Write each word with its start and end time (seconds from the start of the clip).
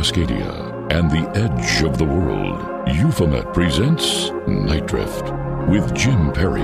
Cascadia 0.00 0.90
and 0.90 1.10
the 1.10 1.28
edge 1.38 1.82
of 1.82 1.98
the 1.98 2.04
world, 2.06 2.88
Euphomet 2.88 3.52
presents 3.52 4.30
Nite 4.48 4.86
Drift 4.86 5.30
with 5.68 5.94
Jim 5.94 6.32
Perry. 6.32 6.62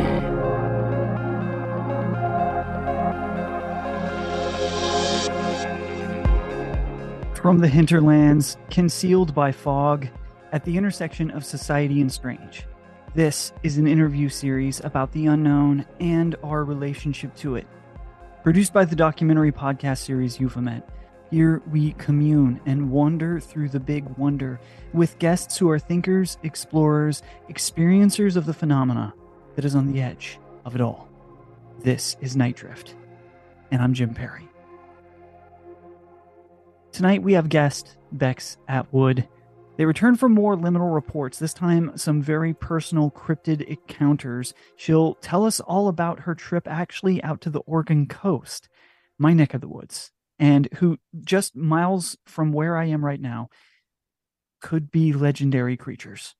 From 7.34 7.58
the 7.58 7.68
hinterlands, 7.68 8.56
concealed 8.70 9.34
by 9.34 9.52
fog, 9.52 10.08
at 10.52 10.64
the 10.64 10.78
intersection 10.78 11.30
of 11.30 11.44
society 11.44 12.00
and 12.00 12.10
strange. 12.10 12.64
This 13.14 13.52
is 13.62 13.76
an 13.76 13.86
interview 13.86 14.30
series 14.30 14.80
about 14.80 15.12
the 15.12 15.26
unknown 15.26 15.84
and 16.00 16.36
our 16.42 16.64
relationship 16.64 17.36
to 17.36 17.56
it. 17.56 17.66
Produced 18.42 18.72
by 18.72 18.86
the 18.86 18.96
documentary 18.96 19.52
podcast 19.52 19.98
series 19.98 20.40
Euphomet, 20.40 20.88
here 21.30 21.60
we 21.72 21.92
commune 21.92 22.60
and 22.66 22.90
wander 22.90 23.40
through 23.40 23.68
the 23.68 23.80
big 23.80 24.04
wonder 24.16 24.60
with 24.92 25.18
guests 25.18 25.58
who 25.58 25.68
are 25.68 25.78
thinkers, 25.78 26.38
explorers, 26.42 27.22
experiencers 27.50 28.36
of 28.36 28.46
the 28.46 28.54
phenomena 28.54 29.12
that 29.56 29.64
is 29.64 29.74
on 29.74 29.92
the 29.92 30.00
edge 30.00 30.38
of 30.64 30.74
it 30.74 30.80
all. 30.80 31.08
This 31.80 32.16
is 32.20 32.36
Nite 32.36 32.56
Drift, 32.56 32.94
and 33.70 33.82
I'm 33.82 33.92
Jim 33.92 34.14
Perry. 34.14 34.48
Tonight 36.92 37.22
we 37.22 37.34
have 37.34 37.48
guest 37.48 37.96
Bex 38.12 38.56
Atwood. 38.68 39.28
They 39.76 39.84
return 39.84 40.16
for 40.16 40.28
more 40.28 40.56
liminal 40.56 40.94
reports, 40.94 41.38
this 41.38 41.52
time 41.52 41.92
some 41.96 42.22
very 42.22 42.54
personal 42.54 43.10
cryptid 43.10 43.62
encounters. 43.62 44.54
She'll 44.76 45.14
tell 45.16 45.44
us 45.44 45.60
all 45.60 45.88
about 45.88 46.20
her 46.20 46.34
trip 46.34 46.66
actually 46.66 47.22
out 47.22 47.42
to 47.42 47.50
the 47.50 47.60
Oregon 47.60 48.06
coast, 48.06 48.68
my 49.18 49.34
neck 49.34 49.52
of 49.52 49.60
the 49.60 49.68
woods, 49.68 50.12
and 50.38 50.68
who 50.76 50.98
just 51.22 51.56
miles 51.56 52.16
from 52.26 52.52
where 52.52 52.76
I 52.76 52.86
am 52.86 53.04
right 53.04 53.20
now 53.20 53.48
could 54.60 54.90
be 54.90 55.12
legendary 55.12 55.76
creatures, 55.76 56.34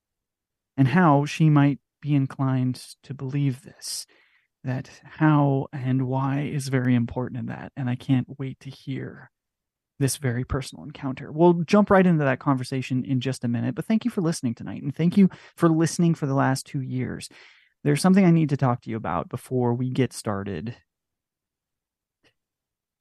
and 0.77 0.88
how 0.88 1.25
she 1.25 1.50
might 1.50 1.78
be 2.00 2.14
inclined 2.14 2.97
to 3.03 3.14
believe 3.14 3.62
this. 3.62 4.06
That 4.64 4.91
how 5.05 5.69
and 5.72 6.08
why 6.08 6.41
is 6.41 6.69
very 6.69 6.97
important 6.97 7.38
in 7.38 7.47
that, 7.47 7.70
and 7.77 7.88
I 7.88 7.94
can't 7.94 8.27
wait 8.38 8.58
to 8.61 8.70
hear 8.70 9.30
this 9.98 10.16
very 10.16 10.44
personal 10.44 10.84
encounter. 10.84 11.31
We'll 11.31 11.55
jump 11.64 11.88
right 11.88 12.06
into 12.06 12.25
that 12.25 12.41
conversation 12.41 13.05
in 13.05 13.20
just 13.20 13.44
a 13.44 13.48
minute, 13.48 13.75
but 13.77 13.84
thank 13.84 14.05
you 14.05 14.10
for 14.10 14.22
listening 14.22 14.55
tonight, 14.55 14.83
and 14.83 14.94
thank 14.94 15.16
you 15.16 15.31
for 15.56 15.69
listening 15.69 16.14
for 16.14 16.27
the 16.27 16.34
last 16.34 16.66
two 16.66 16.81
years. 16.81 17.28
There's 17.84 18.03
something 18.03 18.25
I 18.25 18.33
need 18.33 18.48
to 18.48 18.56
talk 18.56 18.83
to 18.83 18.91
you 18.91 18.97
about 18.97 19.28
before 19.28 19.72
we 19.72 19.88
get 19.91 20.12
started. 20.12 20.75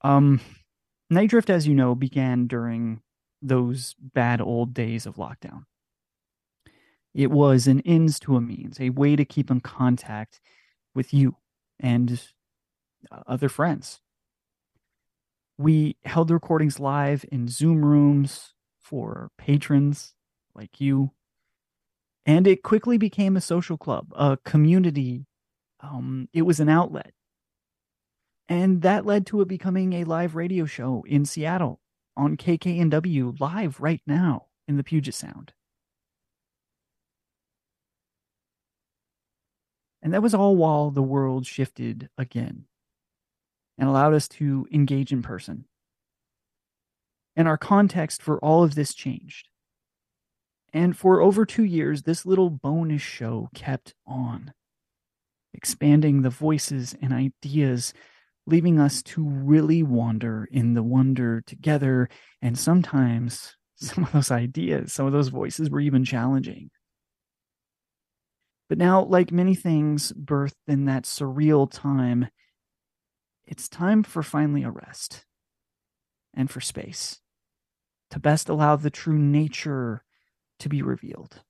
Um, 0.02 0.40
Nite 1.08 1.30
Drift, 1.30 1.50
as 1.50 1.66
you 1.66 1.74
know, 1.74 1.94
began 1.94 2.46
during 2.46 3.00
those 3.40 3.94
bad 3.98 4.40
old 4.40 4.74
days 4.74 5.06
of 5.06 5.16
lockdown. 5.16 5.64
It 7.14 7.30
was 7.30 7.66
an 7.66 7.80
ends 7.82 8.18
to 8.20 8.36
a 8.36 8.40
means, 8.40 8.80
a 8.80 8.90
way 8.90 9.16
to 9.16 9.24
keep 9.24 9.50
in 9.50 9.60
contact 9.60 10.40
with 10.94 11.14
you 11.14 11.36
and 11.80 12.20
uh, 13.10 13.22
other 13.26 13.48
friends. 13.48 14.00
We 15.58 15.96
held 16.04 16.28
the 16.28 16.34
recordings 16.34 16.78
live 16.78 17.24
in 17.30 17.48
Zoom 17.48 17.84
rooms 17.84 18.52
for 18.80 19.30
patrons 19.38 20.14
like 20.54 20.80
you. 20.80 21.12
And 22.26 22.46
it 22.46 22.62
quickly 22.62 22.98
became 22.98 23.36
a 23.36 23.40
social 23.40 23.78
club, 23.78 24.12
a 24.14 24.36
community. 24.44 25.26
Um, 25.80 26.28
it 26.32 26.42
was 26.42 26.60
an 26.60 26.68
outlet 26.68 27.12
and 28.48 28.82
that 28.82 29.06
led 29.06 29.26
to 29.26 29.40
it 29.40 29.48
becoming 29.48 29.92
a 29.92 30.04
live 30.04 30.36
radio 30.36 30.64
show 30.64 31.04
in 31.06 31.24
Seattle 31.24 31.80
on 32.16 32.36
KKNW 32.36 33.40
live 33.40 33.80
right 33.80 34.02
now 34.06 34.46
in 34.68 34.76
the 34.76 34.84
Puget 34.84 35.14
Sound. 35.14 35.52
And 40.02 40.14
that 40.14 40.22
was 40.22 40.34
all 40.34 40.54
while 40.54 40.90
the 40.90 41.02
world 41.02 41.46
shifted 41.46 42.08
again 42.16 42.66
and 43.76 43.88
allowed 43.88 44.14
us 44.14 44.28
to 44.28 44.66
engage 44.72 45.12
in 45.12 45.22
person. 45.22 45.64
And 47.34 47.48
our 47.48 47.58
context 47.58 48.22
for 48.22 48.38
all 48.38 48.62
of 48.62 48.76
this 48.76 48.94
changed. 48.94 49.48
And 50.72 50.96
for 50.96 51.20
over 51.20 51.44
two 51.44 51.64
years, 51.64 52.02
this 52.02 52.24
little 52.24 52.50
bonus 52.50 53.02
show 53.02 53.50
kept 53.54 53.94
on, 54.06 54.52
expanding 55.52 56.22
the 56.22 56.30
voices 56.30 56.94
and 57.02 57.12
ideas 57.12 57.92
leaving 58.46 58.78
us 58.78 59.02
to 59.02 59.24
really 59.24 59.82
wander 59.82 60.48
in 60.50 60.74
the 60.74 60.82
wonder 60.82 61.42
together. 61.46 62.08
And 62.40 62.58
sometimes 62.58 63.56
some 63.76 64.04
of 64.04 64.12
those 64.12 64.30
ideas, 64.30 64.92
some 64.92 65.06
of 65.06 65.12
those 65.12 65.28
voices 65.28 65.70
were 65.70 65.80
even 65.80 66.04
challenging. 66.04 66.70
But 68.68 68.78
now, 68.78 69.04
like 69.04 69.30
many 69.30 69.54
things 69.54 70.12
birthed 70.12 70.54
in 70.66 70.86
that 70.86 71.04
surreal 71.04 71.70
time, 71.70 72.28
it's 73.46 73.68
time 73.68 74.02
for 74.02 74.22
finally 74.22 74.64
a 74.64 74.70
rest 74.70 75.24
and 76.34 76.50
for 76.50 76.60
space 76.60 77.20
to 78.10 78.18
best 78.18 78.48
allow 78.48 78.76
the 78.76 78.90
true 78.90 79.18
nature 79.18 80.02
to 80.58 80.68
be 80.68 80.82
revealed. 80.82 81.40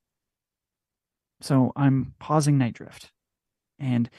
So 1.41 1.71
I'm 1.75 2.13
pausing 2.19 2.57
Nite 2.57 2.73
Drift 2.73 3.11
and 3.79 4.09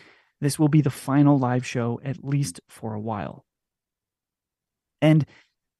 this 0.40 0.58
will 0.58 0.68
be 0.68 0.80
the 0.80 0.90
final 0.90 1.38
live 1.38 1.66
show, 1.66 2.00
at 2.04 2.24
least 2.24 2.60
for 2.68 2.94
a 2.94 3.00
while. 3.00 3.44
And 5.00 5.26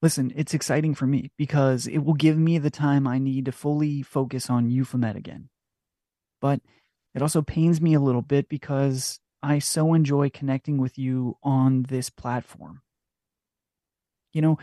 listen, 0.03 0.33
it's 0.37 0.55
exciting 0.55 0.95
for 0.95 1.07
me 1.07 1.31
because 1.37 1.87
it 1.87 1.99
will 1.99 2.15
give 2.15 2.39
me 2.39 2.59
the 2.59 2.71
time 2.71 3.07
I 3.07 3.19
need 3.19 3.47
to 3.47 3.53
fully 3.53 4.03
focus 4.03 4.51
on 4.51 4.71
Euphomet 4.71 5.17
again. 5.17 5.49
But 6.41 6.61
it 7.15 7.23
also 7.23 7.43
pains 7.43 7.81
me 7.81 7.95
a 7.95 8.01
little 8.01 8.23
bit 8.23 8.49
because 8.49 9.21
I 9.43 9.59
so 9.59 9.95
enjoy 9.95 10.31
connecting 10.31 10.79
with 10.79 10.99
you 10.99 11.37
on 11.43 11.85
this 11.85 12.11
platform. 12.11 12.83
You 14.33 14.43
know, 14.43 14.59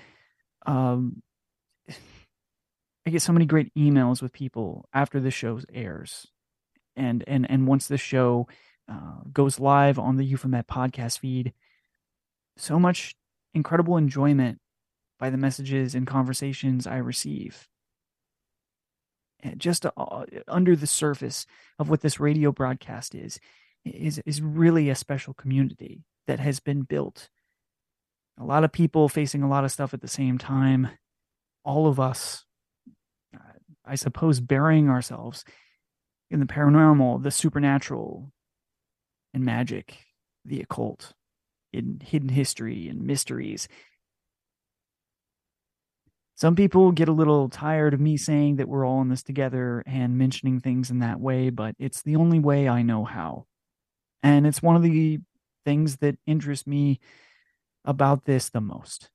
um, 0.65 1.21
I 3.05 3.09
get 3.09 3.21
so 3.21 3.33
many 3.33 3.45
great 3.45 3.73
emails 3.75 4.21
with 4.21 4.33
people 4.33 4.87
after 4.93 5.19
the 5.19 5.31
show 5.31 5.59
airs, 5.73 6.27
and 6.95 7.23
and 7.27 7.49
and 7.49 7.67
once 7.67 7.87
the 7.87 7.97
show 7.97 8.47
uh, 8.89 9.21
goes 9.31 9.59
live 9.59 9.97
on 9.97 10.17
the 10.17 10.25
Euphomet 10.25 10.67
podcast 10.67 11.19
feed. 11.19 11.53
So 12.57 12.79
much 12.79 13.15
incredible 13.53 13.97
enjoyment 13.97 14.59
by 15.19 15.29
the 15.29 15.37
messages 15.37 15.95
and 15.95 16.05
conversations 16.05 16.85
I 16.85 16.97
receive. 16.97 17.67
And 19.41 19.59
just 19.59 19.85
uh, 19.85 20.25
under 20.47 20.75
the 20.75 20.87
surface 20.87 21.45
of 21.79 21.89
what 21.89 22.01
this 22.01 22.19
radio 22.19 22.51
broadcast 22.51 23.15
is, 23.15 23.39
is 23.83 24.19
is 24.25 24.41
really 24.41 24.89
a 24.89 24.95
special 24.95 25.33
community 25.33 26.03
that 26.27 26.39
has 26.39 26.59
been 26.59 26.81
built. 26.81 27.29
A 28.39 28.43
lot 28.43 28.63
of 28.63 28.71
people 28.71 29.07
facing 29.07 29.43
a 29.43 29.49
lot 29.49 29.63
of 29.63 29.71
stuff 29.71 29.93
at 29.93 30.01
the 30.01 30.07
same 30.07 30.37
time. 30.37 30.89
All 31.63 31.87
of 31.87 31.99
us, 31.99 32.43
uh, 33.33 33.39
I 33.85 33.95
suppose, 33.95 34.39
burying 34.39 34.89
ourselves 34.89 35.45
in 36.29 36.39
the 36.39 36.45
paranormal, 36.45 37.23
the 37.23 37.31
supernatural, 37.31 38.31
and 39.35 39.45
magic, 39.45 39.97
the 40.45 40.61
occult, 40.61 41.13
in 41.71 42.01
hidden 42.03 42.29
history 42.29 42.87
and 42.87 43.05
mysteries. 43.05 43.67
Some 46.35 46.55
people 46.55 46.91
get 46.91 47.09
a 47.09 47.13
little 47.13 47.49
tired 47.49 47.93
of 47.93 47.99
me 47.99 48.17
saying 48.17 48.55
that 48.55 48.67
we're 48.67 48.85
all 48.85 49.01
in 49.01 49.09
this 49.09 49.23
together 49.23 49.83
and 49.85 50.17
mentioning 50.17 50.59
things 50.59 50.89
in 50.89 50.99
that 50.99 51.19
way, 51.19 51.49
but 51.49 51.75
it's 51.77 52.01
the 52.01 52.15
only 52.15 52.39
way 52.39 52.67
I 52.67 52.81
know 52.81 53.05
how. 53.05 53.45
And 54.23 54.47
it's 54.47 54.61
one 54.61 54.75
of 54.75 54.81
the 54.81 55.19
things 55.65 55.97
that 55.97 56.17
interest 56.25 56.65
me 56.65 56.99
about 57.83 58.25
this 58.25 58.49
the 58.49 58.61
most. 58.61 59.09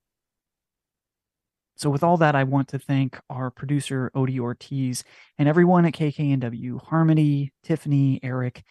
So, 1.75 1.89
with 1.89 2.03
all 2.03 2.17
that, 2.17 2.35
I 2.35 2.43
want 2.43 2.67
to 2.69 2.79
thank 2.79 3.19
our 3.29 3.49
producer, 3.49 4.11
Odie 4.15 4.39
Ortiz, 4.39 5.03
and 5.39 5.49
everyone 5.49 5.85
at 5.85 5.93
KKNW 5.93 6.79
Harmony, 6.83 7.53
Tiffany, 7.63 8.19
Eric, 8.21 8.63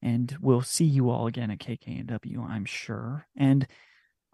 and 0.00 0.36
we'll 0.40 0.62
see 0.62 0.84
you 0.84 1.10
all 1.10 1.26
again 1.26 1.50
at 1.50 1.58
KKNW, 1.58 2.48
I'm 2.48 2.64
sure. 2.64 3.26
And 3.36 3.66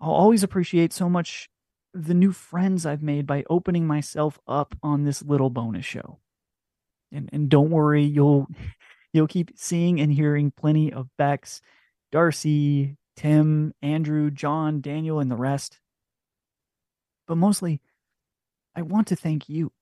I'll 0.00 0.12
always 0.12 0.42
appreciate 0.42 0.92
so 0.92 1.08
much 1.08 1.48
the 1.94 2.14
new 2.14 2.32
friends 2.32 2.84
I've 2.84 3.02
made 3.02 3.26
by 3.26 3.44
opening 3.48 3.86
myself 3.86 4.38
up 4.46 4.74
on 4.82 5.04
this 5.04 5.22
little 5.22 5.50
bonus 5.50 5.84
show. 5.84 6.18
And 7.12 7.30
and 7.32 7.48
don't 7.48 7.70
worry, 7.70 8.04
you'll 8.04 8.48
you'll 9.12 9.28
keep 9.28 9.52
seeing 9.54 10.00
and 10.00 10.12
hearing 10.12 10.50
plenty 10.50 10.92
of 10.92 11.08
Bex, 11.16 11.62
Darcy, 12.10 12.96
Tim, 13.16 13.72
Andrew, 13.80 14.30
John, 14.30 14.80
Daniel, 14.80 15.20
and 15.20 15.30
the 15.30 15.36
rest. 15.36 15.78
But 17.26 17.36
mostly, 17.36 17.80
I 18.74 18.82
want 18.82 19.06
to 19.08 19.16
thank 19.16 19.48
you. 19.48 19.72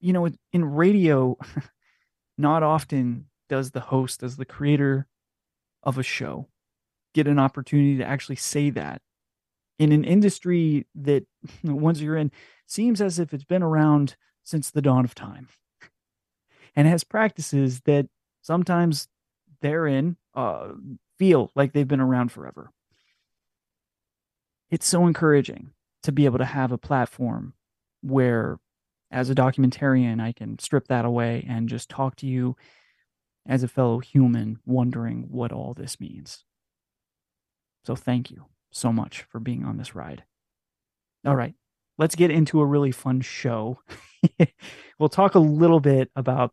You 0.00 0.12
know, 0.12 0.28
in 0.52 0.64
radio, 0.64 1.36
not 2.38 2.62
often 2.62 3.26
does 3.52 3.72
the 3.72 3.80
host, 3.80 4.22
as 4.22 4.38
the 4.38 4.46
creator 4.46 5.06
of 5.82 5.98
a 5.98 6.02
show, 6.02 6.48
get 7.12 7.26
an 7.26 7.38
opportunity 7.38 7.98
to 7.98 8.02
actually 8.02 8.36
say 8.36 8.70
that 8.70 9.02
in 9.78 9.92
an 9.92 10.04
industry 10.04 10.86
that 10.94 11.26
once 11.62 12.00
you're 12.00 12.16
in 12.16 12.32
seems 12.66 13.02
as 13.02 13.18
if 13.18 13.34
it's 13.34 13.44
been 13.44 13.62
around 13.62 14.16
since 14.42 14.70
the 14.70 14.80
dawn 14.80 15.04
of 15.04 15.14
time 15.14 15.48
and 16.76 16.88
has 16.88 17.04
practices 17.04 17.82
that 17.84 18.06
sometimes 18.40 19.06
therein 19.60 20.16
uh, 20.34 20.68
feel 21.18 21.50
like 21.54 21.74
they've 21.74 21.86
been 21.86 22.00
around 22.00 22.32
forever. 22.32 22.70
It's 24.70 24.88
so 24.88 25.06
encouraging 25.06 25.72
to 26.04 26.12
be 26.12 26.24
able 26.24 26.38
to 26.38 26.46
have 26.46 26.72
a 26.72 26.78
platform 26.78 27.52
where, 28.00 28.58
as 29.10 29.28
a 29.28 29.34
documentarian, 29.34 30.22
I 30.22 30.32
can 30.32 30.58
strip 30.58 30.88
that 30.88 31.04
away 31.04 31.44
and 31.46 31.68
just 31.68 31.90
talk 31.90 32.16
to 32.16 32.26
you 32.26 32.56
as 33.46 33.62
a 33.62 33.68
fellow 33.68 33.98
human 33.98 34.58
wondering 34.64 35.26
what 35.30 35.52
all 35.52 35.74
this 35.74 36.00
means. 36.00 36.44
So, 37.84 37.96
thank 37.96 38.30
you 38.30 38.46
so 38.70 38.92
much 38.92 39.22
for 39.22 39.40
being 39.40 39.64
on 39.64 39.76
this 39.76 39.94
ride. 39.94 40.24
All 41.26 41.36
right, 41.36 41.54
let's 41.98 42.14
get 42.14 42.30
into 42.30 42.60
a 42.60 42.66
really 42.66 42.92
fun 42.92 43.20
show. 43.20 43.80
we'll 44.98 45.08
talk 45.08 45.34
a 45.34 45.40
little 45.40 45.80
bit 45.80 46.10
about 46.16 46.52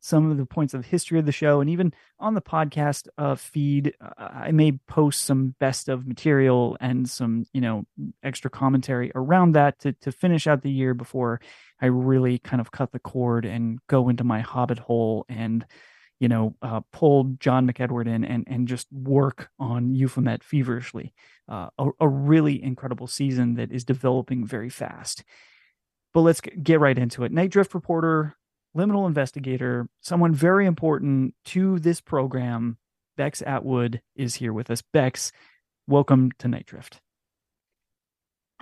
some 0.00 0.30
of 0.30 0.36
the 0.36 0.46
points 0.46 0.74
of 0.74 0.86
history 0.86 1.18
of 1.18 1.26
the 1.26 1.32
show 1.32 1.60
and 1.60 1.68
even 1.68 1.92
on 2.20 2.34
the 2.34 2.40
podcast 2.40 3.08
uh, 3.18 3.34
feed 3.34 3.92
uh, 4.00 4.28
i 4.32 4.52
may 4.52 4.72
post 4.86 5.24
some 5.24 5.54
best 5.58 5.88
of 5.88 6.06
material 6.06 6.76
and 6.80 7.08
some 7.08 7.44
you 7.52 7.60
know 7.60 7.84
extra 8.22 8.50
commentary 8.50 9.10
around 9.14 9.52
that 9.52 9.78
to, 9.78 9.92
to 9.94 10.12
finish 10.12 10.46
out 10.46 10.62
the 10.62 10.70
year 10.70 10.94
before 10.94 11.40
i 11.80 11.86
really 11.86 12.38
kind 12.38 12.60
of 12.60 12.70
cut 12.70 12.92
the 12.92 12.98
cord 12.98 13.44
and 13.44 13.78
go 13.88 14.08
into 14.08 14.24
my 14.24 14.40
hobbit 14.40 14.78
hole 14.78 15.24
and 15.28 15.66
you 16.20 16.28
know 16.28 16.54
uh, 16.62 16.80
pull 16.92 17.24
john 17.38 17.66
mcedward 17.66 18.06
in 18.06 18.24
and 18.24 18.44
and 18.48 18.68
just 18.68 18.86
work 18.92 19.50
on 19.58 19.94
Euphomet 19.94 20.42
feverishly 20.42 21.14
uh, 21.48 21.68
a, 21.78 21.88
a 22.00 22.08
really 22.08 22.62
incredible 22.62 23.06
season 23.06 23.54
that 23.54 23.72
is 23.72 23.84
developing 23.84 24.46
very 24.46 24.68
fast 24.68 25.24
but 26.14 26.20
let's 26.20 26.40
get 26.40 26.80
right 26.80 26.98
into 26.98 27.24
it 27.24 27.32
night 27.32 27.50
drift 27.50 27.74
reporter 27.74 28.36
liminal 28.76 29.06
investigator, 29.06 29.88
someone 30.00 30.32
very 30.32 30.66
important 30.66 31.34
to 31.46 31.78
this 31.80 32.00
program. 32.00 32.78
Bex 33.16 33.42
Atwood 33.42 34.00
is 34.14 34.36
here 34.36 34.52
with 34.52 34.70
us. 34.70 34.82
Bex, 34.92 35.32
welcome 35.88 36.30
to 36.38 36.46
Nite 36.48 36.66
Drift. 36.66 37.00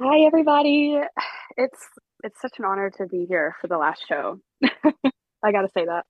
Hi, 0.00 0.20
everybody. 0.20 0.99
It's 1.58 1.79
it's 2.23 2.38
such 2.43 2.58
an 2.58 2.67
honor 2.67 2.91
to 2.99 3.06
be 3.06 3.25
here 3.26 3.56
for 3.62 3.67
the 3.67 3.79
last 3.79 4.05
show. 4.06 4.41
I 4.62 5.53
got 5.53 5.62
to 5.62 5.70
say 5.73 5.87
that. 5.87 6.05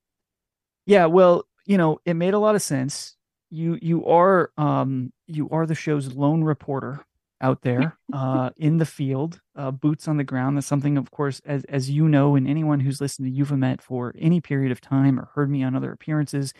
Yeah, 0.86 1.06
well, 1.06 1.44
you 1.66 1.76
know, 1.78 1.98
it 2.04 2.14
made 2.14 2.34
a 2.34 2.38
lot 2.38 2.54
of 2.54 2.62
sense. 2.62 3.16
You 3.50 3.78
you 3.80 4.04
are 4.06 4.50
um 4.56 5.12
you 5.26 5.48
are 5.50 5.66
the 5.66 5.74
show's 5.74 6.12
lone 6.14 6.42
reporter 6.42 7.04
out 7.40 7.62
there 7.62 7.96
uh, 8.12 8.50
in 8.56 8.78
the 8.78 8.86
field, 8.86 9.40
uh, 9.56 9.70
boots 9.70 10.08
on 10.08 10.16
the 10.16 10.24
ground. 10.24 10.56
That's 10.56 10.66
something, 10.66 10.96
of 10.96 11.10
course, 11.10 11.40
as 11.44 11.64
as 11.64 11.90
you 11.90 12.08
know, 12.08 12.36
and 12.36 12.48
anyone 12.48 12.80
who's 12.80 13.00
listened 13.00 13.26
to 13.26 13.32
Euphomet 13.32 13.82
for 13.82 14.14
any 14.18 14.40
period 14.40 14.72
of 14.72 14.80
time 14.80 15.18
or 15.20 15.30
heard 15.34 15.50
me 15.50 15.62
on 15.62 15.74
other 15.76 15.92
appearances, 15.92 16.52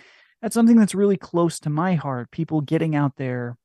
that's 0.43 0.55
something 0.55 0.76
that's 0.76 0.94
really 0.94 1.17
close 1.17 1.58
to 1.61 1.70
my 1.70 1.94
heart. 1.94 2.31
People 2.31 2.61
getting 2.61 2.94
out 2.94 3.17
there, 3.17 3.56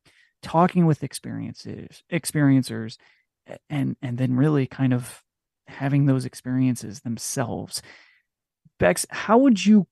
talking 0.41 0.85
with 0.85 1.03
experiences, 1.03 2.03
experiencers, 2.11 2.97
and 3.69 3.95
and 4.01 4.17
then 4.17 4.35
really 4.35 4.67
kind 4.67 4.93
of 4.93 5.21
having 5.67 6.05
those 6.05 6.25
experiences 6.25 7.01
themselves. 7.01 7.81
Bex, 8.79 9.05
how 9.09 9.37
would 9.37 9.63
you 9.65 9.87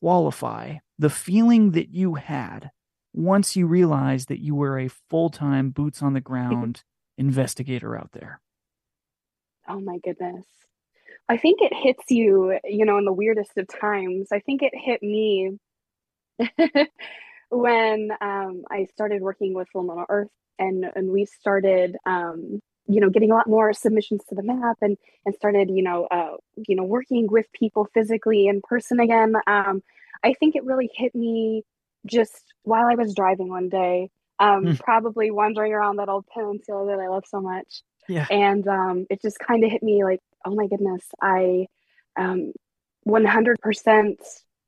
qualify 0.00 0.76
the 0.98 1.10
feeling 1.10 1.72
that 1.72 1.90
you 1.90 2.14
had 2.14 2.70
once 3.12 3.56
you 3.56 3.66
realized 3.66 4.28
that 4.28 4.40
you 4.40 4.54
were 4.54 4.78
a 4.78 4.88
full-time 4.88 5.70
boots 5.70 6.02
on 6.02 6.14
the 6.14 6.20
ground 6.20 6.82
investigator 7.18 7.96
out 7.96 8.10
there? 8.12 8.40
Oh 9.68 9.80
my 9.80 9.98
goodness. 9.98 10.44
I 11.28 11.36
think 11.36 11.62
it 11.62 11.72
hits 11.72 12.10
you 12.10 12.58
you 12.64 12.84
know 12.84 12.98
in 12.98 13.04
the 13.04 13.12
weirdest 13.12 13.56
of 13.56 13.68
times. 13.68 14.28
I 14.32 14.40
think 14.40 14.62
it 14.62 14.72
hit 14.74 15.02
me 15.02 15.58
when 17.50 18.10
um, 18.20 18.64
i 18.68 18.84
started 18.86 19.22
working 19.22 19.54
with 19.54 19.68
Liminal 19.74 20.04
earth 20.08 20.30
and 20.58 20.84
and 20.96 21.10
we 21.10 21.24
started 21.24 21.96
um, 22.06 22.60
you 22.86 23.00
know 23.00 23.10
getting 23.10 23.30
a 23.30 23.34
lot 23.34 23.48
more 23.48 23.72
submissions 23.72 24.22
to 24.28 24.34
the 24.34 24.42
map 24.42 24.76
and 24.82 24.96
and 25.24 25.34
started 25.34 25.70
you 25.70 25.82
know 25.82 26.06
uh, 26.10 26.36
you 26.68 26.76
know 26.76 26.84
working 26.84 27.26
with 27.28 27.46
people 27.52 27.88
physically 27.94 28.46
in 28.46 28.60
person 28.62 29.00
again 29.00 29.34
um, 29.46 29.82
i 30.22 30.32
think 30.34 30.54
it 30.54 30.64
really 30.64 30.90
hit 30.94 31.14
me 31.14 31.64
just 32.06 32.54
while 32.62 32.86
I 32.86 32.94
was 32.94 33.14
driving 33.14 33.48
one 33.48 33.68
day, 33.68 34.10
um, 34.38 34.64
mm. 34.64 34.80
probably 34.80 35.30
wandering 35.30 35.72
around 35.72 35.96
that 35.96 36.08
old 36.08 36.26
peninsula 36.32 36.86
that 36.86 37.00
I 37.00 37.08
love 37.08 37.24
so 37.26 37.40
much. 37.40 37.82
Yeah. 38.08 38.26
And 38.30 38.66
um, 38.68 39.06
it 39.10 39.22
just 39.22 39.38
kind 39.38 39.64
of 39.64 39.70
hit 39.70 39.82
me 39.82 40.04
like, 40.04 40.20
oh 40.44 40.54
my 40.54 40.66
goodness, 40.66 41.04
I 41.22 41.66
um, 42.16 42.52
100% 43.06 44.16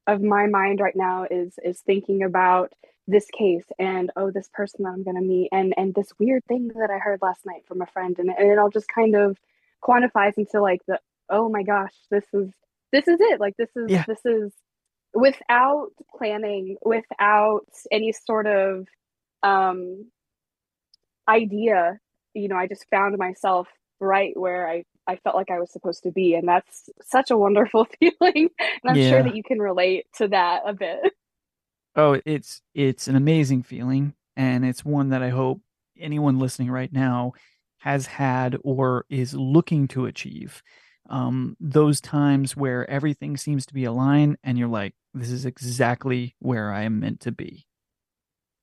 of 0.06 0.22
my 0.22 0.46
mind 0.46 0.80
right 0.80 0.96
now 0.96 1.26
is 1.30 1.54
is 1.64 1.80
thinking 1.80 2.22
about 2.22 2.72
this 3.06 3.26
case 3.36 3.64
and 3.78 4.10
oh 4.16 4.30
this 4.30 4.48
person 4.52 4.82
that 4.82 4.90
I'm 4.90 5.04
going 5.04 5.16
to 5.16 5.22
meet 5.22 5.48
and 5.52 5.74
and 5.76 5.94
this 5.94 6.08
weird 6.18 6.44
thing 6.46 6.68
that 6.68 6.90
I 6.90 6.98
heard 6.98 7.20
last 7.22 7.46
night 7.46 7.62
from 7.66 7.80
a 7.80 7.86
friend 7.86 8.16
and, 8.18 8.30
and 8.30 8.50
it 8.50 8.58
all 8.58 8.70
just 8.70 8.88
kind 8.88 9.14
of 9.14 9.36
quantifies 9.82 10.36
into 10.36 10.60
like 10.60 10.80
the 10.88 10.98
oh 11.30 11.48
my 11.48 11.62
gosh 11.62 11.92
this 12.10 12.24
is 12.32 12.50
this 12.92 13.06
is 13.06 13.18
it 13.20 13.38
like 13.38 13.56
this 13.56 13.70
is 13.76 13.90
yeah. 13.90 14.04
this 14.08 14.24
is 14.24 14.52
without 15.16 15.88
planning, 16.16 16.76
without 16.84 17.66
any 17.90 18.12
sort 18.12 18.46
of 18.46 18.86
um, 19.42 20.10
idea, 21.28 21.98
you 22.34 22.48
know, 22.48 22.56
I 22.56 22.66
just 22.66 22.86
found 22.90 23.16
myself 23.16 23.66
right 23.98 24.38
where 24.38 24.68
I, 24.68 24.84
I 25.06 25.16
felt 25.16 25.34
like 25.34 25.50
I 25.50 25.58
was 25.58 25.72
supposed 25.72 26.02
to 26.02 26.12
be. 26.12 26.34
And 26.34 26.46
that's 26.46 26.90
such 27.02 27.30
a 27.30 27.36
wonderful 27.36 27.86
feeling. 27.98 28.50
And 28.58 28.90
I'm 28.90 28.96
yeah. 28.96 29.10
sure 29.10 29.22
that 29.22 29.34
you 29.34 29.42
can 29.42 29.58
relate 29.58 30.06
to 30.16 30.28
that 30.28 30.62
a 30.66 30.74
bit. 30.74 31.00
Oh, 31.96 32.20
it's 32.26 32.60
it's 32.74 33.08
an 33.08 33.16
amazing 33.16 33.62
feeling. 33.62 34.14
And 34.36 34.64
it's 34.64 34.84
one 34.84 35.10
that 35.10 35.22
I 35.22 35.30
hope 35.30 35.62
anyone 35.98 36.38
listening 36.38 36.70
right 36.70 36.92
now 36.92 37.32
has 37.78 38.06
had 38.06 38.56
or 38.64 39.06
is 39.08 39.34
looking 39.34 39.88
to 39.88 40.06
achieve 40.06 40.62
um, 41.08 41.56
those 41.60 42.00
times 42.00 42.56
where 42.56 42.88
everything 42.90 43.36
seems 43.36 43.64
to 43.66 43.74
be 43.74 43.84
aligned 43.84 44.36
and 44.44 44.58
you're 44.58 44.68
like, 44.68 44.94
this 45.14 45.30
is 45.30 45.46
exactly 45.46 46.34
where 46.40 46.72
I 46.72 46.82
am 46.82 47.00
meant 47.00 47.20
to 47.20 47.32
be. 47.32 47.66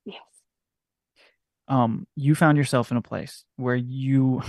Yes. 0.05 0.43
Um, 1.67 2.07
you 2.15 2.35
found 2.35 2.57
yourself 2.57 2.91
in 2.91 2.97
a 2.97 3.01
place 3.01 3.45
where 3.55 3.75
you 3.75 4.41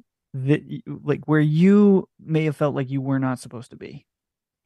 that 0.34 0.62
like 0.86 1.20
where 1.26 1.40
you 1.40 2.08
may 2.18 2.44
have 2.44 2.56
felt 2.56 2.74
like 2.74 2.90
you 2.90 3.00
were 3.00 3.18
not 3.18 3.38
supposed 3.38 3.70
to 3.70 3.76
be. 3.76 4.06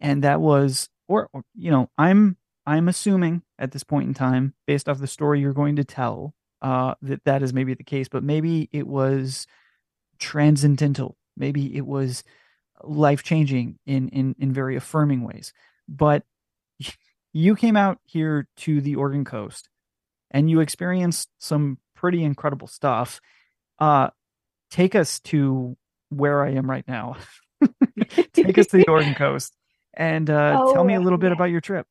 And 0.00 0.24
that 0.24 0.40
was 0.40 0.88
or, 1.08 1.28
or 1.32 1.42
you 1.56 1.70
know, 1.70 1.90
I'm 1.98 2.36
I'm 2.66 2.88
assuming 2.88 3.42
at 3.58 3.72
this 3.72 3.84
point 3.84 4.08
in 4.08 4.14
time, 4.14 4.54
based 4.66 4.88
off 4.88 4.98
the 4.98 5.06
story 5.06 5.40
you're 5.40 5.52
going 5.52 5.76
to 5.76 5.84
tell, 5.84 6.34
uh, 6.62 6.94
that 7.02 7.24
that 7.24 7.42
is 7.42 7.52
maybe 7.52 7.74
the 7.74 7.84
case, 7.84 8.08
but 8.08 8.24
maybe 8.24 8.68
it 8.72 8.86
was 8.86 9.46
transcendental. 10.18 11.16
Maybe 11.36 11.76
it 11.76 11.86
was 11.86 12.24
life 12.82 13.22
changing 13.22 13.78
in 13.86 14.08
in 14.08 14.34
in 14.38 14.52
very 14.52 14.76
affirming 14.76 15.22
ways. 15.22 15.52
But 15.88 16.24
you 17.32 17.54
came 17.54 17.76
out 17.76 17.98
here 18.04 18.48
to 18.58 18.80
the 18.80 18.96
Oregon 18.96 19.24
coast 19.24 19.68
and 20.30 20.50
you 20.50 20.60
experienced 20.60 21.28
some 21.38 21.78
pretty 21.94 22.24
incredible 22.24 22.66
stuff. 22.66 23.20
Uh 23.78 24.10
take 24.70 24.94
us 24.94 25.20
to 25.20 25.76
where 26.08 26.42
I 26.42 26.52
am 26.52 26.68
right 26.68 26.86
now. 26.88 27.16
Take 28.32 28.58
us 28.58 28.66
to 28.68 28.78
the 28.78 28.86
Oregon 28.88 29.14
coast 29.14 29.54
and 29.94 30.28
uh 30.28 30.58
oh, 30.60 30.72
tell 30.72 30.84
me 30.84 30.94
a 30.94 31.00
little 31.00 31.18
bit 31.18 31.32
about 31.32 31.46
your 31.46 31.60
trip 31.60 31.86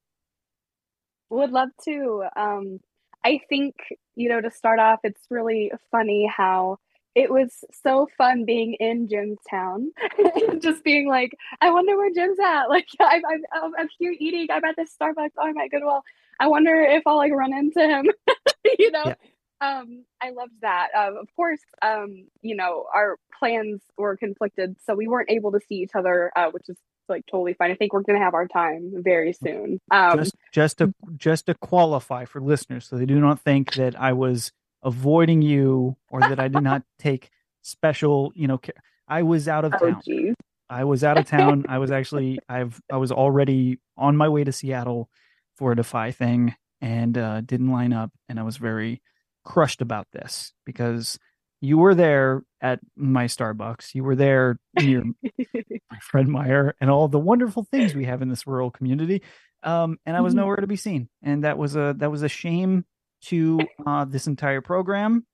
would 1.29 1.51
love 1.51 1.69
to 1.83 2.23
um 2.35 2.79
I 3.23 3.39
think 3.49 3.75
you 4.15 4.29
know 4.29 4.41
to 4.41 4.51
start 4.51 4.79
off 4.79 4.99
it's 5.03 5.23
really 5.29 5.71
funny 5.91 6.29
how 6.35 6.79
it 7.15 7.31
was 7.31 7.63
so 7.71 8.07
fun 8.17 8.43
being 8.43 8.73
in 8.73 9.07
Jim's 9.07 9.39
town, 9.49 9.91
just 10.59 10.83
being 10.83 11.07
like, 11.07 11.31
I 11.61 11.71
wonder 11.71 11.95
where 11.95 12.11
Jim's 12.13 12.37
at. 12.39 12.65
Like, 12.69 12.87
I'm, 12.99 13.21
I'm, 13.53 13.71
I'm 13.77 13.87
here 13.97 14.13
eating. 14.19 14.47
I'm 14.51 14.65
at 14.65 14.75
this 14.75 14.93
Starbucks. 15.01 15.31
Oh 15.37 15.53
my 15.53 15.69
good. 15.69 15.81
Well, 15.83 16.03
I 16.41 16.47
wonder 16.47 16.75
if 16.75 17.03
I'll 17.05 17.15
like 17.15 17.31
run 17.31 17.53
into 17.53 17.79
him. 17.79 18.07
you 18.77 18.91
know, 18.91 19.05
yeah. 19.05 19.15
um, 19.61 20.03
I 20.21 20.31
loved 20.31 20.59
that. 20.61 20.89
Um, 20.97 21.15
of 21.17 21.27
course, 21.37 21.61
um, 21.81 22.27
you 22.41 22.55
know, 22.57 22.85
our 22.93 23.17
plans 23.39 23.81
were 23.97 24.17
conflicted, 24.17 24.75
so 24.85 24.93
we 24.93 25.07
weren't 25.07 25.31
able 25.31 25.53
to 25.53 25.61
see 25.69 25.75
each 25.75 25.95
other, 25.95 26.33
uh, 26.35 26.49
which 26.51 26.67
is 26.67 26.77
like 27.09 27.25
totally 27.29 27.53
fine. 27.53 27.71
I 27.71 27.75
think 27.75 27.93
we're 27.93 28.01
gonna 28.01 28.19
have 28.19 28.33
our 28.33 28.47
time 28.47 28.91
very 28.95 29.33
soon. 29.33 29.79
Um, 29.91 30.19
just, 30.19 30.35
just 30.51 30.77
to 30.79 30.93
just 31.17 31.45
to 31.47 31.55
qualify 31.55 32.25
for 32.25 32.41
listeners, 32.41 32.87
so 32.87 32.97
they 32.97 33.05
do 33.05 33.19
not 33.19 33.39
think 33.39 33.73
that 33.75 33.99
I 33.99 34.13
was 34.13 34.51
avoiding 34.83 35.41
you 35.41 35.97
or 36.09 36.19
that 36.21 36.39
I 36.39 36.47
did 36.47 36.63
not 36.63 36.83
take 36.99 37.29
special, 37.61 38.31
you 38.35 38.47
know, 38.47 38.57
care. 38.57 38.75
I 39.07 39.23
was 39.23 39.47
out 39.47 39.65
of 39.65 39.73
oh, 39.81 39.91
town. 39.91 40.35
I 40.69 40.83
was 40.83 41.03
out 41.03 41.17
of 41.17 41.25
town. 41.25 41.65
I 41.69 41.77
was 41.77 41.91
actually 41.91 42.39
I've 42.49 42.81
I 42.91 42.97
was 42.97 43.11
already 43.11 43.79
on 43.97 44.17
my 44.17 44.29
way 44.29 44.43
to 44.43 44.51
Seattle 44.51 45.09
for 45.55 45.71
a 45.71 45.75
Defy 45.75 46.11
thing 46.11 46.55
and 46.81 47.17
uh, 47.17 47.41
didn't 47.41 47.71
line 47.71 47.93
up, 47.93 48.11
and 48.29 48.39
I 48.39 48.43
was 48.43 48.57
very 48.57 49.01
crushed 49.43 49.81
about 49.81 50.07
this 50.11 50.53
because 50.65 51.17
You 51.61 51.77
were 51.77 51.95
there 51.95 52.43
at 52.61 52.79
my 52.95 53.25
Starbucks. 53.25 53.95
You 53.95 54.03
were 54.03 54.15
there 54.15 54.57
near 54.79 55.03
my 55.95 55.99
Fred 56.01 56.27
Meyer 56.27 56.75
and 56.81 56.89
all 56.89 57.07
the 57.07 57.19
wonderful 57.19 57.63
things 57.63 57.95
we 57.95 58.05
have 58.05 58.21
in 58.21 58.29
this 58.29 58.45
rural 58.45 58.69
community. 58.71 59.21
Um, 59.63 59.97
and 60.05 60.15
I 60.15 60.21
was 60.21 60.33
Mhm. 60.33 60.37
nowhere 60.37 60.57
to 60.57 60.67
be 60.67 60.75
seen. 60.75 61.09
And 61.23 61.43
that 61.43 61.57
was 61.57 61.75
a 61.75 61.95
that 61.97 62.11
was 62.11 62.21
a 62.21 62.29
shame 62.29 62.85
to 63.23 63.59
uh, 63.85 64.05
this 64.05 64.27
entire 64.27 64.61
program. 64.61 65.25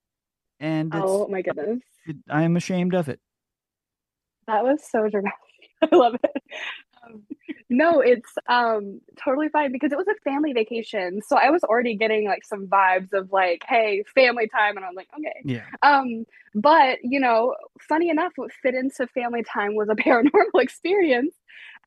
And 0.60 0.94
it's, 0.94 1.04
oh 1.04 1.26
my 1.28 1.42
goodness. 1.42 1.80
it, 2.06 2.16
I 2.30 2.42
am 2.42 2.56
ashamed 2.56 2.94
of 2.94 3.08
it. 3.08 3.20
That 4.46 4.62
was 4.62 4.82
so 4.88 5.08
dramatic. 5.08 5.38
I 5.92 5.94
love 5.96 6.14
it. 6.14 6.42
Um, 7.04 7.22
no, 7.68 8.00
it's 8.00 8.30
um 8.48 9.00
totally 9.22 9.48
fine 9.48 9.72
because 9.72 9.92
it 9.92 9.98
was 9.98 10.06
a 10.08 10.20
family 10.22 10.52
vacation. 10.52 11.20
So 11.26 11.36
I 11.36 11.50
was 11.50 11.64
already 11.64 11.96
getting 11.96 12.26
like 12.26 12.44
some 12.44 12.66
vibes 12.66 13.12
of 13.12 13.32
like, 13.32 13.64
hey, 13.68 14.04
family 14.14 14.48
time. 14.48 14.76
And 14.76 14.84
I'm 14.84 14.94
like, 14.94 15.08
okay. 15.18 15.40
Yeah. 15.44 15.64
Um, 15.82 16.26
but 16.54 16.98
you 17.02 17.18
know, 17.20 17.54
funny 17.80 18.10
enough, 18.10 18.32
what 18.36 18.52
fit 18.52 18.74
into 18.74 19.06
family 19.08 19.42
time 19.42 19.74
was 19.74 19.88
a 19.88 19.94
paranormal 19.96 20.60
experience, 20.60 21.34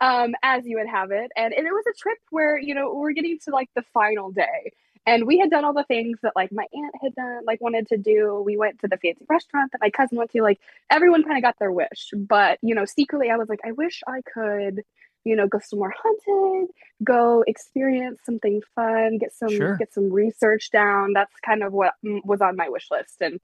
um, 0.01 0.33
as 0.43 0.65
you 0.65 0.77
would 0.77 0.89
have 0.89 1.11
it. 1.11 1.31
And, 1.35 1.53
and 1.53 1.67
it 1.67 1.71
was 1.71 1.85
a 1.89 1.97
trip 1.97 2.17
where, 2.31 2.57
you 2.57 2.73
know, 2.73 2.93
we're 2.93 3.11
getting 3.13 3.37
to 3.45 3.51
like 3.51 3.69
the 3.75 3.83
final 3.93 4.31
day. 4.31 4.71
And 5.07 5.27
we 5.27 5.37
had 5.37 5.51
done 5.51 5.63
all 5.65 5.73
the 5.73 5.83
things 5.83 6.17
that 6.23 6.33
like 6.35 6.51
my 6.51 6.65
aunt 6.73 6.95
had 6.99 7.13
done, 7.13 7.41
like 7.45 7.61
wanted 7.61 7.87
to 7.89 7.97
do. 7.97 8.41
We 8.43 8.57
went 8.57 8.79
to 8.81 8.87
the 8.87 8.97
fancy 8.97 9.23
restaurant 9.29 9.71
that 9.71 9.81
my 9.81 9.91
cousin 9.91 10.17
went 10.17 10.31
to. 10.31 10.41
Like 10.41 10.59
everyone 10.89 11.23
kind 11.23 11.37
of 11.37 11.43
got 11.43 11.59
their 11.59 11.71
wish. 11.71 12.11
But, 12.15 12.57
you 12.63 12.73
know, 12.73 12.85
secretly 12.85 13.29
I 13.29 13.37
was 13.37 13.47
like, 13.47 13.59
I 13.63 13.71
wish 13.71 14.01
I 14.07 14.21
could, 14.21 14.83
you 15.25 15.35
know, 15.35 15.47
go 15.47 15.59
somewhere 15.63 15.93
haunted, 16.01 16.69
go 17.03 17.43
experience 17.47 18.19
something 18.25 18.61
fun, 18.75 19.17
get 19.19 19.33
some 19.33 19.49
Sure. 19.49 19.75
get 19.77 19.93
some 19.93 20.11
research 20.11 20.71
down. 20.71 21.13
That's 21.13 21.33
kind 21.45 21.63
of 21.63 21.73
what 21.73 21.93
was 22.03 22.41
on 22.41 22.55
my 22.57 22.69
wish 22.69 22.87
list. 22.91 23.21
And 23.21 23.39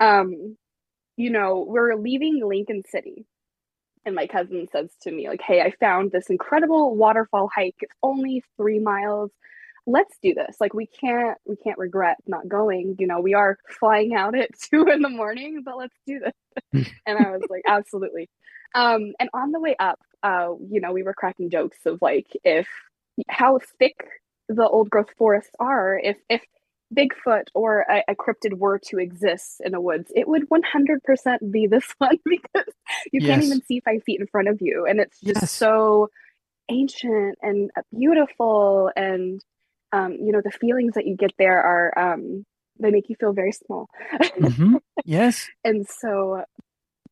um, 0.00 0.56
you 1.16 1.30
know, 1.30 1.64
we're 1.68 1.94
leaving 1.96 2.40
Lincoln 2.46 2.82
City. 2.88 3.26
And 4.04 4.14
my 4.14 4.26
cousin 4.28 4.68
says 4.70 4.90
to 5.02 5.10
me, 5.10 5.28
like, 5.28 5.42
hey, 5.42 5.60
I 5.62 5.72
found 5.80 6.12
this 6.12 6.30
incredible 6.30 6.94
waterfall 6.96 7.50
hike. 7.54 7.74
It's 7.80 7.92
only 8.02 8.42
three 8.56 8.78
miles. 8.78 9.32
Let's 9.86 10.16
do 10.22 10.34
this. 10.34 10.56
Like, 10.60 10.74
we 10.74 10.86
can't, 10.86 11.38
we 11.46 11.56
can't 11.56 11.78
regret 11.78 12.16
not 12.26 12.48
going. 12.48 12.96
You 12.98 13.08
know, 13.08 13.20
we 13.20 13.34
are 13.34 13.58
flying 13.80 14.14
out 14.14 14.36
at 14.38 14.50
two 14.70 14.86
in 14.86 15.02
the 15.02 15.08
morning, 15.08 15.62
but 15.64 15.76
let's 15.76 15.96
do 16.06 16.20
this. 16.20 16.88
and 17.06 17.18
I 17.18 17.30
was 17.30 17.42
like, 17.50 17.62
absolutely. 17.68 18.28
Um, 18.74 19.12
and 19.18 19.28
on 19.34 19.52
the 19.52 19.60
way 19.60 19.74
up, 19.78 19.98
uh, 20.26 20.54
you 20.70 20.80
know, 20.80 20.92
we 20.92 21.02
were 21.04 21.14
cracking 21.14 21.50
jokes 21.50 21.78
of 21.86 21.98
like, 22.02 22.26
if 22.44 22.68
how 23.28 23.60
thick 23.78 23.96
the 24.48 24.68
old 24.68 24.90
growth 24.90 25.10
forests 25.18 25.52
are, 25.60 25.98
if 26.02 26.16
if 26.30 26.42
Bigfoot 26.96 27.44
or 27.54 27.80
a, 27.90 28.02
a 28.08 28.14
cryptid 28.14 28.54
were 28.58 28.78
to 28.90 28.98
exist 28.98 29.60
in 29.64 29.72
the 29.72 29.80
woods, 29.80 30.12
it 30.14 30.28
would 30.28 30.48
100% 30.48 31.52
be 31.52 31.66
this 31.66 31.86
one 31.98 32.18
because 32.24 32.72
you 33.12 33.22
can't 33.22 33.42
even 33.42 33.62
see 33.64 33.80
five 33.80 34.02
feet 34.04 34.20
in 34.20 34.26
front 34.28 34.48
of 34.48 34.58
you. 34.60 34.86
And 34.88 35.00
it's 35.00 35.20
just 35.26 35.42
Yes. 35.42 35.58
so 35.58 36.08
ancient 36.70 37.38
and 37.42 37.70
beautiful. 37.98 38.90
And, 38.96 39.40
um, 39.92 40.12
you 40.14 40.32
know, 40.32 40.42
the 40.44 40.50
feelings 40.52 40.94
that 40.94 41.06
you 41.06 41.16
get 41.16 41.32
there 41.38 41.60
are, 41.62 41.98
um, 42.14 42.44
they 42.80 42.90
make 42.90 43.08
you 43.08 43.16
feel 43.20 43.32
very 43.32 43.52
small. 43.52 43.88
Mhm. 44.40 44.80
Yes. 45.04 45.48
and 45.64 45.86
so 45.88 46.42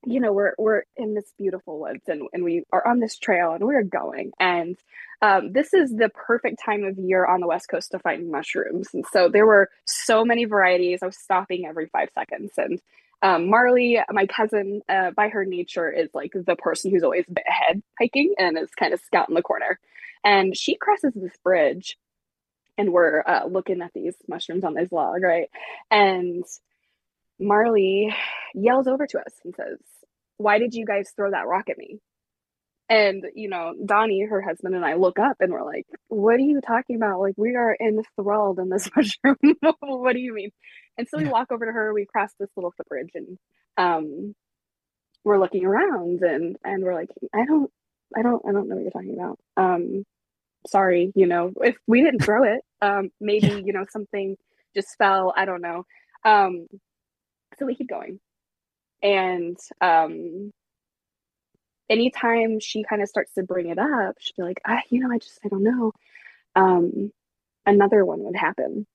you 0.07 0.21
know 0.21 0.33
we're 0.33 0.55
we're 0.59 0.83
in 0.97 1.15
this 1.15 1.33
beautiful 1.39 1.81
woods 1.81 2.03
and, 2.09 2.29
and 2.33 2.45
we 2.45 2.65
are 2.73 2.87
on 2.87 3.01
this 3.01 3.19
trail 3.19 3.53
and 3.53 3.65
we're 3.65 3.83
going. 3.83 4.33
And 4.39 4.77
um, 5.23 5.53
this 5.53 5.73
is 5.73 5.91
the 5.91 6.11
perfect 6.11 6.61
time 6.65 6.85
of 6.85 6.99
year 6.99 7.25
on 7.25 7.41
the 7.41 7.47
west 7.47 7.69
coast 7.69 7.93
to 7.93 7.99
find 7.99 8.31
mushrooms. 8.31 8.89
And 8.93 9.05
so 9.13 9.29
there 9.29 9.47
were 9.47 9.71
so 9.87 10.25
many 10.25 10.45
varieties. 10.45 11.01
I 11.03 11.07
was 11.07 11.19
stopping 11.19 11.67
every 11.67 11.87
five 11.87 12.11
seconds. 12.15 12.53
And 12.57 12.81
um, 13.23 13.49
marley 13.49 13.99
my 14.11 14.27
cousin 14.27 14.83
uh, 14.89 15.13
by 15.13 15.29
her 15.29 15.45
nature 15.45 15.91
is 15.91 16.11
like 16.13 16.33
the 16.35 16.57
person 16.57 16.91
who's 16.91 17.03
always 17.03 17.25
ahead 17.47 17.83
hiking 17.99 18.35
and 18.39 18.59
is 18.59 18.71
kind 18.79 18.93
of 18.93 19.01
scouting 19.01 19.35
the 19.35 19.43
corner. 19.43 19.79
And 20.25 20.57
she 20.57 20.77
crosses 20.77 21.13
this 21.15 21.37
bridge 21.43 21.97
and 22.77 22.93
we're 22.93 23.23
uh, 23.27 23.47
looking 23.47 23.83
at 23.83 23.93
these 23.95 24.15
mushrooms 24.29 24.65
on 24.65 24.75
this 24.75 24.91
log 24.91 25.23
right? 25.23 25.49
And 25.91 26.45
Marley 27.39 28.15
yells 28.55 28.87
over 28.87 29.07
to 29.07 29.19
us 29.19 29.33
and 29.45 29.55
says, 29.55 29.79
Why 30.37 30.59
did 30.59 30.75
you 30.75 30.85
guys 30.87 31.13
throw 31.15 31.31
that 31.31 31.47
rock 31.47 31.69
at 31.71 31.79
me? 31.79 31.99
And, 32.89 33.25
you 33.35 33.49
know, 33.49 33.73
Donnie, 33.85 34.27
her 34.29 34.43
husband, 34.43 34.75
and 34.75 34.85
I 34.85 34.95
look 34.95 35.19
up 35.19 35.37
and 35.41 35.53
we're 35.53 35.65
like, 35.65 35.87
What 36.09 36.35
are 36.37 36.41
you 36.41 36.61
talking 36.61 36.97
about? 36.97 37.21
Like, 37.21 37.35
we 37.37 37.57
are 37.57 37.77
enthralled 37.81 38.59
in 38.59 38.69
this 38.69 38.91
mushroom. 38.97 39.37
what 39.81 40.13
do 40.13 40.21
you 40.21 40.35
mean? 40.35 40.51
And 40.99 41.09
so 41.09 41.19
we 41.19 41.27
walk 41.27 41.51
over 41.51 41.65
to 41.65 41.73
her, 41.73 41.95
we 41.95 42.07
cross 42.07 42.31
this 42.39 42.51
little 42.57 42.73
footbridge, 42.77 43.11
and 43.15 43.39
um, 43.79 44.35
we're 45.25 45.41
looking 45.41 45.65
around 45.65 46.23
and 46.23 46.57
and 46.65 46.85
we're 46.85 46.95
like, 46.95 47.11
I 47.35 47.47
don't, 47.47 47.71
I 48.17 48.23
don't, 48.23 48.43
I 48.47 48.53
don't 48.53 48.69
know 48.69 48.77
what 48.77 48.83
you're 48.83 48.91
talking 48.91 49.15
about. 49.19 49.39
Um, 49.57 50.05
sorry, 50.69 51.11
you 51.15 51.27
know, 51.27 51.53
if 51.63 51.77
we 51.87 52.03
didn't 52.03 52.23
throw 52.23 52.45
it, 52.45 52.61
um, 52.83 53.11
maybe, 53.21 53.63
you 53.65 53.73
know, 53.73 53.85
something 53.91 54.37
just 54.77 54.97
fell. 54.99 55.33
I 55.37 55.47
don't 55.47 55.63
know. 55.63 55.85
Um, 56.25 56.67
so 57.59 57.67
we 57.67 57.75
keep 57.75 57.89
going 57.89 58.21
and 59.05 59.59
um 59.81 60.51
anytime 61.89 62.59
she 62.59 62.83
kind 62.83 63.03
of 63.03 63.09
starts 63.09 63.35
to 63.35 63.43
bring 63.45 63.69
it 63.69 63.79
up 63.79 64.17
she'd 64.19 64.35
be 64.37 64.43
like 64.43 64.61
ah, 64.67 64.81
you 64.91 65.01
know 65.01 65.15
i 65.15 65.19
just 65.19 65.39
i 65.45 65.49
don't 65.49 65.63
know. 65.63 65.93
Um 66.57 67.13
another 67.67 68.05
one 68.05 68.21
would 68.25 68.37
happen. 68.37 68.87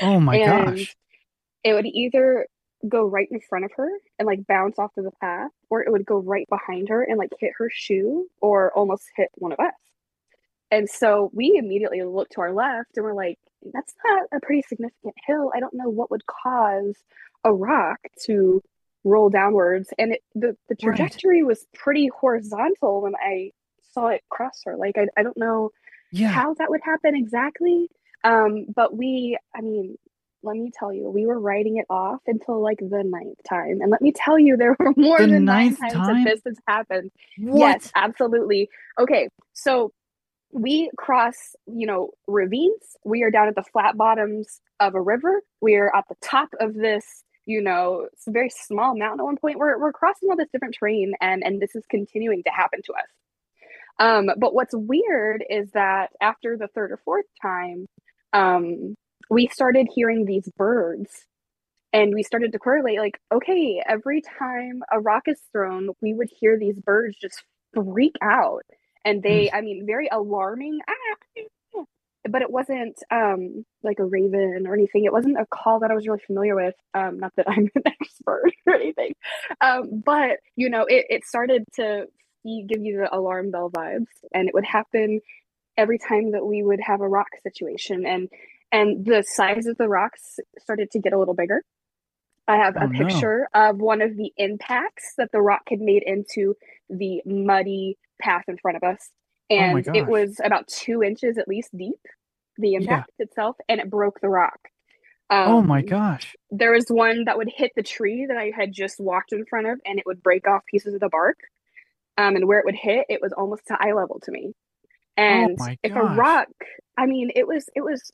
Oh 0.00 0.18
my 0.18 0.36
and 0.36 0.76
gosh. 0.76 0.96
it 1.62 1.74
would 1.74 1.86
either 1.86 2.46
go 2.88 3.04
right 3.06 3.28
in 3.30 3.40
front 3.40 3.64
of 3.64 3.72
her 3.76 3.88
and 4.18 4.26
like 4.26 4.46
bounce 4.46 4.78
off 4.78 4.90
of 4.96 5.04
the 5.04 5.10
path 5.20 5.50
or 5.70 5.82
it 5.82 5.92
would 5.92 6.06
go 6.06 6.18
right 6.18 6.48
behind 6.48 6.88
her 6.88 7.02
and 7.02 7.18
like 7.18 7.30
hit 7.38 7.52
her 7.58 7.70
shoe 7.70 8.26
or 8.40 8.72
almost 8.72 9.04
hit 9.16 9.28
one 9.34 9.52
of 9.52 9.60
us. 9.60 9.74
And 10.70 10.88
so 10.88 11.30
we 11.32 11.56
immediately 11.56 12.02
look 12.02 12.30
to 12.30 12.40
our 12.40 12.52
left 12.52 12.96
and 12.96 13.04
we're 13.04 13.14
like 13.14 13.38
that's 13.72 13.94
not 14.04 14.24
a 14.32 14.40
pretty 14.40 14.62
significant 14.68 15.14
hill. 15.26 15.50
I 15.54 15.60
don't 15.60 15.74
know 15.74 15.88
what 15.88 16.10
would 16.10 16.24
cause 16.26 16.96
a 17.44 17.52
rock 17.52 17.98
to 18.24 18.62
roll 19.04 19.30
downwards 19.30 19.90
and 19.98 20.14
it, 20.14 20.22
the, 20.34 20.56
the 20.68 20.76
Right. 20.82 20.98
trajectory 20.98 21.42
was 21.44 21.66
pretty 21.74 22.08
horizontal 22.08 23.02
when 23.02 23.14
i 23.16 23.50
saw 23.94 24.08
it 24.08 24.22
cross 24.30 24.62
her 24.66 24.76
like 24.76 24.96
i, 24.98 25.06
I 25.18 25.22
don't 25.24 25.36
know 25.38 25.70
Yeah. 26.12 26.30
how 26.32 26.54
that 26.54 26.70
would 26.70 26.82
happen 26.84 27.14
exactly. 27.16 27.88
Um, 28.24 28.66
but 28.74 28.96
we, 28.96 29.38
I 29.54 29.60
mean, 29.62 29.96
let 30.42 30.56
me 30.56 30.70
tell 30.78 30.92
you, 30.92 31.10
we 31.10 31.26
were 31.26 31.38
writing 31.40 31.78
it 31.78 31.86
off 31.90 32.20
until 32.26 32.62
like 32.62 32.78
the 32.80 33.02
ninth 33.04 33.38
time. 33.48 33.80
And 33.82 33.90
let 33.90 34.02
me 34.02 34.12
tell 34.12 34.38
you, 34.38 34.56
there 34.56 34.76
were 34.78 34.94
more 34.96 35.18
The 35.18 35.26
than 35.26 35.44
nine 35.44 35.70
ninth 35.70 35.78
times 35.80 36.06
time? 36.06 36.24
that 36.24 36.24
this 36.24 36.42
has 36.46 36.58
happened. 36.68 37.10
What? 37.50 37.80
Yes, 37.80 37.90
absolutely. 37.96 38.70
Okay, 38.98 39.28
so 39.54 39.92
we 40.52 40.90
cross, 40.98 41.36
you 41.66 41.86
know, 41.86 42.10
ravines. 42.28 42.96
We 43.04 43.22
are 43.24 43.32
down 43.32 43.48
at 43.48 43.56
the 43.56 43.64
flat 43.64 43.96
bottoms 43.96 44.60
of 44.80 44.94
a 44.94 45.02
river. 45.02 45.42
We 45.60 45.76
are 45.76 45.94
at 45.96 46.04
the 46.08 46.16
top 46.22 46.50
of 46.60 46.74
this, 46.74 47.23
you 47.46 47.60
know, 47.62 48.08
it's 48.12 48.26
a 48.26 48.30
very 48.30 48.50
small 48.50 48.96
mountain 48.96 49.20
at 49.20 49.24
one 49.24 49.36
point. 49.36 49.58
We're 49.58 49.78
we're 49.78 49.92
crossing 49.92 50.30
all 50.30 50.36
this 50.36 50.48
different 50.52 50.76
terrain 50.78 51.14
and 51.20 51.42
and 51.44 51.60
this 51.60 51.74
is 51.74 51.84
continuing 51.90 52.42
to 52.44 52.50
happen 52.50 52.80
to 52.84 52.92
us. 52.92 53.08
Um, 53.98 54.30
but 54.38 54.54
what's 54.54 54.74
weird 54.74 55.44
is 55.48 55.70
that 55.72 56.10
after 56.20 56.56
the 56.56 56.68
third 56.68 56.90
or 56.90 57.00
fourth 57.04 57.26
time, 57.40 57.86
um, 58.32 58.94
we 59.30 59.46
started 59.46 59.88
hearing 59.94 60.24
these 60.24 60.50
birds 60.56 61.10
and 61.92 62.12
we 62.12 62.24
started 62.24 62.52
to 62.52 62.58
correlate 62.58 62.98
like, 62.98 63.20
okay, 63.32 63.80
every 63.86 64.20
time 64.20 64.82
a 64.90 64.98
rock 64.98 65.24
is 65.26 65.40
thrown, 65.52 65.90
we 66.02 66.12
would 66.12 66.28
hear 66.40 66.58
these 66.58 66.78
birds 66.80 67.16
just 67.16 67.42
freak 67.72 68.16
out. 68.20 68.64
And 69.04 69.22
they, 69.22 69.50
I 69.52 69.60
mean, 69.60 69.86
very 69.86 70.08
alarming. 70.10 70.80
Ah, 70.88 71.13
but 72.28 72.42
it 72.42 72.50
wasn't 72.50 72.98
um 73.10 73.64
like 73.82 73.98
a 74.00 74.04
raven 74.04 74.66
or 74.66 74.74
anything. 74.74 75.04
It 75.04 75.12
wasn't 75.12 75.38
a 75.40 75.46
call 75.46 75.80
that 75.80 75.90
I 75.90 75.94
was 75.94 76.06
really 76.06 76.22
familiar 76.26 76.54
with. 76.56 76.74
Um, 76.94 77.18
not 77.20 77.32
that 77.36 77.48
I'm 77.48 77.70
an 77.76 77.82
expert 77.86 78.52
or 78.66 78.74
anything. 78.74 79.14
Um, 79.60 80.02
but 80.04 80.38
you 80.56 80.70
know, 80.70 80.84
it, 80.84 81.06
it 81.10 81.24
started 81.24 81.64
to 81.76 82.06
give 82.44 82.82
you 82.82 82.98
the 82.98 83.14
alarm 83.16 83.50
bell 83.50 83.70
vibes, 83.70 84.06
and 84.34 84.48
it 84.48 84.54
would 84.54 84.64
happen 84.66 85.20
every 85.76 85.98
time 85.98 86.32
that 86.32 86.46
we 86.46 86.62
would 86.62 86.80
have 86.80 87.00
a 87.00 87.08
rock 87.08 87.28
situation, 87.42 88.06
and 88.06 88.28
and 88.72 89.04
the 89.06 89.24
size 89.26 89.66
of 89.66 89.76
the 89.78 89.88
rocks 89.88 90.38
started 90.58 90.90
to 90.92 91.00
get 91.00 91.12
a 91.12 91.18
little 91.18 91.34
bigger. 91.34 91.62
I 92.46 92.56
have 92.58 92.76
Oh, 92.76 92.84
a 92.84 92.88
no. 92.88 92.98
picture 92.98 93.48
of 93.54 93.78
one 93.78 94.02
of 94.02 94.16
the 94.16 94.32
impacts 94.36 95.14
that 95.18 95.30
the 95.32 95.40
rock 95.40 95.62
had 95.68 95.80
made 95.80 96.02
into 96.04 96.54
the 96.90 97.22
muddy 97.26 97.96
path 98.20 98.44
in 98.48 98.58
front 98.58 98.76
of 98.76 98.82
us. 98.82 99.10
Oh 99.50 99.54
And 99.56 99.86
it 99.94 100.06
was 100.06 100.40
about 100.44 100.68
two 100.68 101.02
inches 101.02 101.38
at 101.38 101.48
least 101.48 101.76
deep, 101.76 102.00
the 102.58 102.74
impact 102.74 103.10
itself, 103.18 103.56
and 103.68 103.80
it 103.80 103.90
broke 103.90 104.20
the 104.20 104.28
rock. 104.28 104.58
oh 105.44 105.62
my 105.62 105.80
Um, 105.80 105.86
gosh. 105.86 106.36
There 106.50 106.72
was 106.72 106.86
one 106.88 107.24
that 107.24 107.36
would 107.38 107.50
hit 107.54 107.72
the 107.76 107.82
tree 107.82 108.26
that 108.26 108.36
I 108.36 108.52
had 108.56 108.72
just 108.72 109.00
walked 109.00 109.32
in 109.32 109.46
front 109.46 109.66
of, 109.68 109.80
and 109.86 109.98
it 109.98 110.06
would 110.06 110.22
break 110.22 110.46
off 110.48 110.64
pieces 110.66 110.94
of 110.94 111.00
the 111.00 111.08
bark. 111.08 111.38
Um, 112.18 112.36
and 112.36 112.46
where 112.46 112.58
it 112.60 112.64
would 112.64 112.76
hit, 112.76 113.06
it 113.08 113.20
was 113.22 113.32
almost 113.32 113.66
to 113.68 113.76
eye 113.80 113.92
level 113.92 114.20
to 114.20 114.30
me. 114.30 114.54
And 115.16 115.50
Oh 115.50 115.64
my 115.64 115.78
if 115.82 115.96
a 115.96 116.04
rock, 116.04 116.48
I 116.96 117.06
mean, 117.06 117.30
it 117.34 117.46
was 117.46 117.68
it 117.76 117.82
was 117.82 118.12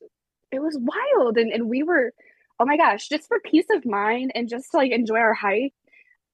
it 0.53 0.61
was 0.61 0.79
wild, 0.81 1.39
and 1.39 1.53
and 1.53 1.69
we 1.69 1.83
were 1.83 2.13
oh 2.61 2.67
my 2.67 2.77
gosh, 2.77 3.09
just 3.09 3.29
for 3.29 3.41
peace 3.41 3.67
of 3.73 3.87
mind 3.87 4.33
and 4.35 4.49
just 4.49 4.71
to 4.73 4.79
like 4.79 4.93
enjoy 4.93 5.17
our 5.19 5.35
hike, 5.35 5.75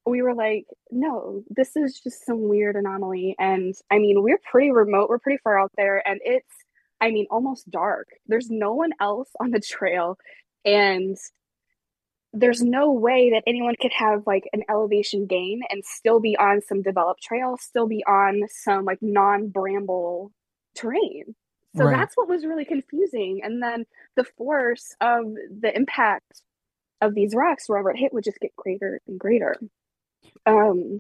we 0.07 0.23
were 0.23 0.35
like, 0.35 0.67
no, 0.91 1.43
this 1.51 1.77
is 1.77 2.01
just 2.01 2.25
some 2.25 2.49
weird 2.49 2.77
anomaly. 2.77 3.35
And 3.39 3.75
I 3.91 3.99
mean, 3.99 4.23
we're 4.23 4.41
pretty 4.51 4.71
remote, 4.71 5.09
we're 5.09 5.19
pretty 5.19 5.41
far 5.43 5.59
out 5.59 5.73
there, 5.77 6.07
and 6.07 6.21
it's, 6.25 6.55
I 7.01 7.11
mean, 7.11 7.27
almost 7.31 7.71
dark. 7.71 8.09
There's 8.27 8.49
no 8.51 8.73
one 8.73 8.93
else 9.01 9.31
on 9.41 9.51
the 9.51 9.61
trail. 9.61 10.17
And 10.65 11.17
there's 12.33 12.63
no 12.63 12.93
way 12.93 13.31
that 13.31 13.43
anyone 13.47 13.75
could 13.81 13.93
have 13.93 14.23
like 14.27 14.45
an 14.53 14.63
elevation 14.69 15.27
gain 15.27 15.61
and 15.71 15.85
still 15.85 16.21
be 16.21 16.37
on 16.37 16.61
some 16.61 16.83
developed 16.83 17.23
trail, 17.23 17.57
still 17.59 17.87
be 17.87 18.05
on 18.07 18.43
some 18.49 18.85
like 18.85 18.99
non 19.01 19.49
bramble 19.49 20.33
terrain. 20.75 21.35
So 21.77 21.85
right. 21.85 21.97
that's 21.97 22.17
what 22.17 22.29
was 22.29 22.45
really 22.45 22.65
confusing. 22.65 23.41
And 23.43 23.63
then 23.63 23.85
the 24.17 24.25
force 24.25 24.95
of 25.01 25.25
the 25.61 25.75
impact 25.75 26.43
of 27.01 27.15
these 27.15 27.35
rocks 27.35 27.69
wherever 27.69 27.91
it 27.91 27.99
hit 27.99 28.13
would 28.13 28.25
just 28.25 28.41
get 28.41 28.55
greater 28.57 29.01
and 29.07 29.19
greater. 29.19 29.57
Um, 30.47 30.99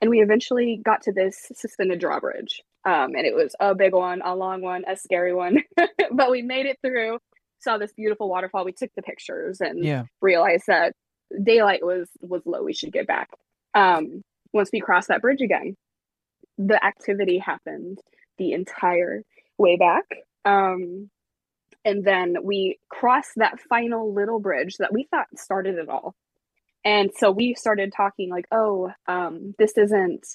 and 0.00 0.10
we 0.10 0.20
eventually 0.20 0.80
got 0.84 1.02
to 1.02 1.12
this 1.12 1.48
suspended 1.54 2.00
drawbridge. 2.00 2.62
Um, 2.84 3.14
and 3.14 3.24
it 3.24 3.34
was 3.34 3.54
a 3.60 3.74
big 3.74 3.92
one, 3.92 4.20
a 4.24 4.34
long 4.34 4.60
one, 4.60 4.82
a 4.88 4.96
scary 4.96 5.32
one, 5.32 5.58
but 6.12 6.30
we 6.30 6.42
made 6.42 6.66
it 6.66 6.78
through. 6.84 7.18
Saw 7.60 7.78
this 7.78 7.92
beautiful 7.92 8.28
waterfall. 8.28 8.64
We 8.64 8.72
took 8.72 8.90
the 8.96 9.02
pictures 9.02 9.60
and 9.60 9.84
yeah. 9.84 10.04
realized 10.20 10.64
that 10.66 10.94
daylight 11.40 11.84
was 11.86 12.08
was 12.20 12.42
low. 12.44 12.64
We 12.64 12.74
should 12.74 12.92
get 12.92 13.06
back. 13.06 13.30
Um, 13.74 14.22
once 14.52 14.70
we 14.72 14.80
crossed 14.80 15.08
that 15.08 15.22
bridge 15.22 15.40
again, 15.40 15.76
the 16.58 16.84
activity 16.84 17.38
happened 17.38 17.98
the 18.38 18.52
entire 18.52 19.22
way 19.58 19.76
back. 19.76 20.04
Um, 20.44 21.08
and 21.84 22.04
then 22.04 22.36
we 22.42 22.78
crossed 22.88 23.34
that 23.36 23.60
final 23.60 24.12
little 24.12 24.40
bridge 24.40 24.76
that 24.78 24.92
we 24.92 25.04
thought 25.04 25.26
started 25.36 25.76
it 25.76 25.88
all 25.88 26.14
and 26.84 27.10
so 27.16 27.30
we 27.30 27.54
started 27.54 27.92
talking 27.96 28.30
like 28.30 28.46
oh 28.52 28.90
um, 29.06 29.54
this 29.58 29.76
isn't 29.76 30.26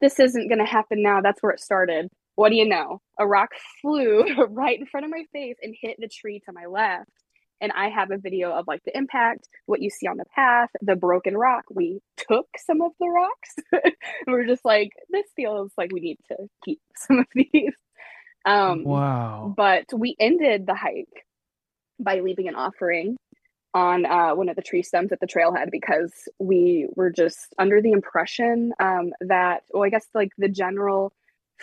this 0.00 0.20
isn't 0.20 0.48
going 0.48 0.58
to 0.58 0.70
happen 0.70 1.02
now. 1.02 1.20
That's 1.20 1.42
where 1.42 1.52
it 1.52 1.60
started. 1.60 2.08
What 2.34 2.50
do 2.50 2.56
you 2.56 2.68
know? 2.68 3.00
A 3.18 3.26
rock 3.26 3.50
flew 3.82 4.24
right 4.50 4.78
in 4.78 4.86
front 4.86 5.06
of 5.06 5.10
my 5.10 5.24
face 5.32 5.56
and 5.62 5.74
hit 5.80 5.96
the 5.98 6.08
tree 6.08 6.40
to 6.46 6.52
my 6.52 6.66
left. 6.66 7.10
And 7.58 7.72
i 7.72 7.88
have 7.88 8.10
a 8.10 8.18
video 8.18 8.52
of 8.52 8.66
like 8.68 8.82
the 8.84 8.94
impact 8.94 9.48
what 9.64 9.80
you 9.80 9.88
see 9.88 10.06
on 10.06 10.18
the 10.18 10.26
path 10.34 10.68
the 10.82 10.94
broken 10.94 11.34
rock. 11.34 11.64
We 11.70 12.00
took 12.28 12.46
some 12.58 12.82
of 12.82 12.92
the 13.00 13.08
rocks. 13.08 13.54
And 14.26 14.34
we're 14.34 14.46
just 14.46 14.64
like 14.64 14.90
this 15.08 15.24
feels 15.34 15.72
like 15.78 15.90
we 15.90 16.00
need 16.00 16.18
to 16.28 16.36
keep 16.64 16.80
some 16.96 17.20
of 17.20 17.26
these. 17.34 17.72
Um 18.44 18.84
wow. 18.84 19.54
but 19.56 19.86
we 19.96 20.14
ended 20.20 20.66
the 20.66 20.74
hike 20.74 21.24
by 21.98 22.20
leaving 22.20 22.46
an 22.48 22.56
offering 22.56 23.16
on 23.76 24.06
uh, 24.06 24.34
one 24.34 24.48
of 24.48 24.56
the 24.56 24.62
tree 24.62 24.82
stems 24.82 25.12
at 25.12 25.20
the 25.20 25.26
trailhead 25.26 25.70
because 25.70 26.10
we 26.38 26.88
were 26.96 27.10
just 27.10 27.54
under 27.58 27.82
the 27.82 27.92
impression 27.92 28.72
um, 28.80 29.12
that, 29.20 29.64
well, 29.70 29.84
I 29.84 29.90
guess 29.90 30.06
like 30.14 30.30
the 30.38 30.48
general 30.48 31.12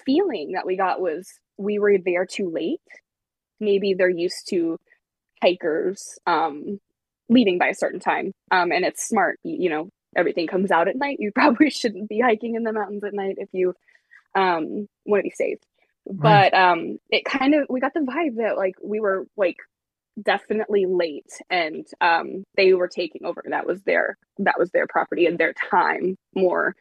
feeling 0.05 0.51
that 0.51 0.67
we 0.67 0.77
got 0.77 1.01
was 1.01 1.27
we 1.57 1.79
were 1.79 1.97
there 1.97 2.27
too 2.27 2.51
late. 2.51 2.81
Maybe 3.59 3.95
they're 3.95 4.09
used 4.09 4.47
to 4.49 4.79
hikers 5.41 6.19
um, 6.27 6.79
leaving 7.29 7.57
by 7.57 7.69
a 7.69 7.73
certain 7.73 7.99
time. 7.99 8.31
Um, 8.51 8.71
and 8.71 8.85
it's 8.85 9.03
smart, 9.03 9.39
you, 9.43 9.71
know, 9.71 9.89
everything 10.15 10.45
comes 10.45 10.69
out 10.69 10.87
at 10.87 10.95
night. 10.95 11.17
You 11.19 11.31
probably 11.35 11.71
shouldn't 11.71 12.09
be 12.09 12.19
hiking 12.19 12.53
in 12.53 12.61
the 12.61 12.73
mountains 12.73 13.03
at 13.03 13.15
night 13.15 13.37
if 13.39 13.49
you 13.53 13.73
um, 14.35 14.87
want 15.03 15.21
to 15.21 15.23
be 15.23 15.31
safe. 15.31 15.57
Right. 16.05 16.51
But 16.51 16.59
um, 16.59 16.99
it 17.09 17.25
kind 17.25 17.55
of, 17.55 17.65
we 17.71 17.79
got 17.79 17.95
the 17.95 18.01
vibe 18.01 18.35
that 18.35 18.55
like 18.55 18.75
we 18.83 18.99
were 18.99 19.25
like 19.35 19.57
definitely 20.21 20.85
late 20.85 21.31
and 21.49 21.85
um, 22.01 22.43
they 22.55 22.73
were 22.73 22.87
taking 22.87 23.25
over. 23.25 23.43
That 23.47 23.65
was 23.65 23.81
their 23.83 24.17
that 24.39 24.59
was 24.59 24.71
their 24.71 24.87
property 24.87 25.25
and 25.25 25.37
their 25.37 25.53
time 25.53 26.17
more 26.35 26.75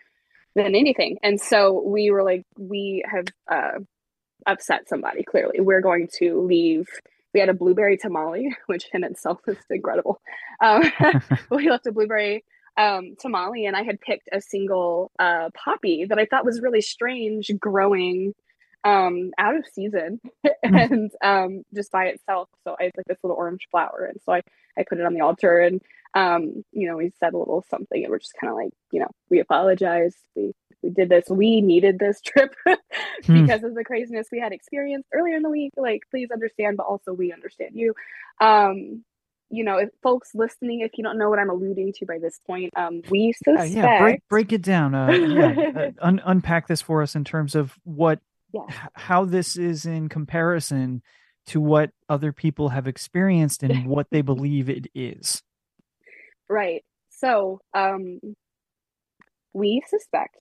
than 0.55 0.75
anything. 0.75 1.19
And 1.23 1.41
so 1.41 1.83
we 1.87 2.11
were 2.11 2.23
like 2.23 2.45
we 2.59 3.05
have 3.11 3.27
uh, 3.51 3.79
upset 4.47 4.89
somebody 4.89 5.23
clearly. 5.23 5.61
We're 5.61 5.81
going 5.81 6.09
to 6.19 6.43
leave. 6.43 6.89
We 7.35 7.41
had 7.41 7.49
a 7.49 7.55
blueberry 7.55 7.97
tamale 7.97 8.55
which 8.67 8.89
in 8.93 9.05
itself 9.05 9.41
is 9.47 9.57
incredible. 9.71 10.21
Um, 10.61 10.83
we 11.51 11.71
left 11.71 11.87
a 11.87 11.93
blueberry 11.93 12.45
um, 12.79 13.17
tamale 13.21 13.67
and 13.67 13.77
i 13.77 13.83
had 13.83 14.01
picked 14.01 14.31
a 14.33 14.41
single 14.41 15.11
uh, 15.19 15.51
poppy 15.55 16.07
that 16.07 16.19
i 16.19 16.25
thought 16.25 16.45
was 16.45 16.63
really 16.63 16.81
strange 16.81 17.51
growing 17.61 18.33
um 18.85 19.31
out 19.39 19.57
of 19.57 19.65
season 19.73 20.21
hmm. 20.65 20.75
and 20.75 21.11
um 21.23 21.63
just 21.75 21.91
by 21.93 22.07
itself 22.07 22.49
so 22.65 22.77
i 22.81 22.85
had 22.85 22.93
like 22.97 23.07
this 23.07 23.19
little 23.23 23.37
orange 23.37 23.69
flower 23.71 24.09
and 24.11 24.21
so 24.25 24.33
i 24.33 24.43
i 24.77 24.85
put 24.89 24.99
it 24.99 25.07
on 25.07 25.15
the 25.15 25.21
altar 25.21 25.61
and 25.61 25.81
um 26.15 26.65
you 26.73 26.89
know 26.89 26.97
we 26.97 27.11
said 27.21 27.33
a 27.33 27.39
little 27.39 27.65
something 27.71 28.03
and 28.03 28.11
we're 28.11 28.19
just 28.19 28.35
kind 28.41 28.51
of 28.51 28.57
like 28.57 28.73
you 28.91 29.01
know 29.01 29.09
we 29.31 29.41
apologize 29.41 30.15
we 30.35 30.53
we 30.83 30.91
did 30.91 31.09
this 31.09 31.25
we 31.29 31.61
needed 31.61 31.99
this 31.99 32.21
trip 32.25 32.55
hmm. 32.67 33.43
because 33.43 33.63
of 33.63 33.75
the 33.75 33.85
craziness 33.85 34.29
we 34.33 34.41
had 34.41 34.53
experienced 34.53 35.09
earlier 35.13 35.37
in 35.37 35.43
the 35.43 35.51
week 35.51 35.73
like 35.77 36.03
please 36.11 36.31
understand 36.33 36.77
but 36.77 36.87
also 36.87 37.13
we 37.13 37.33
understand 37.33 37.71
you 37.75 37.95
um 38.41 39.05
you 39.53 39.65
know, 39.65 39.77
if 39.77 39.91
folks 40.03 40.31
listening, 40.35 40.81
if 40.81 40.93
you 40.97 41.05
don't 41.05 41.19
know 41.19 41.29
what 41.29 41.39
I'm 41.39 41.51
alluding 41.51 41.93
to 41.99 42.07
by 42.07 42.19
this 42.19 42.41
point, 42.47 42.73
um, 42.75 43.03
we 43.11 43.33
suspect. 43.33 43.71
Yeah, 43.71 43.83
yeah. 43.85 43.99
break 44.01 44.29
break 44.29 44.53
it 44.53 44.63
down. 44.63 44.95
Uh, 44.95 45.11
yeah. 45.11 45.71
uh, 45.77 45.91
un- 46.01 46.23
unpack 46.25 46.69
this 46.69 46.81
for 46.81 47.03
us 47.03 47.15
in 47.15 47.23
terms 47.23 47.55
of 47.55 47.79
what 47.85 48.21
yeah. 48.53 48.67
how 48.95 49.25
this 49.25 49.57
is 49.57 49.87
in 49.87 50.09
comparison 50.09 51.03
to 51.47 51.61
what 51.61 51.91
other 52.09 52.33
people 52.33 52.69
have 52.71 52.87
experienced 52.87 53.63
and 53.63 53.87
what 53.87 54.09
they 54.11 54.23
believe 54.23 54.69
it 54.69 54.87
is. 54.95 55.43
Right. 56.49 56.85
So, 57.11 57.61
um, 57.75 58.21
we 59.53 59.83
suspect 59.87 60.37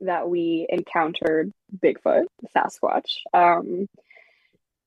that 0.00 0.28
we 0.28 0.66
encountered 0.68 1.52
Bigfoot, 1.76 2.24
Sasquatch. 2.56 3.18
Um, 3.32 3.86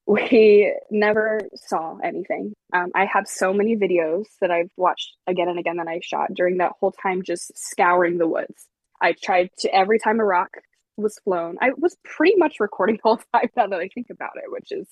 we 0.05 0.73
never 0.91 1.41
saw 1.55 1.97
anything. 2.03 2.53
Um, 2.73 2.91
I 2.93 3.05
have 3.05 3.25
so 3.27 3.53
many 3.53 3.77
videos 3.77 4.25
that 4.41 4.51
I've 4.51 4.71
watched 4.75 5.15
again 5.27 5.47
and 5.47 5.59
again 5.59 5.77
that 5.77 5.87
I 5.87 6.01
shot 6.03 6.33
during 6.33 6.57
that 6.57 6.73
whole 6.79 6.91
time, 6.91 7.23
just 7.23 7.57
scouring 7.57 8.17
the 8.17 8.27
woods. 8.27 8.67
I 9.01 9.13
tried 9.13 9.49
to 9.59 9.73
every 9.73 9.99
time 9.99 10.19
a 10.19 10.25
rock 10.25 10.49
was 10.97 11.19
flown. 11.23 11.57
I 11.61 11.71
was 11.77 11.97
pretty 12.03 12.35
much 12.37 12.59
recording 12.59 12.95
the 12.97 13.01
whole 13.03 13.17
time 13.33 13.49
now 13.55 13.67
that 13.67 13.79
I 13.79 13.89
think 13.93 14.07
about 14.11 14.33
it, 14.35 14.51
which 14.51 14.71
is, 14.71 14.87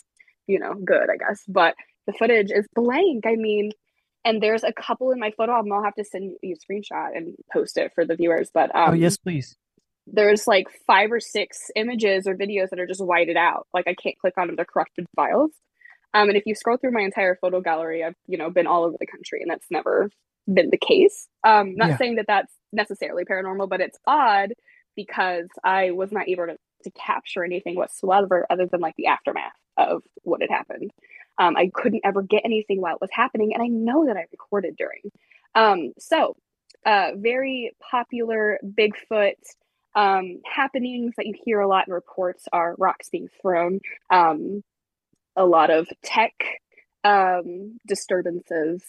you 0.48 0.60
know, 0.60 0.74
good, 0.74 1.10
I 1.10 1.18
guess. 1.18 1.44
But 1.48 1.76
the 2.08 2.14
footage 2.14 2.52
is 2.52 2.68
blank. 2.76 3.26
I 3.26 3.36
mean, 3.36 3.72
and 4.24 4.42
there's 4.42 4.64
a 4.64 4.74
couple 4.74 5.12
in 5.12 5.20
my 5.20 5.32
photo 5.32 5.54
album. 5.54 5.74
I'll 5.74 5.84
have 5.84 5.96
to 5.96 6.04
send 6.04 6.34
you 6.42 6.56
a 6.56 6.74
screenshot 6.74 7.16
and 7.16 7.36
post 7.52 7.78
it 7.78 7.92
for 7.94 8.06
the 8.06 8.16
viewers. 8.16 8.52
But 8.54 8.76
um, 8.76 8.92
oh 8.92 8.94
yes, 8.94 9.18
please. 9.18 9.56
There's 10.08 10.48
like 10.48 10.68
five 10.88 11.12
or 11.12 11.20
six 11.20 11.70
images 11.76 12.28
or 12.28 12.36
videos 12.36 12.70
that 12.70 12.80
are 12.80 12.88
just 12.88 13.04
whited 13.04 13.38
out. 13.38 13.68
Like 13.74 13.88
I 13.88 13.94
can't 13.94 14.18
click 14.18 14.34
on 14.38 14.48
them; 14.48 14.56
they're 14.56 14.66
corrupted 14.66 15.08
files. 15.16 15.52
Um, 16.14 16.28
and 16.28 16.38
if 16.38 16.44
you 16.46 16.56
scroll 16.56 16.78
through 16.78 16.92
my 16.92 17.02
entire 17.02 17.36
photo 17.40 17.62
gallery, 17.62 18.04
I've 18.04 18.16
you 18.28 18.38
know 18.38 18.50
been 18.50 18.68
all 18.68 18.84
over 18.84 18.98
the 19.00 19.08
country, 19.08 19.42
and 19.42 19.50
that's 19.50 19.68
never 19.72 20.10
been 20.52 20.70
the 20.70 20.78
case. 20.78 21.28
Um, 21.44 21.76
not 21.76 21.90
yeah. 21.90 21.98
saying 21.98 22.16
that 22.16 22.26
that's 22.28 22.54
necessarily 22.72 23.26
paranormal, 23.26 23.70
but 23.70 23.82
it's 23.82 23.98
odd 24.06 24.54
because 24.96 25.48
I 25.64 25.92
was 25.92 26.12
not 26.12 26.28
able 26.28 26.48
to, 26.48 26.58
to 26.84 26.92
capture 26.92 27.44
anything 27.44 27.76
whatsoever 27.76 28.46
other 28.50 28.66
than 28.66 28.82
like 28.82 28.96
the 28.98 29.08
aftermath 29.08 29.54
of 29.78 30.04
what 30.24 30.42
had 30.42 30.50
happened. 30.50 30.92
Um, 31.38 31.56
I 31.56 31.72
couldn't 31.74 32.02
ever 32.04 32.22
get 32.22 32.44
anything 32.46 32.82
while 32.82 32.96
it 32.96 33.02
was 33.02 33.10
happening, 33.12 33.54
and 33.54 33.64
I 33.64 33.68
know 33.68 34.06
that 34.06 34.18
I 34.18 34.26
recorded 34.32 34.76
during. 34.78 35.12
Um, 35.56 35.94
so, 35.98 36.36
uh, 36.86 37.12
very 37.16 37.72
popular 37.80 38.60
Bigfoot 38.64 39.36
um, 39.96 40.42
happenings 40.46 41.14
that 41.18 41.26
you 41.26 41.34
hear 41.44 41.60
a 41.60 41.68
lot 41.68 41.88
in 41.88 41.94
reports 41.94 42.48
are 42.52 42.76
rocks 42.78 43.10
being 43.10 43.28
thrown, 43.42 43.80
um, 44.10 44.64
a 45.36 45.46
lot 45.46 45.70
of 45.70 45.88
tech 46.04 46.34
um, 47.04 47.78
disturbances, 47.88 48.84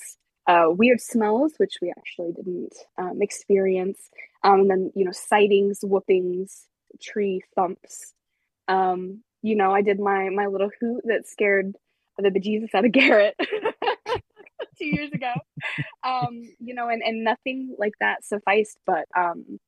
uh, 0.47 0.67
weird 0.69 1.01
smells, 1.01 1.55
which 1.59 1.79
we 1.81 1.91
actually 1.91 2.33
didn't 2.33 2.75
um, 2.99 3.23
experience, 3.23 4.11
um, 4.43 4.61
and 4.61 4.71
then 4.71 4.93
you 4.95 5.05
know 5.05 5.13
sightings, 5.13 5.81
whoopings, 5.83 6.67
tree 7.01 7.43
thumps. 7.55 8.15
Um, 8.69 9.23
you 9.43 9.57
know, 9.57 9.73
I 9.73 9.83
did 9.83 10.01
my 10.01 10.29
my 10.31 10.47
little 10.47 10.71
hoot 10.81 11.03
that 11.05 11.29
scared 11.29 11.75
the 12.19 12.31
bejesus 12.31 12.75
out 12.75 12.85
of 12.85 12.93
Garrett 12.93 13.35
two 14.79 14.87
years 14.87 15.13
ago. 15.13 15.33
Um, 16.05 16.43
you 16.59 16.75
know, 16.75 16.89
and 16.89 17.03
and 17.03 17.25
nothing 17.25 17.75
like 17.79 17.95
that 18.01 18.25
sufficed, 18.25 18.79
but 18.87 19.07
um, 19.17 19.59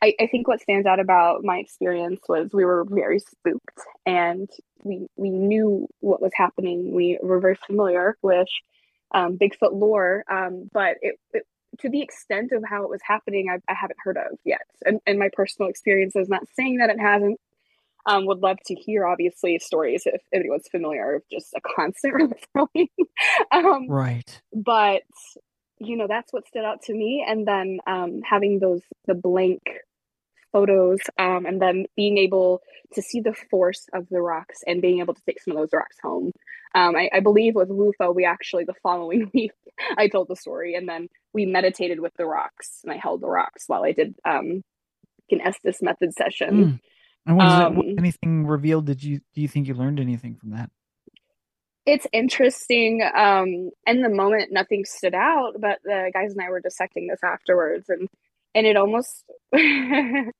I, 0.00 0.14
I 0.20 0.26
think 0.28 0.46
what 0.46 0.60
stands 0.60 0.86
out 0.86 1.00
about 1.00 1.44
my 1.44 1.58
experience 1.58 2.20
was 2.28 2.50
we 2.52 2.64
were 2.64 2.84
very 2.88 3.18
spooked 3.18 3.80
and 4.06 4.48
we 4.84 5.08
we 5.16 5.30
knew 5.30 5.88
what 6.00 6.22
was 6.22 6.32
happening. 6.34 6.92
We 6.94 7.18
were 7.22 7.40
very 7.40 7.56
familiar 7.66 8.16
with 8.22 8.48
um, 9.12 9.38
Bigfoot 9.38 9.72
lore, 9.72 10.24
um, 10.30 10.68
but 10.72 10.96
it, 11.02 11.18
it, 11.32 11.44
to 11.80 11.88
the 11.88 12.02
extent 12.02 12.52
of 12.52 12.64
how 12.68 12.82
it 12.84 12.90
was 12.90 13.00
happening, 13.02 13.48
I, 13.50 13.58
I 13.70 13.74
haven't 13.74 13.98
heard 14.02 14.16
of 14.16 14.38
yet. 14.44 14.66
And, 14.84 15.00
and 15.06 15.18
my 15.18 15.30
personal 15.32 15.70
experience 15.70 16.16
is 16.16 16.28
not 16.28 16.42
saying 16.54 16.78
that 16.78 16.90
it 16.90 17.00
hasn't, 17.00 17.38
Um, 18.06 18.24
would 18.26 18.38
love 18.40 18.58
to 18.66 18.74
hear, 18.74 19.06
obviously, 19.06 19.58
stories 19.58 20.04
if 20.06 20.22
anyone's 20.32 20.68
familiar 20.68 21.16
of 21.16 21.22
just 21.30 21.52
a 21.54 21.60
constant 21.60 22.32
throwing. 22.52 22.88
um, 23.52 23.88
right. 23.88 24.42
But 24.54 25.02
you 25.80 25.96
know, 25.96 26.06
that's 26.08 26.32
what 26.32 26.46
stood 26.48 26.64
out 26.64 26.82
to 26.82 26.92
me. 26.92 27.24
And 27.26 27.46
then 27.46 27.78
um, 27.86 28.20
having 28.22 28.58
those 28.58 28.82
the 29.06 29.14
blank 29.14 29.62
photos 30.52 30.98
um, 31.18 31.46
and 31.46 31.60
then 31.60 31.86
being 31.96 32.18
able 32.18 32.60
to 32.94 33.02
see 33.02 33.20
the 33.20 33.34
force 33.50 33.86
of 33.92 34.08
the 34.10 34.20
rocks 34.20 34.60
and 34.66 34.82
being 34.82 35.00
able 35.00 35.14
to 35.14 35.22
take 35.26 35.40
some 35.40 35.52
of 35.52 35.58
those 35.58 35.72
rocks 35.72 35.96
home. 36.02 36.32
Um, 36.74 36.96
I, 36.96 37.10
I, 37.12 37.20
believe 37.20 37.54
with 37.54 37.70
WUFO, 37.70 38.14
we 38.14 38.24
actually, 38.24 38.64
the 38.64 38.74
following 38.82 39.30
week, 39.34 39.52
I 39.96 40.08
told 40.08 40.28
the 40.28 40.36
story 40.36 40.74
and 40.74 40.88
then 40.88 41.08
we 41.32 41.46
meditated 41.46 42.00
with 42.00 42.12
the 42.16 42.26
rocks 42.26 42.80
and 42.84 42.92
I 42.92 42.96
held 42.96 43.22
the 43.22 43.28
rocks 43.28 43.64
while 43.66 43.84
I 43.84 43.92
did 43.92 44.14
um, 44.24 44.62
an 45.30 45.40
Estes 45.40 45.82
method 45.82 46.12
session. 46.14 46.50
Mm. 46.50 46.80
And 47.26 47.36
what 47.36 47.46
um, 47.46 47.78
it, 47.78 47.98
anything 47.98 48.46
revealed? 48.46 48.86
Did 48.86 49.02
you, 49.02 49.20
do 49.34 49.40
you 49.40 49.48
think 49.48 49.68
you 49.68 49.74
learned 49.74 50.00
anything 50.00 50.36
from 50.36 50.50
that? 50.50 50.70
It's 51.84 52.06
interesting. 52.12 53.02
Um, 53.02 53.70
in 53.86 54.02
the 54.02 54.10
moment, 54.10 54.52
nothing 54.52 54.84
stood 54.84 55.14
out, 55.14 55.54
but 55.58 55.78
the 55.84 56.10
guys 56.12 56.32
and 56.32 56.42
I 56.42 56.50
were 56.50 56.60
dissecting 56.60 57.06
this 57.06 57.20
afterwards 57.24 57.88
and 57.88 58.08
and 58.58 58.66
it 58.66 58.76
almost 58.76 59.24
in 59.52 60.32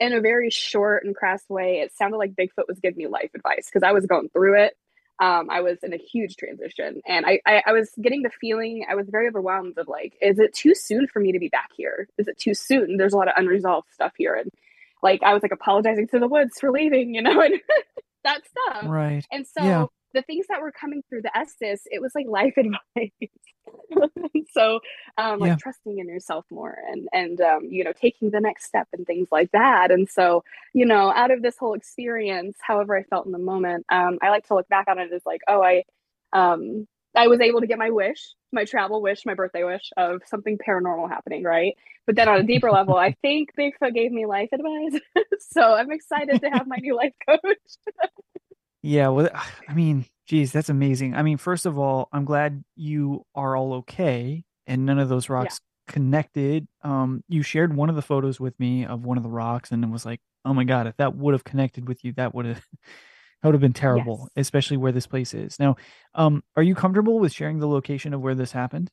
a 0.00 0.20
very 0.20 0.50
short 0.50 1.04
and 1.04 1.16
crass 1.16 1.42
way 1.48 1.80
it 1.80 1.92
sounded 1.96 2.16
like 2.16 2.34
bigfoot 2.34 2.68
was 2.68 2.78
giving 2.78 2.96
me 2.96 3.06
life 3.08 3.30
advice 3.34 3.66
because 3.66 3.82
i 3.82 3.92
was 3.92 4.06
going 4.06 4.28
through 4.30 4.62
it. 4.62 4.76
Um, 5.18 5.48
i 5.50 5.60
was 5.62 5.78
in 5.82 5.92
a 5.92 5.98
huge 5.98 6.36
transition. 6.36 7.00
And 7.06 7.26
I, 7.26 7.40
I, 7.46 7.62
I 7.66 7.72
was 7.72 7.90
getting 8.00 8.22
the 8.22 8.30
feeling 8.30 8.86
i 8.88 8.94
was 8.94 9.08
very 9.08 9.28
overwhelmed 9.28 9.78
of 9.78 9.88
like 9.88 10.14
is 10.22 10.38
it 10.38 10.54
too 10.54 10.74
soon 10.74 11.08
for 11.08 11.20
me 11.20 11.32
to 11.32 11.38
be 11.38 11.48
back 11.48 11.70
here? 11.76 12.08
Is 12.18 12.28
it 12.28 12.38
too 12.38 12.54
soon? 12.54 12.96
There's 12.96 13.12
a 13.12 13.16
lot 13.16 13.28
of 13.28 13.34
unresolved 13.36 13.88
stuff 13.92 14.12
here. 14.16 14.34
And 14.34 14.50
like 15.02 15.22
i 15.22 15.34
was 15.34 15.42
like 15.42 15.52
apologizing 15.52 16.08
to 16.08 16.18
the 16.18 16.28
woods 16.28 16.58
for 16.60 16.70
leaving 16.70 17.14
you 17.14 17.22
know 17.22 17.40
and 17.46 17.60
that 18.24 18.42
stuff. 18.46 18.84
Right. 18.86 19.24
And 19.32 19.46
so 19.46 19.64
yeah. 19.64 19.86
The 20.16 20.22
things 20.22 20.46
that 20.48 20.62
were 20.62 20.72
coming 20.72 21.02
through 21.08 21.22
the 21.22 21.36
estes 21.36 21.82
it 21.86 22.00
was 22.00 22.12
like 22.14 22.26
life 22.26 22.54
advice 22.56 23.10
so 24.50 24.80
um 25.18 25.38
like 25.38 25.50
yeah. 25.50 25.56
trusting 25.56 25.98
in 25.98 26.08
yourself 26.08 26.44
more 26.50 26.76
and 26.90 27.08
and 27.12 27.40
um 27.40 27.64
you 27.68 27.84
know 27.84 27.92
taking 27.92 28.30
the 28.30 28.40
next 28.40 28.64
step 28.64 28.88
and 28.92 29.06
things 29.06 29.28
like 29.30 29.50
that 29.52 29.90
and 29.90 30.08
so 30.08 30.42
you 30.72 30.86
know 30.86 31.12
out 31.12 31.30
of 31.30 31.42
this 31.42 31.56
whole 31.58 31.74
experience 31.74 32.56
however 32.60 32.96
i 32.96 33.02
felt 33.04 33.26
in 33.26 33.32
the 33.32 33.38
moment 33.38 33.84
um 33.90 34.18
i 34.22 34.30
like 34.30 34.46
to 34.46 34.54
look 34.54 34.68
back 34.68 34.88
on 34.88 34.98
it 34.98 35.12
as 35.12 35.22
like 35.26 35.42
oh 35.48 35.62
i 35.62 35.82
um 36.32 36.86
I 37.18 37.28
was 37.28 37.40
able 37.40 37.62
to 37.62 37.66
get 37.66 37.78
my 37.78 37.88
wish, 37.88 38.34
my 38.52 38.66
travel 38.66 39.00
wish, 39.00 39.24
my 39.24 39.32
birthday 39.32 39.64
wish 39.64 39.90
of 39.96 40.20
something 40.26 40.58
paranormal 40.58 41.08
happening, 41.08 41.44
right? 41.44 41.74
But 42.06 42.14
then 42.14 42.28
on 42.28 42.40
a 42.40 42.42
deeper 42.42 42.70
level, 42.70 42.94
I 42.94 43.16
think 43.22 43.54
Bigfoot 43.58 43.94
gave 43.94 44.12
me 44.12 44.26
life 44.26 44.50
advice. 44.52 45.00
so 45.50 45.62
I'm 45.62 45.90
excited 45.90 46.42
to 46.42 46.50
have 46.50 46.66
my 46.66 46.76
new 46.76 46.94
life 46.94 47.14
coach. 47.26 47.40
yeah, 48.86 49.08
well, 49.08 49.28
I 49.68 49.74
mean, 49.74 50.06
Geez, 50.26 50.50
that's 50.50 50.68
amazing. 50.68 51.14
I 51.14 51.22
mean, 51.22 51.36
first 51.36 51.66
of 51.66 51.78
all, 51.78 52.08
I'm 52.12 52.24
glad 52.24 52.64
you 52.74 53.24
are 53.34 53.56
all 53.56 53.74
okay 53.74 54.44
and 54.66 54.84
none 54.84 54.98
of 54.98 55.08
those 55.08 55.28
rocks 55.28 55.60
yeah. 55.88 55.92
connected. 55.92 56.66
Um, 56.82 57.22
you 57.28 57.44
shared 57.44 57.76
one 57.76 57.88
of 57.88 57.94
the 57.94 58.02
photos 58.02 58.40
with 58.40 58.58
me 58.58 58.84
of 58.84 59.04
one 59.04 59.18
of 59.18 59.22
the 59.22 59.30
rocks, 59.30 59.70
and 59.70 59.84
it 59.84 59.90
was 59.90 60.04
like, 60.04 60.20
oh 60.44 60.52
my 60.52 60.64
god, 60.64 60.88
if 60.88 60.96
that 60.96 61.14
would 61.14 61.32
have 61.32 61.44
connected 61.44 61.86
with 61.86 62.04
you, 62.04 62.12
that 62.14 62.34
would 62.34 62.44
have 62.44 62.56
that 63.42 63.48
would 63.48 63.54
have 63.54 63.60
been 63.60 63.72
terrible, 63.72 64.28
yes. 64.34 64.46
especially 64.46 64.78
where 64.78 64.90
this 64.90 65.06
place 65.06 65.32
is. 65.32 65.60
Now, 65.60 65.76
um, 66.16 66.42
are 66.56 66.62
you 66.62 66.74
comfortable 66.74 67.20
with 67.20 67.32
sharing 67.32 67.60
the 67.60 67.68
location 67.68 68.12
of 68.12 68.20
where 68.20 68.34
this 68.34 68.50
happened? 68.50 68.90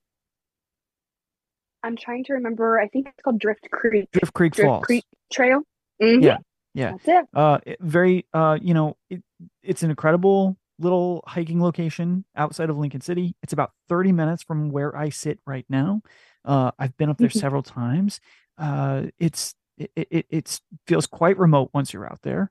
I'm 1.82 1.98
trying 1.98 2.26
to 2.26 2.34
remember. 2.34 2.80
I 2.80 2.90
think 2.90 3.08
it's 3.08 3.24
called 3.24 3.40
Drift 3.40 3.68
Creek. 3.72 4.08
Drift 4.12 4.34
Creek 4.36 4.54
Drift 4.54 4.68
Falls. 4.68 4.86
Creek 4.86 5.06
Trail. 5.32 5.62
Mm-hmm. 6.00 6.22
Yeah, 6.22 6.38
yeah. 6.76 6.92
That's 6.92 7.08
it. 7.08 7.26
Uh, 7.34 7.58
very. 7.80 8.28
Uh, 8.32 8.60
you 8.62 8.76
know, 8.76 8.98
it, 9.10 9.24
it's 9.62 9.84
an 9.84 9.90
incredible 9.90 10.58
little 10.80 11.24
hiking 11.28 11.62
location 11.62 12.26
outside 12.36 12.70
of 12.70 12.78
Lincoln 12.78 13.02
City. 13.02 13.36
It's 13.44 13.54
about 13.54 13.72
30 13.90 14.12
minutes 14.12 14.44
from 14.44 14.70
where 14.70 14.96
I 14.96 15.10
sit 15.10 15.40
right 15.46 15.66
now. 15.70 16.02
Uh, 16.46 16.72
I've 16.78 16.96
been 16.98 17.10
up 17.10 17.18
there 17.18 17.30
mm-hmm. 17.30 17.40
several 17.40 17.64
times. 17.64 18.20
Uh, 18.58 19.04
it's 19.20 19.56
it, 19.78 19.92
it 19.96 20.26
it's 20.30 20.62
feels 20.88 21.08
quite 21.08 21.38
remote 21.38 21.72
once 21.74 21.94
you're 21.94 22.06
out 22.06 22.20
there, 22.22 22.50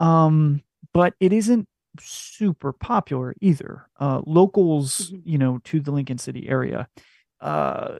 um, 0.00 0.62
but 0.92 1.14
it 1.20 1.32
isn't 1.32 1.66
super 2.00 2.72
popular 2.72 3.34
either. 3.40 3.88
Uh, 3.98 4.20
locals, 4.26 5.10
mm-hmm. 5.10 5.28
you 5.28 5.38
know, 5.38 5.60
to 5.64 5.80
the 5.80 5.90
Lincoln 5.90 6.18
City 6.18 6.48
area, 6.48 6.88
uh, 7.40 7.96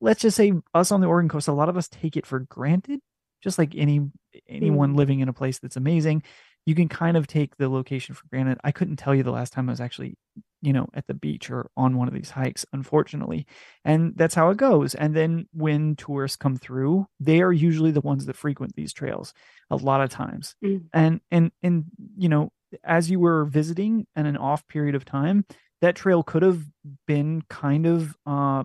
let's 0.00 0.22
just 0.22 0.36
say 0.36 0.52
us 0.74 0.92
on 0.92 1.00
the 1.00 1.06
Oregon 1.06 1.28
coast, 1.28 1.48
a 1.48 1.52
lot 1.52 1.68
of 1.68 1.76
us 1.76 1.88
take 1.88 2.16
it 2.16 2.26
for 2.26 2.40
granted, 2.40 3.00
just 3.42 3.58
like 3.58 3.74
any 3.74 4.08
anyone 4.48 4.90
mm-hmm. 4.90 4.98
living 4.98 5.20
in 5.20 5.28
a 5.28 5.32
place 5.32 5.58
that's 5.58 5.76
amazing 5.76 6.22
you 6.66 6.74
can 6.74 6.88
kind 6.88 7.16
of 7.16 7.26
take 7.26 7.56
the 7.56 7.68
location 7.68 8.14
for 8.14 8.26
granted. 8.28 8.58
I 8.64 8.72
couldn't 8.72 8.96
tell 8.96 9.14
you 9.14 9.22
the 9.22 9.30
last 9.30 9.52
time 9.52 9.68
I 9.68 9.72
was 9.72 9.80
actually, 9.80 10.16
you 10.60 10.72
know, 10.72 10.88
at 10.94 11.06
the 11.06 11.14
beach 11.14 11.50
or 11.50 11.70
on 11.76 11.96
one 11.96 12.06
of 12.06 12.14
these 12.14 12.30
hikes, 12.30 12.66
unfortunately. 12.72 13.46
And 13.84 14.12
that's 14.16 14.34
how 14.34 14.50
it 14.50 14.56
goes. 14.56 14.94
And 14.94 15.16
then 15.16 15.46
when 15.52 15.96
tourists 15.96 16.36
come 16.36 16.56
through, 16.56 17.06
they 17.18 17.40
are 17.40 17.52
usually 17.52 17.90
the 17.90 18.02
ones 18.02 18.26
that 18.26 18.36
frequent 18.36 18.74
these 18.76 18.92
trails 18.92 19.32
a 19.70 19.76
lot 19.76 20.02
of 20.02 20.10
times. 20.10 20.54
Mm. 20.62 20.84
And 20.92 21.20
and 21.30 21.50
and 21.62 21.84
you 22.16 22.28
know, 22.28 22.50
as 22.84 23.10
you 23.10 23.20
were 23.20 23.46
visiting 23.46 24.06
in 24.14 24.26
an 24.26 24.36
off 24.36 24.66
period 24.68 24.94
of 24.94 25.04
time, 25.04 25.44
that 25.80 25.96
trail 25.96 26.22
could 26.22 26.42
have 26.42 26.62
been 27.06 27.42
kind 27.48 27.86
of 27.86 28.16
uh 28.26 28.64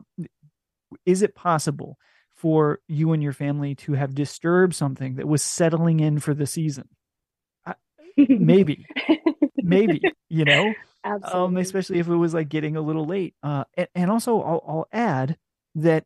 is 1.05 1.21
it 1.21 1.35
possible 1.35 1.97
for 2.33 2.79
you 2.87 3.13
and 3.13 3.23
your 3.23 3.33
family 3.33 3.75
to 3.75 3.93
have 3.93 4.13
disturbed 4.13 4.75
something 4.75 5.15
that 5.15 5.27
was 5.27 5.41
settling 5.41 5.99
in 5.99 6.19
for 6.19 6.33
the 6.33 6.45
season? 6.45 6.87
Maybe 8.17 8.85
maybe 9.57 10.01
you 10.29 10.45
know 10.45 10.67
um, 10.67 10.75
Absolutely. 11.03 11.39
um 11.39 11.57
especially 11.57 11.99
if 11.99 12.07
it 12.07 12.15
was 12.15 12.33
like 12.33 12.49
getting 12.49 12.75
a 12.75 12.81
little 12.81 13.05
late 13.05 13.35
uh 13.43 13.63
and, 13.75 13.87
and 13.95 14.11
also 14.11 14.41
I'll, 14.41 14.63
I'll 14.67 14.87
add 14.91 15.37
that 15.75 16.05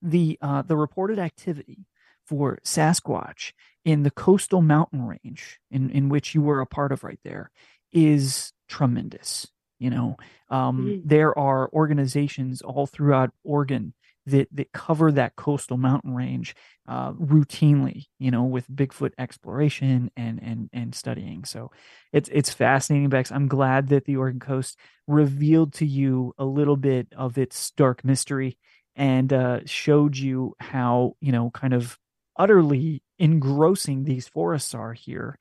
the 0.00 0.38
uh 0.40 0.62
the 0.62 0.76
reported 0.76 1.18
activity 1.18 1.86
for 2.26 2.58
sasquatch 2.64 3.52
in 3.84 4.02
the 4.02 4.10
coastal 4.10 4.62
mountain 4.62 5.06
range 5.06 5.58
in 5.70 5.90
in 5.90 6.08
which 6.08 6.34
you 6.34 6.42
were 6.42 6.60
a 6.60 6.66
part 6.66 6.92
of 6.92 7.04
right 7.04 7.20
there 7.24 7.50
is 7.92 8.52
tremendous 8.68 9.48
you 9.78 9.90
know 9.90 10.16
um 10.50 10.86
mm-hmm. 10.86 11.08
there 11.08 11.36
are 11.38 11.70
organizations 11.72 12.62
all 12.62 12.86
throughout 12.86 13.30
oregon 13.44 13.94
that 14.26 14.48
that 14.52 14.72
cover 14.72 15.10
that 15.12 15.36
coastal 15.36 15.76
mountain 15.76 16.14
range 16.14 16.54
uh, 16.88 17.12
routinely, 17.12 18.04
you 18.18 18.30
know, 18.30 18.44
with 18.44 18.70
Bigfoot 18.70 19.12
exploration 19.18 20.10
and 20.16 20.40
and 20.42 20.70
and 20.72 20.94
studying. 20.94 21.44
So 21.44 21.70
it's 22.12 22.28
it's 22.32 22.52
fascinating, 22.52 23.08
Bex. 23.08 23.32
I'm 23.32 23.48
glad 23.48 23.88
that 23.88 24.04
the 24.04 24.16
Oregon 24.16 24.40
coast 24.40 24.78
revealed 25.06 25.74
to 25.74 25.86
you 25.86 26.34
a 26.38 26.44
little 26.44 26.76
bit 26.76 27.08
of 27.16 27.38
its 27.38 27.70
dark 27.72 28.04
mystery 28.04 28.58
and 28.96 29.32
uh, 29.32 29.60
showed 29.64 30.16
you 30.16 30.54
how 30.60 31.16
you 31.20 31.32
know 31.32 31.50
kind 31.50 31.74
of 31.74 31.98
utterly 32.36 33.02
engrossing 33.18 34.04
these 34.04 34.28
forests 34.28 34.74
are 34.74 34.92
here. 34.92 35.38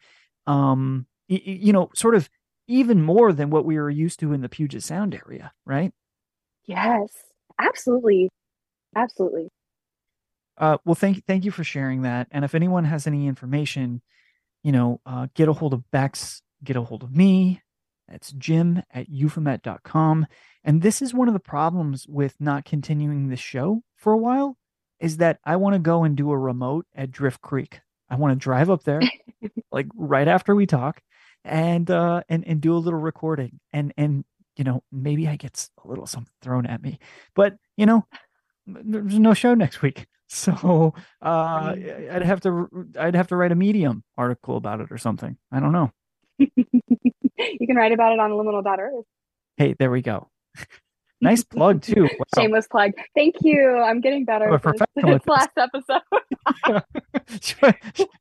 Um, 0.48 1.06
y- 1.30 1.42
you 1.46 1.74
know, 1.74 1.90
sort 1.94 2.16
of 2.16 2.30
even 2.68 3.02
more 3.02 3.34
than 3.34 3.50
what 3.50 3.66
we 3.66 3.78
were 3.78 3.90
used 3.90 4.20
to 4.22 4.34
in 4.34 4.42
the 4.42 4.50
Puget 4.50 4.84
Sound 4.84 5.14
area, 5.14 5.52
right? 5.66 5.94
Yes, 6.66 7.10
absolutely. 7.60 8.30
Absolutely. 8.96 9.50
Uh, 10.58 10.78
well, 10.86 10.96
thank 10.96 11.26
thank 11.26 11.46
you 11.46 11.52
for 11.52 11.64
sharing 11.64 12.04
that. 12.04 12.28
And 12.32 12.46
if 12.46 12.54
anyone 12.54 12.86
has 12.86 13.08
any 13.08 13.28
information, 13.28 14.02
you 14.64 14.72
know, 14.72 15.02
uh, 15.06 15.28
get 15.34 15.50
a 15.50 15.54
hold 15.54 15.74
of 15.74 15.90
Bex, 15.92 16.42
get 16.64 16.76
a 16.76 16.82
hold 16.82 17.04
of 17.04 17.16
me. 17.16 17.62
That's 18.08 18.32
Jim 18.34 18.84
at 18.94 19.10
euphomet.com. 19.10 20.28
And 20.64 20.82
this 20.82 21.02
is 21.02 21.14
one 21.14 21.28
of 21.28 21.34
the 21.34 21.40
problems 21.40 22.06
with 22.08 22.36
not 22.40 22.66
continuing 22.66 23.30
the 23.30 23.38
show 23.38 23.82
for 23.96 24.14
a 24.14 24.18
while 24.18 24.58
is 25.00 25.18
that 25.18 25.40
I 25.44 25.56
want 25.56 25.74
to 25.74 25.80
go 25.80 26.04
and 26.04 26.16
do 26.16 26.32
a 26.32 26.38
remote 26.38 26.86
at 26.94 27.12
Drift 27.12 27.42
Creek. 27.42 27.80
I 28.10 28.16
want 28.16 28.34
to 28.34 28.44
drive 28.44 28.70
up 28.70 28.84
there, 28.84 29.02
like 29.72 29.88
right 29.96 30.28
after 30.28 30.54
we 30.54 30.68
talk, 30.68 31.02
and 31.44 31.90
uh, 31.90 32.22
and 32.30 32.46
and 32.46 32.62
do 32.62 32.76
a 32.76 32.78
little 32.78 33.00
recording. 33.00 33.60
And 33.72 33.94
and 33.98 34.26
you 34.58 34.64
know 34.64 34.84
maybe 34.92 35.28
I 35.28 35.38
get 35.38 35.70
a 35.84 35.88
little 35.88 36.06
something 36.06 36.34
thrown 36.42 36.66
at 36.66 36.84
me, 36.84 37.00
but 37.34 37.56
you 37.78 37.86
know 37.86 38.06
there's 38.66 39.20
no 39.20 39.34
show 39.34 39.54
next 39.54 39.82
week. 39.82 40.08
So 40.34 40.94
uh, 41.22 41.76
I'd 41.76 42.24
have 42.24 42.40
to 42.44 42.70
I'd 42.98 43.16
have 43.16 43.28
to 43.28 43.36
write 43.36 43.52
a 43.52 43.56
Medium 43.56 44.02
article 44.18 44.56
about 44.56 44.80
it 44.80 44.90
or 44.90 44.98
something. 44.98 45.36
I 45.52 45.60
don't 45.60 45.74
know. 45.74 45.92
you 46.38 47.68
can 47.68 47.76
write 47.76 47.92
about 47.92 48.14
it 48.14 48.20
on 48.20 48.32
liminal.earth. 48.32 49.04
Hey, 49.58 49.76
there 49.78 49.92
we 49.92 50.02
go. 50.02 50.30
nice 51.22 51.44
plug 51.44 51.82
too. 51.82 52.04
Wow. 52.04 52.10
Shameless 52.38 52.70
plug. 52.70 52.94
Thank 53.14 53.36
you. 53.42 53.78
I'm 53.78 54.00
getting 54.00 54.24
better. 54.24 54.50
Oh, 54.50 54.58
professional 54.58 55.20
this, 55.20 55.28
last 55.28 55.50
episode. 55.58 56.02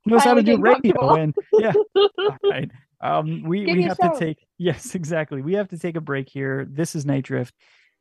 knows 0.05 0.23
how 0.25 0.33
to 0.33 0.43
do 0.43 0.57
radio 0.57 1.13
and 1.13 1.33
yeah. 1.53 1.71
All 1.95 2.37
right. 2.43 2.69
Um, 2.99 3.43
we 3.43 3.63
Give 3.63 3.77
we 3.77 3.83
have 3.83 3.97
to 3.99 4.13
take 4.19 4.45
yes, 4.57 4.95
exactly. 4.95 5.41
We 5.41 5.53
have 5.53 5.69
to 5.69 5.79
take 5.79 5.95
a 5.95 6.01
break 6.01 6.27
here. 6.27 6.67
This 6.69 6.93
is 6.93 7.05
Nite 7.05 7.23
Drift. 7.23 7.55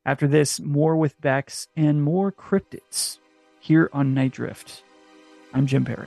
After 0.05 0.27
this, 0.27 0.59
more 0.61 0.97
with 0.97 1.21
Bex 1.21 1.69
and 1.77 2.03
more 2.03 2.33
cryptids 2.33 3.19
here 3.61 3.91
on 3.93 4.15
Nite 4.15 4.33
Drift. 4.33 4.83
I'm 5.53 5.67
Jim 5.67 5.85
Perry. 5.85 6.07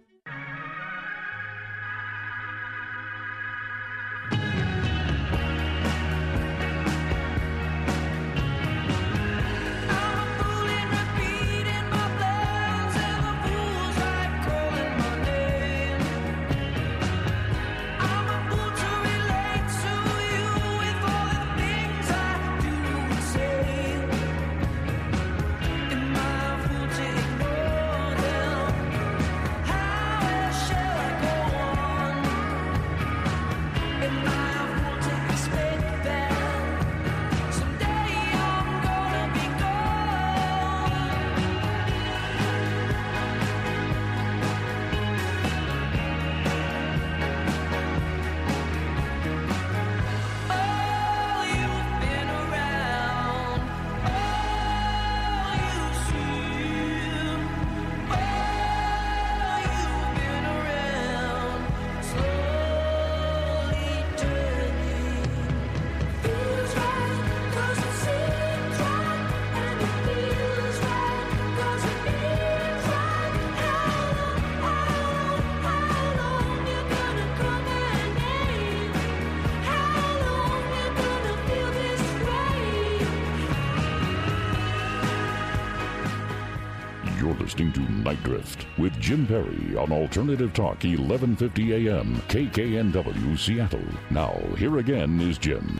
Drift 88.23 88.65
with 88.77 88.97
Jim 88.99 89.25
Perry 89.25 89.75
on 89.77 89.91
Alternative 89.91 90.53
Talk 90.53 90.83
1150 90.83 91.87
AM 91.89 92.15
KKNW 92.27 93.37
Seattle. 93.37 93.83
Now, 94.09 94.39
here 94.57 94.77
again 94.77 95.19
is 95.21 95.37
Jim. 95.37 95.79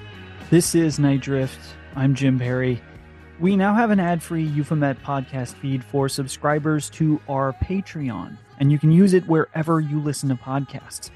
This 0.49 0.75
is 0.75 0.99
Nite 0.99 1.21
Drift. 1.21 1.59
I'm 1.95 2.15
Jim 2.15 2.39
Perry. 2.39 2.81
We 3.39 3.55
now 3.55 3.73
have 3.73 3.91
an 3.91 3.99
ad 3.99 4.21
free 4.21 4.43
Euphomet 4.43 5.01
podcast 5.03 5.55
feed 5.55 5.83
for 5.83 6.07
subscribers 6.07 6.89
to 6.91 7.19
our 7.27 7.53
Patreon, 7.53 8.37
and 8.59 8.71
you 8.71 8.77
can 8.77 8.91
use 8.91 9.13
it 9.13 9.27
wherever 9.27 9.79
you 9.79 9.99
listen 9.99 10.29
to 10.29 10.35
podcasts. 10.35 11.09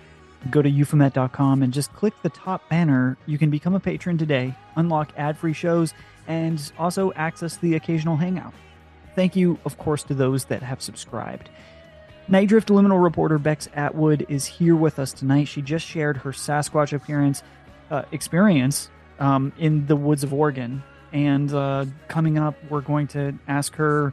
Go 0.50 0.62
to 0.62 0.70
euphomet.com 0.70 1.64
and 1.64 1.74
just 1.74 1.94
click 1.94 2.14
the 2.24 2.30
top 2.30 2.68
banner. 2.70 3.18
You 3.26 3.38
can 3.38 3.50
become 3.50 3.76
a 3.76 3.80
patron 3.80 4.18
today, 4.18 4.56
unlock 4.76 5.12
ad 5.18 5.38
free 5.38 5.54
shows, 5.54 5.94
and 6.28 6.72
also 6.78 7.12
access 7.14 7.58
the 7.58 7.76
occasional 7.76 8.16
hangout. 8.16 8.54
Thank 9.16 9.36
you, 9.36 9.58
of 9.66 9.78
course, 9.78 10.04
to 10.04 10.14
those 10.14 10.46
that 10.46 10.62
have 10.62 10.82
subscribed. 10.82 11.50
Nite 12.28 12.50
Drift 12.50 12.70
Liminal 12.70 13.02
reporter 13.02 13.38
Bex 13.38 13.70
Atwood 13.74 14.26
is 14.30 14.46
here 14.46 14.76
with 14.76 15.00
us 15.00 15.14
tonight. 15.14 15.48
She 15.48 15.62
just 15.62 15.86
shared 15.86 16.18
her 16.18 16.32
Sasquatch 16.32 16.92
appearance 16.92 17.44
uh, 17.92 18.04
experience 18.12 18.90
um, 19.20 19.54
in 19.58 19.86
the 19.86 19.96
woods 19.96 20.24
of 20.24 20.34
Oregon, 20.34 20.84
and 21.14 21.54
uh, 21.54 21.86
coming 22.08 22.38
up, 22.38 22.56
we're 22.70 22.82
going 22.82 23.08
to 23.08 23.38
ask 23.48 23.76
her 23.76 24.12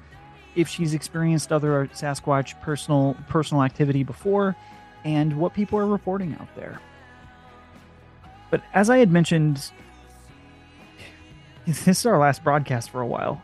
if 0.55 0.69
she's 0.69 0.95
experienced 0.95 1.51
other 1.53 1.89
Sasquatch 1.95 2.61
personal 2.61 3.17
personal 3.29 3.63
activity 3.63 4.05
before, 4.05 4.55
and 5.05 5.37
what 5.39 5.55
people 5.55 5.79
are 5.79 5.87
reporting 5.87 6.37
out 6.39 6.55
there. 6.55 6.81
But 8.51 8.63
as 8.75 8.91
I 8.91 8.99
had 8.99 9.11
mentioned, 9.11 9.73
this 11.67 11.89
is 11.89 12.07
our 12.07 12.19
last 12.19 12.45
broadcast 12.45 12.91
for 12.91 13.01
a 13.01 13.07
while. 13.07 13.43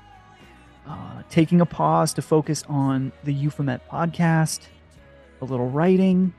Uh, 0.88 1.22
taking 1.29 1.61
a 1.61 1.66
pause 1.66 2.14
to 2.14 2.22
focus 2.22 2.64
on 2.68 3.12
the 3.24 3.33
Euphomet 3.33 3.87
podcast, 3.90 4.61
a 5.42 5.44
little 5.44 5.68
writing, 5.68 6.33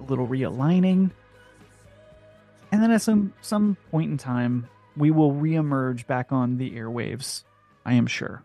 a 0.00 0.02
little 0.02 0.26
realigning, 0.26 1.10
and 2.70 2.82
then 2.82 2.90
at 2.90 3.00
some 3.00 3.32
some 3.40 3.76
point 3.90 4.10
in 4.10 4.18
time, 4.18 4.68
we 4.96 5.10
will 5.10 5.32
reemerge 5.32 6.06
back 6.06 6.30
on 6.30 6.58
the 6.58 6.72
airwaves. 6.72 7.44
I 7.86 7.94
am 7.94 8.06
sure. 8.06 8.42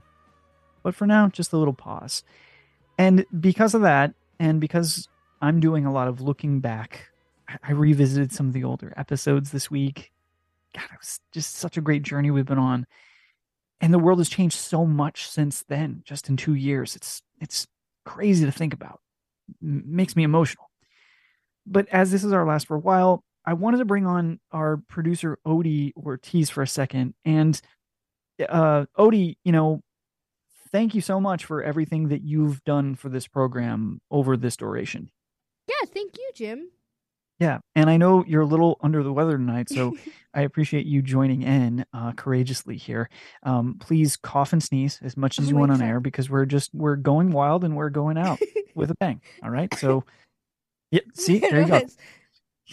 But 0.84 0.96
for 0.96 1.06
now, 1.06 1.28
just 1.28 1.52
a 1.52 1.58
little 1.58 1.74
pause. 1.74 2.24
And 2.98 3.26
because 3.40 3.74
of 3.74 3.82
that, 3.82 4.14
and 4.40 4.62
because 4.62 5.10
I'm 5.42 5.60
doing 5.60 5.86
a 5.86 5.92
lot 5.92 6.08
of 6.08 6.22
looking 6.22 6.62
back, 6.62 7.10
I, 7.50 7.58
I 7.62 7.72
revisited 7.74 8.32
some 8.32 8.48
of 8.48 8.54
the 8.54 8.64
older 8.64 8.94
episodes 8.96 9.52
this 9.52 9.70
week. 9.70 10.12
God, 10.74 10.86
it 10.94 11.00
was 11.00 11.20
just 11.34 11.56
such 11.56 11.76
a 11.76 11.82
great 11.82 12.04
journey 12.04 12.32
we've 12.32 12.46
been 12.46 12.58
on 12.58 12.88
and 13.82 13.94
the 13.94 14.00
world 14.00 14.20
has 14.20 14.30
changed 14.30 14.58
so 14.58 14.86
much 14.86 15.28
since 15.28 15.64
then 15.68 16.04
just 16.06 16.30
in 16.30 16.38
two 16.38 16.54
years. 16.54 16.96
It's 16.96 17.22
it's 17.40 17.68
crazy 18.06 18.46
to 18.46 18.52
think 18.52 18.74
about. 18.74 19.02
M- 19.62 19.84
makes 19.86 20.16
me 20.16 20.24
emotional. 20.24 20.70
But 21.66 21.88
as 21.90 22.12
this 22.12 22.24
is 22.24 22.32
our 22.32 22.46
last 22.46 22.68
for 22.68 22.76
a 22.76 22.80
while 22.80 23.24
i 23.46 23.54
wanted 23.54 23.78
to 23.78 23.86
bring 23.86 24.06
on 24.06 24.40
our 24.52 24.78
producer 24.88 25.40
odie 25.46 25.92
ortiz 25.96 26.50
for 26.50 26.62
a 26.62 26.68
second. 26.68 27.14
And 27.26 27.60
uh 28.48 28.86
odie 28.98 29.36
you 29.44 29.52
know 29.52 29.82
thank 30.72 30.96
you 30.96 31.02
so 31.02 31.20
much 31.20 31.46
for 31.46 31.62
everything 31.62 32.10
that 32.10 32.22
you've 32.22 32.64
done 32.64 32.96
for 32.96 33.10
this 33.10 33.28
program 33.28 34.00
over 34.10 34.38
this 34.38 34.58
duration. 34.58 35.10
Yeah 35.68 35.86
thank 35.94 36.18
you 36.18 36.32
jim 36.36 36.70
yeah, 37.42 37.58
and 37.76 37.90
I 37.90 37.98
know 37.98 38.24
you're 38.28 38.44
a 38.44 38.46
little 38.46 38.78
under 38.82 39.02
the 39.02 39.12
weather 39.12 39.36
tonight, 39.36 39.68
so 39.74 39.98
I 40.32 40.42
appreciate 40.42 40.86
you 40.86 41.02
joining 41.02 41.42
in 41.42 41.84
uh, 41.92 42.12
courageously 42.12 42.78
here. 42.78 43.10
Um, 43.42 43.78
please 43.80 44.16
cough 44.16 44.54
and 44.54 44.62
sneeze 44.62 45.00
as 45.02 45.18
much 45.18 45.40
as 45.40 45.48
Oh 45.48 45.50
you 45.50 45.56
want 45.56 45.72
on 45.72 45.82
air 45.82 46.00
because 46.00 46.30
we're 46.30 46.46
just 46.46 46.70
we're 46.72 46.96
going 46.96 47.32
wild 47.32 47.64
and 47.64 47.76
we're 47.76 47.90
going 47.90 48.20
out 48.20 48.40
with 48.76 48.92
a 48.92 48.96
bang. 49.00 49.22
All 49.44 49.50
right, 49.50 49.74
so 49.74 50.04
yeah, 50.92 51.02
see 51.16 51.40
there 51.40 51.62
you 51.62 51.68
go. 51.68 51.82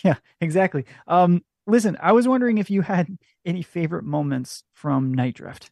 Yeah, 0.04 0.16
exactly. 0.42 0.84
Um, 1.06 1.42
listen, 1.66 1.96
I 2.02 2.12
was 2.12 2.28
wondering 2.28 2.58
if 2.58 2.70
you 2.70 2.82
had 2.82 3.08
any 3.46 3.62
favorite 3.62 4.04
moments 4.04 4.64
from 4.74 5.14
Nite 5.14 5.36
Drift. 5.36 5.70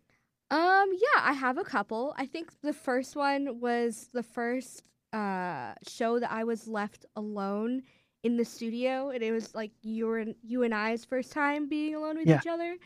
Um, 0.50 0.90
yeah, 0.94 1.20
I 1.20 1.34
have 1.34 1.58
a 1.58 1.64
couple. 1.64 2.14
I 2.16 2.24
think 2.24 2.50
the 2.62 2.72
first 2.72 3.14
one 3.14 3.60
was 3.60 4.08
the 4.14 4.22
first 4.22 4.84
uh 5.12 5.74
show 5.86 6.18
that 6.18 6.32
I 6.32 6.44
was 6.44 6.66
left 6.66 7.04
alone 7.14 7.82
in 8.22 8.36
the 8.36 8.44
studio, 8.44 9.10
and 9.10 9.22
it 9.22 9.32
was 9.32 9.54
like 9.54 9.70
you 9.82 10.12
and 10.14 10.34
you 10.42 10.62
and 10.62 10.74
I's 10.74 11.04
first 11.04 11.32
time 11.32 11.68
being 11.68 11.94
alone 11.94 12.16
with 12.18 12.26
Yeah. 12.28 12.38
each 12.40 12.46
other. 12.46 12.76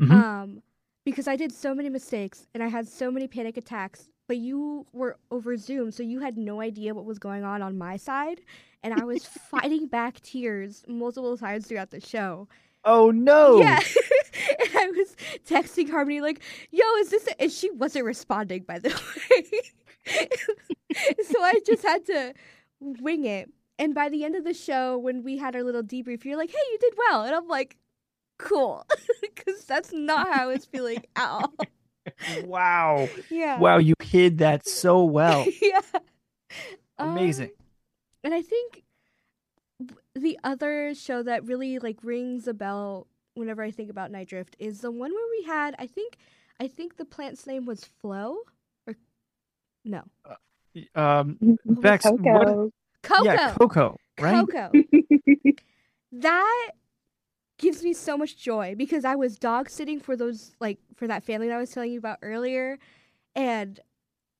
Mhm. 0.00 0.10
Um, 0.10 0.62
because 1.04 1.28
I 1.28 1.36
did 1.36 1.52
so 1.52 1.74
many 1.74 1.88
mistakes 1.88 2.46
and 2.54 2.62
I 2.62 2.68
had 2.68 2.88
so 2.88 3.10
many 3.10 3.28
panic 3.28 3.56
attacks. 3.56 4.08
But 4.28 4.38
you 4.38 4.86
were 4.92 5.18
over 5.30 5.56
Zoom, 5.56 5.92
so 5.92 6.02
you 6.02 6.18
had 6.18 6.36
no 6.36 6.60
idea 6.60 6.92
what 6.94 7.04
was 7.04 7.18
going 7.20 7.44
on 7.44 7.62
on 7.62 7.78
my 7.78 7.96
side, 7.96 8.40
and 8.82 8.92
I 8.92 9.04
was 9.04 9.24
fighting 9.50 9.86
back 9.86 10.20
tears 10.20 10.82
multiple 10.88 11.36
times 11.36 11.68
throughout 11.68 11.90
the 11.90 12.00
show. 12.00 12.48
Oh 12.84 13.12
no! 13.12 13.58
Yeah, 13.60 13.78
and 14.60 14.76
I 14.76 14.88
was 14.96 15.14
texting 15.46 15.88
Harmony 15.90 16.20
like, 16.20 16.40
"Yo, 16.72 16.84
is 16.98 17.10
this?" 17.10 17.26
A-? 17.28 17.42
And 17.42 17.52
she 17.52 17.70
wasn't 17.70 18.04
responding, 18.04 18.64
by 18.64 18.80
the 18.80 18.88
way. 19.30 19.44
so 21.24 21.42
I 21.42 21.60
just 21.66 21.82
had 21.84 22.04
to 22.06 22.34
wing 22.80 23.24
it. 23.26 23.48
And 23.78 23.94
by 23.94 24.08
the 24.08 24.24
end 24.24 24.34
of 24.36 24.44
the 24.44 24.54
show, 24.54 24.96
when 24.96 25.22
we 25.22 25.36
had 25.36 25.54
our 25.54 25.62
little 25.62 25.82
debrief, 25.82 26.24
you're 26.24 26.36
like, 26.36 26.50
"Hey, 26.50 26.56
you 26.72 26.78
did 26.78 26.94
well," 26.96 27.22
and 27.24 27.34
I'm 27.34 27.46
like, 27.48 27.76
"Cool," 28.38 28.86
because 29.20 29.64
that's 29.64 29.92
not 29.92 30.32
how 30.32 30.44
I 30.44 30.46
was 30.46 30.64
feeling 30.64 31.04
at 31.16 31.28
all. 31.28 31.52
wow. 32.44 33.08
Yeah. 33.30 33.58
Wow, 33.60 33.78
you 33.78 33.94
hid 34.02 34.38
that 34.38 34.66
so 34.66 35.04
well. 35.04 35.46
yeah. 35.62 35.80
Amazing. 36.98 37.50
Um, 37.50 37.66
and 38.24 38.34
I 38.34 38.42
think 38.42 38.82
the 40.14 40.38
other 40.42 40.94
show 40.94 41.22
that 41.22 41.44
really 41.44 41.78
like 41.78 41.98
rings 42.02 42.48
a 42.48 42.54
bell 42.54 43.06
whenever 43.34 43.62
I 43.62 43.70
think 43.70 43.90
about 43.90 44.10
Nite 44.10 44.28
Drift 44.28 44.56
is 44.58 44.80
the 44.80 44.90
one 44.90 45.12
where 45.12 45.28
we 45.38 45.44
had 45.44 45.74
I 45.78 45.86
think 45.86 46.16
I 46.58 46.66
think 46.68 46.96
the 46.96 47.04
plant's 47.04 47.46
name 47.46 47.66
was 47.66 47.84
Flo 47.84 48.38
or 48.86 48.94
no 49.84 50.02
Um, 50.94 51.36
Mhm. 51.42 51.80
Bex, 51.82 52.06
what- 52.06 52.70
Coco. 53.06 53.24
Coco 53.24 53.24
yeah, 53.24 53.54
Coco, 53.54 53.96
right? 54.20 54.46
Coco 54.46 54.72
that 56.12 56.70
gives 57.58 57.82
me 57.82 57.92
so 57.92 58.16
much 58.16 58.36
joy 58.36 58.74
because 58.76 59.04
I 59.04 59.14
was 59.14 59.38
dog 59.38 59.70
sitting 59.70 60.00
for 60.00 60.16
those 60.16 60.54
like 60.60 60.78
for 60.96 61.06
that 61.06 61.24
family 61.24 61.48
that 61.48 61.54
I 61.54 61.58
was 61.58 61.70
telling 61.70 61.92
you 61.92 61.98
about 61.98 62.18
earlier 62.22 62.78
and 63.34 63.80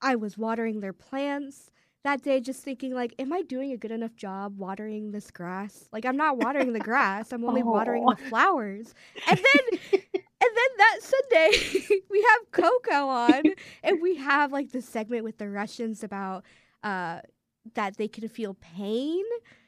I 0.02 0.16
was 0.16 0.36
watering 0.36 0.80
their 0.80 0.92
plants 0.92 1.70
that 2.04 2.22
day 2.22 2.40
just 2.40 2.62
thinking 2.62 2.94
like 2.94 3.14
am 3.18 3.32
I 3.32 3.42
doing 3.42 3.72
a 3.72 3.76
good 3.76 3.90
enough 3.90 4.14
job 4.16 4.58
watering 4.58 5.12
this 5.12 5.30
grass? 5.30 5.88
Like 5.92 6.04
I'm 6.04 6.16
not 6.16 6.36
watering 6.36 6.72
the 6.72 6.80
grass, 6.80 7.32
I'm 7.32 7.44
only 7.44 7.62
watering 7.64 8.04
the 8.04 8.16
flowers. 8.16 8.94
And 9.28 9.38
then 9.38 9.80
and 9.92 10.52
then 10.54 10.70
that 10.78 10.98
Sunday 11.00 12.02
we 12.10 12.22
have 12.22 12.50
Coco 12.52 13.08
on 13.08 13.42
and 13.82 14.00
we 14.02 14.16
have 14.16 14.52
like 14.52 14.72
the 14.72 14.82
segment 14.82 15.24
with 15.24 15.38
the 15.38 15.48
Russians 15.48 16.04
about 16.04 16.44
uh 16.82 17.20
that 17.74 17.96
they 17.96 18.08
can 18.08 18.28
feel 18.28 18.54
pain 18.54 19.24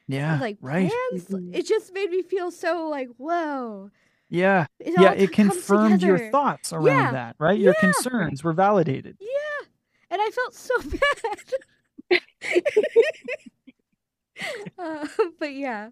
Yeah, 0.07 0.39
like 0.39 0.57
right. 0.61 0.89
plans. 0.89 1.27
Mhm. 1.27 1.55
It 1.55 1.67
just 1.67 1.93
made 1.93 2.09
me 2.11 2.21
feel 2.21 2.51
so 2.51 2.87
like 2.87 3.09
whoa. 3.17 3.91
Yeah, 4.29 4.67
It 4.79 4.93
yeah. 4.97 5.11
It 5.13 5.31
comes 5.33 5.53
confirmed 5.53 6.01
your 6.03 6.17
thoughts 6.31 6.71
around 6.71 6.85
Yeah, 6.85 7.11
that, 7.11 7.35
right? 7.39 7.59
Your 7.59 7.73
yeah. 7.75 7.91
concerns 7.91 8.43
were 8.43 8.53
validated. 8.53 9.17
Yeah, 9.19 9.67
and 10.11 10.21
I 10.21 10.29
felt 10.31 10.53
so 10.53 10.75
bad. 12.11 12.21
uh, 14.77 15.07
but 15.39 15.53
yeah, 15.53 15.89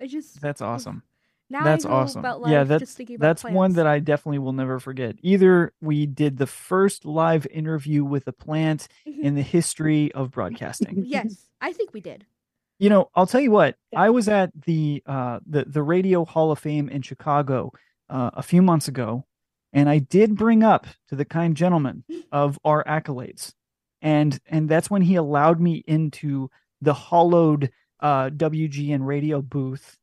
I 0.00 0.06
just 0.06 0.40
That's 0.40 0.60
awesome. 0.62 1.02
Now 1.50 1.64
That's 1.64 1.84
awesome. 1.84 2.20
about 2.20 2.40
life 2.40 2.52
Yeah, 2.52 2.64
that- 2.64 2.78
just 2.80 2.96
thinking 2.96 3.16
about 3.16 3.26
That's 3.26 3.44
one 3.44 3.72
that 3.74 3.86
I 3.86 3.98
definitely 3.98 4.38
will 4.38 4.52
never 4.52 4.78
forget. 4.78 5.16
Either 5.22 5.72
we 5.80 6.06
did 6.06 6.38
the 6.38 6.46
first 6.46 7.04
live 7.04 7.46
interview 7.50 8.04
with 8.04 8.26
a 8.28 8.32
plant 8.32 8.86
Mhm. 9.06 9.20
in 9.22 9.34
the 9.34 9.42
history 9.42 10.12
of 10.12 10.30
broadcasting. 10.30 11.02
yes, 11.06 11.48
I 11.60 11.72
think 11.72 11.92
we 11.92 12.00
did. 12.00 12.24
You 12.78 12.88
know, 12.88 13.10
I'll 13.14 13.26
tell 13.26 13.40
you 13.42 13.50
what. 13.50 13.76
I 13.94 14.08
was 14.10 14.28
at 14.28 14.50
the 14.64 15.02
uh, 15.06 15.40
the 15.46 15.64
the 15.64 15.82
Radio 15.82 16.24
Hall 16.24 16.50
of 16.50 16.58
Fame 16.58 16.88
in 16.88 17.02
Chicago 17.02 17.72
uh, 18.08 18.30
a 18.32 18.42
few 18.42 18.62
months 18.62 18.88
ago, 18.88 19.26
and 19.72 19.88
I 19.88 19.98
did 19.98 20.34
bring 20.36 20.62
up 20.62 20.86
to 21.08 21.16
the 21.16 21.26
kind 21.26 21.54
gentleman 21.56 22.04
of 22.32 22.58
our 22.64 22.82
accolades, 22.84 23.52
and 24.00 24.40
and 24.46 24.68
that's 24.68 24.88
when 24.90 25.02
he 25.02 25.16
allowed 25.16 25.60
me 25.60 25.84
into 25.86 26.48
the 26.80 26.94
hollowed 26.94 27.70
uh, 28.00 28.30
WGN 28.30 29.04
radio 29.04 29.42
booth, 29.42 29.98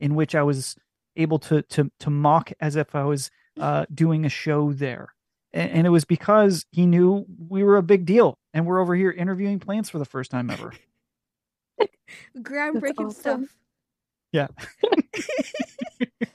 in 0.00 0.14
which 0.14 0.34
I 0.34 0.42
was 0.42 0.74
able 1.16 1.38
to 1.40 1.62
to 1.62 1.90
to 2.00 2.10
mock 2.10 2.52
as 2.60 2.76
if 2.76 2.94
I 2.94 3.04
was 3.04 3.30
uh, 3.60 3.86
doing 3.92 4.24
a 4.24 4.28
show 4.28 4.72
there, 4.72 5.14
and, 5.52 5.70
and 5.70 5.86
it 5.86 5.90
was 5.90 6.04
because 6.04 6.64
he 6.70 6.86
knew 6.86 7.24
we 7.48 7.62
were 7.64 7.76
a 7.76 7.82
big 7.82 8.04
deal, 8.06 8.38
and 8.54 8.66
we're 8.66 8.80
over 8.80 8.94
here 8.94 9.10
interviewing 9.10 9.58
plants 9.60 9.90
for 9.90 9.98
the 9.98 10.04
first 10.04 10.30
time 10.30 10.50
ever. 10.50 10.72
Groundbreaking 12.38 13.06
awesome. 13.08 13.44
stuff. 13.46 13.56
Yeah. 14.32 14.48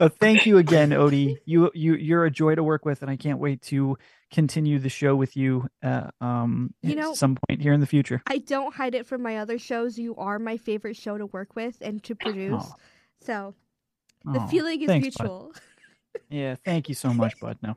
Uh, 0.00 0.08
thank 0.08 0.44
you 0.44 0.58
again, 0.58 0.90
Odie. 0.90 1.36
You 1.44 1.70
you 1.72 1.94
you're 1.94 2.24
a 2.24 2.30
joy 2.30 2.56
to 2.56 2.64
work 2.64 2.84
with, 2.84 3.02
and 3.02 3.10
I 3.10 3.14
can't 3.16 3.38
wait 3.38 3.62
to 3.62 3.96
continue 4.32 4.80
the 4.80 4.88
show 4.88 5.14
with 5.14 5.36
you. 5.36 5.68
Uh, 5.84 6.10
um, 6.20 6.74
You 6.82 6.90
at 6.92 6.96
know- 6.96 7.14
some 7.14 7.36
point 7.36 7.62
here 7.62 7.72
in 7.72 7.78
the 7.78 7.86
future. 7.86 8.20
I 8.26 8.38
don't 8.38 8.74
hide 8.74 8.96
it 8.96 9.06
from 9.06 9.22
my 9.22 9.36
other 9.38 9.56
shows. 9.56 9.96
You 9.96 10.16
are 10.16 10.40
my 10.40 10.56
favorite 10.56 10.96
show 10.96 11.16
to 11.16 11.26
work 11.26 11.54
with 11.54 11.76
and 11.80 12.02
to 12.02 12.16
produce. 12.16 12.64
Oh, 12.66 12.74
So 13.20 13.54
the 14.24 14.40
oh, 14.40 14.46
feeling 14.46 14.80
is 14.82 14.86
thanks, 14.86 15.16
bud. 15.16 15.24
mutual. 15.24 15.52
Yeah, 16.30 16.54
thank 16.64 16.88
you 16.88 16.94
so 16.94 17.12
much, 17.12 17.38
bud. 17.40 17.58
Now, 17.60 17.76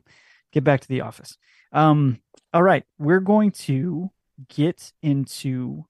get 0.52 0.62
back 0.62 0.80
to 0.80 0.88
the 0.88 1.00
office. 1.00 1.36
Um, 1.72 2.20
all 2.52 2.62
right, 2.62 2.84
we're 2.96 3.20
going 3.20 3.50
to 3.52 4.10
get 4.48 4.92
into 5.02 5.84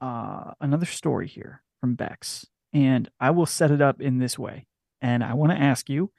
uh 0.00 0.52
another 0.60 0.86
story 0.86 1.28
here 1.28 1.62
from 1.80 1.94
Bex, 1.94 2.44
and 2.72 3.08
I 3.20 3.30
will 3.30 3.46
set 3.46 3.70
it 3.70 3.80
up 3.80 4.00
in 4.00 4.18
this 4.18 4.36
way. 4.36 4.66
And 5.00 5.22
I 5.22 5.34
want 5.34 5.52
to 5.52 5.58
ask 5.58 5.88
you 5.88 6.10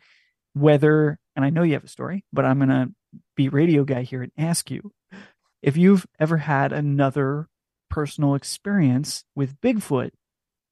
whether, 0.53 1.19
and 1.35 1.43
I 1.43 1.49
know 1.49 1.63
you 1.63 1.73
have 1.73 1.83
a 1.83 1.89
story, 1.89 2.23
but 2.31 2.45
I'm 2.45 2.59
gonna 2.59 2.87
be 3.35 3.49
radio 3.49 3.83
guy 3.83 4.03
here 4.03 4.23
and 4.23 4.31
ask 4.37 4.71
you 4.71 4.93
if 5.61 5.75
you've 5.75 6.05
ever 6.19 6.37
had 6.37 6.71
another 6.71 7.47
personal 7.89 8.35
experience 8.35 9.23
with 9.35 9.59
Bigfoot 9.61 10.11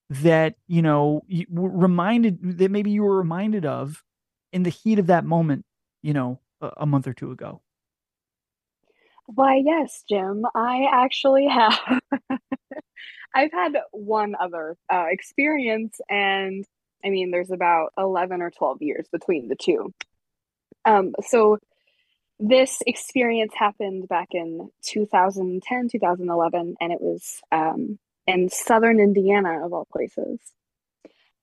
that 0.10 0.56
you 0.68 0.82
know 0.82 1.24
you 1.28 1.46
reminded 1.50 2.58
that 2.60 2.72
maybe 2.72 2.92
you 2.92 3.04
were 3.04 3.18
reminded 3.18 3.66
of 3.66 4.04
in 4.52 4.64
the 4.64 4.70
heat 4.70 5.00
of 5.00 5.08
that 5.08 5.26
moment, 5.26 5.66
you 6.02 6.14
know, 6.14 6.40
a, 6.62 6.72
a 6.78 6.86
month 6.86 7.08
or 7.08 7.14
two 7.14 7.32
ago. 7.32 7.62
Why, 9.28 9.62
yes, 9.64 10.04
Jim. 10.08 10.46
I 10.56 10.88
actually 10.92 11.48
have. 11.52 11.80
I've 13.34 13.52
had 13.52 13.74
one 13.92 14.36
other 14.40 14.78
uh, 14.92 15.06
experience, 15.10 16.00
and 16.10 16.64
I 17.04 17.10
mean, 17.10 17.32
there's 17.32 17.52
about 17.52 17.92
11 17.98 18.42
or 18.42 18.50
12 18.50 18.82
years 18.82 19.08
between 19.12 19.50
the 19.50 19.56
two. 19.56 19.94
Um, 20.86 21.14
so 21.28 21.58
this 22.40 22.82
experience 22.88 23.54
happened 23.54 24.08
back 24.08 24.30
in 24.32 24.70
2010, 24.84 25.90
2011, 25.90 26.76
and 26.80 26.94
it 26.94 27.02
was 27.02 27.42
um, 27.52 28.00
in 28.28 28.50
southern 28.50 29.00
Indiana, 29.00 29.66
of 29.66 29.74
all 29.74 29.86
places. 29.92 30.40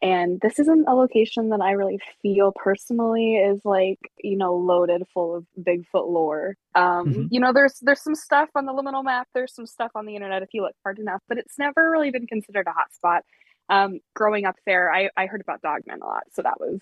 And 0.02 0.40
this 0.40 0.58
isn't 0.58 0.88
a 0.88 0.94
location 0.94 1.50
that 1.50 1.60
I 1.60 1.72
really 1.72 2.00
feel 2.22 2.52
personally 2.56 3.36
is 3.36 3.60
like, 3.64 4.00
you 4.18 4.36
know, 4.36 4.56
loaded 4.56 5.02
full 5.14 5.36
of 5.36 5.46
Bigfoot 5.60 6.08
lore. 6.10 6.56
Um, 6.74 7.12
Mhm. 7.12 7.28
you 7.30 7.38
know, 7.38 7.52
there's 7.52 7.78
there's 7.80 8.02
some 8.02 8.16
stuff 8.16 8.48
on 8.56 8.66
the 8.66 8.72
liminal 8.72 9.04
map, 9.04 9.28
there's 9.32 9.54
some 9.54 9.66
stuff 9.66 9.92
on 9.94 10.04
the 10.06 10.16
internet 10.16 10.42
if 10.42 10.48
you 10.54 10.62
look 10.62 10.74
hard 10.82 10.98
enough, 10.98 11.22
but 11.28 11.38
it's 11.38 11.56
never 11.58 11.88
really 11.90 12.10
been 12.10 12.26
considered 12.26 12.66
a 12.66 12.72
hotspot. 12.72 13.20
Um, 13.68 14.00
growing 14.14 14.44
up 14.44 14.56
there, 14.66 14.92
I, 14.92 15.08
I 15.16 15.26
heard 15.26 15.40
about 15.40 15.62
Dogman 15.62 16.00
a 16.02 16.06
lot, 16.06 16.24
so 16.32 16.42
that 16.42 16.58
was 16.58 16.80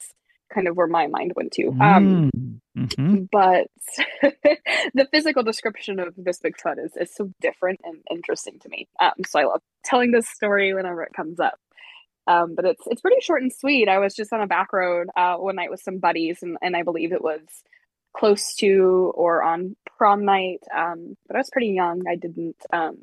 kind 0.52 0.68
of 0.68 0.76
where 0.76 0.86
my 0.86 1.06
mind 1.06 1.32
went 1.36 1.52
to. 1.52 1.68
Um, 1.80 2.30
Mm, 2.76 2.88
mhm. 2.88 3.28
but 3.32 3.66
the 4.94 5.08
physical 5.10 5.42
description 5.42 5.98
of 5.98 6.14
this 6.16 6.40
Bigfoot 6.40 6.84
is, 6.84 6.96
is 6.96 7.14
so 7.14 7.32
different 7.40 7.80
and 7.84 7.98
interesting 8.10 8.58
to 8.60 8.68
me. 8.68 8.88
Um, 9.00 9.12
so 9.26 9.40
I 9.40 9.44
love 9.44 9.62
telling 9.84 10.12
this 10.12 10.28
story 10.28 10.72
whenever 10.74 11.02
it 11.02 11.12
comes 11.12 11.40
up. 11.40 11.58
Um, 12.26 12.54
but 12.54 12.64
it's 12.64 12.82
it's 12.86 13.00
pretty 13.00 13.20
short 13.22 13.42
and 13.42 13.52
sweet. 13.52 13.88
I 13.88 13.98
was 13.98 14.14
just 14.14 14.32
on 14.32 14.40
a 14.40 14.46
back 14.46 14.72
road 14.72 15.08
uh, 15.16 15.36
one 15.36 15.56
night 15.56 15.70
with 15.70 15.80
some 15.82 15.98
buddies, 15.98 16.42
and, 16.42 16.58
and 16.62 16.76
I 16.76 16.82
believe 16.84 17.12
it 17.12 17.22
was 17.22 17.40
close 18.16 18.54
to 18.56 19.12
or 19.16 19.42
on 19.42 19.74
prom 19.98 20.24
night. 20.24 20.60
Um, 20.76 21.16
but 21.26 21.36
I 21.36 21.40
was 21.40 21.50
pretty 21.50 21.68
young. 21.68 22.02
I 22.08 22.16
didn't 22.16 22.56
um, 22.72 22.98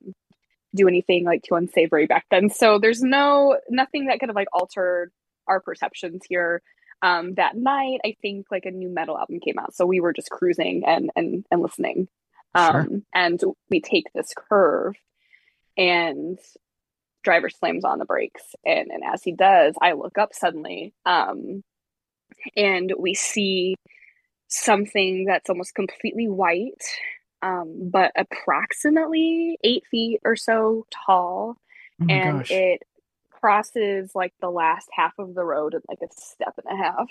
do 0.75 0.87
anything 0.87 1.25
like 1.25 1.43
too 1.43 1.55
unsavory 1.55 2.05
back 2.05 2.25
then. 2.31 2.49
So 2.49 2.79
there's 2.79 3.01
no 3.01 3.57
nothing 3.69 4.05
that 4.05 4.19
could 4.19 4.29
have 4.29 4.35
like 4.35 4.49
altered 4.53 5.11
our 5.47 5.59
perceptions 5.59 6.21
here 6.29 6.61
um, 7.01 7.33
that 7.35 7.55
night 7.55 7.99
i 8.05 8.15
think 8.21 8.47
like 8.51 8.65
a 8.65 8.71
new 8.71 8.89
metal 8.89 9.17
album 9.17 9.39
came 9.39 9.59
out 9.59 9.73
so 9.73 9.85
we 9.85 9.99
were 9.99 10.13
just 10.13 10.29
cruising 10.29 10.83
and 10.85 11.09
and, 11.15 11.45
and 11.51 11.61
listening 11.61 12.07
Sure. 12.55 12.81
um, 12.81 13.03
and 13.13 13.39
we 13.69 13.81
take 13.81 14.05
this 14.15 14.33
curve 14.35 14.95
and 15.77 16.39
driver 17.23 17.49
slams 17.49 17.83
on 17.83 17.99
the 17.99 18.05
brakes 18.05 18.43
and, 18.65 18.89
and 18.89 19.03
as 19.03 19.21
he 19.21 19.31
does 19.33 19.75
i 19.81 19.91
look 19.91 20.17
up 20.17 20.33
suddenly 20.33 20.93
um, 21.05 21.61
and 22.55 22.93
we 22.97 23.13
see 23.13 23.75
something 24.47 25.25
that's 25.25 25.49
almost 25.49 25.75
completely 25.75 26.27
white 26.27 26.83
um, 27.41 27.89
but 27.91 28.11
approximately 28.15 29.57
eight 29.63 29.83
feet 29.91 30.19
or 30.25 30.35
so 30.35 30.85
tall 31.05 31.57
Oh 32.01 32.05
and 32.09 32.39
gosh. 32.39 32.51
it 32.51 32.83
crosses 33.39 34.11
like 34.15 34.33
the 34.41 34.49
last 34.49 34.87
half 34.91 35.13
of 35.17 35.33
the 35.33 35.43
road 35.43 35.73
in 35.73 35.81
like 35.87 35.99
a 36.01 36.07
step 36.11 36.53
and 36.63 36.79
a 36.79 36.83
half. 36.83 37.09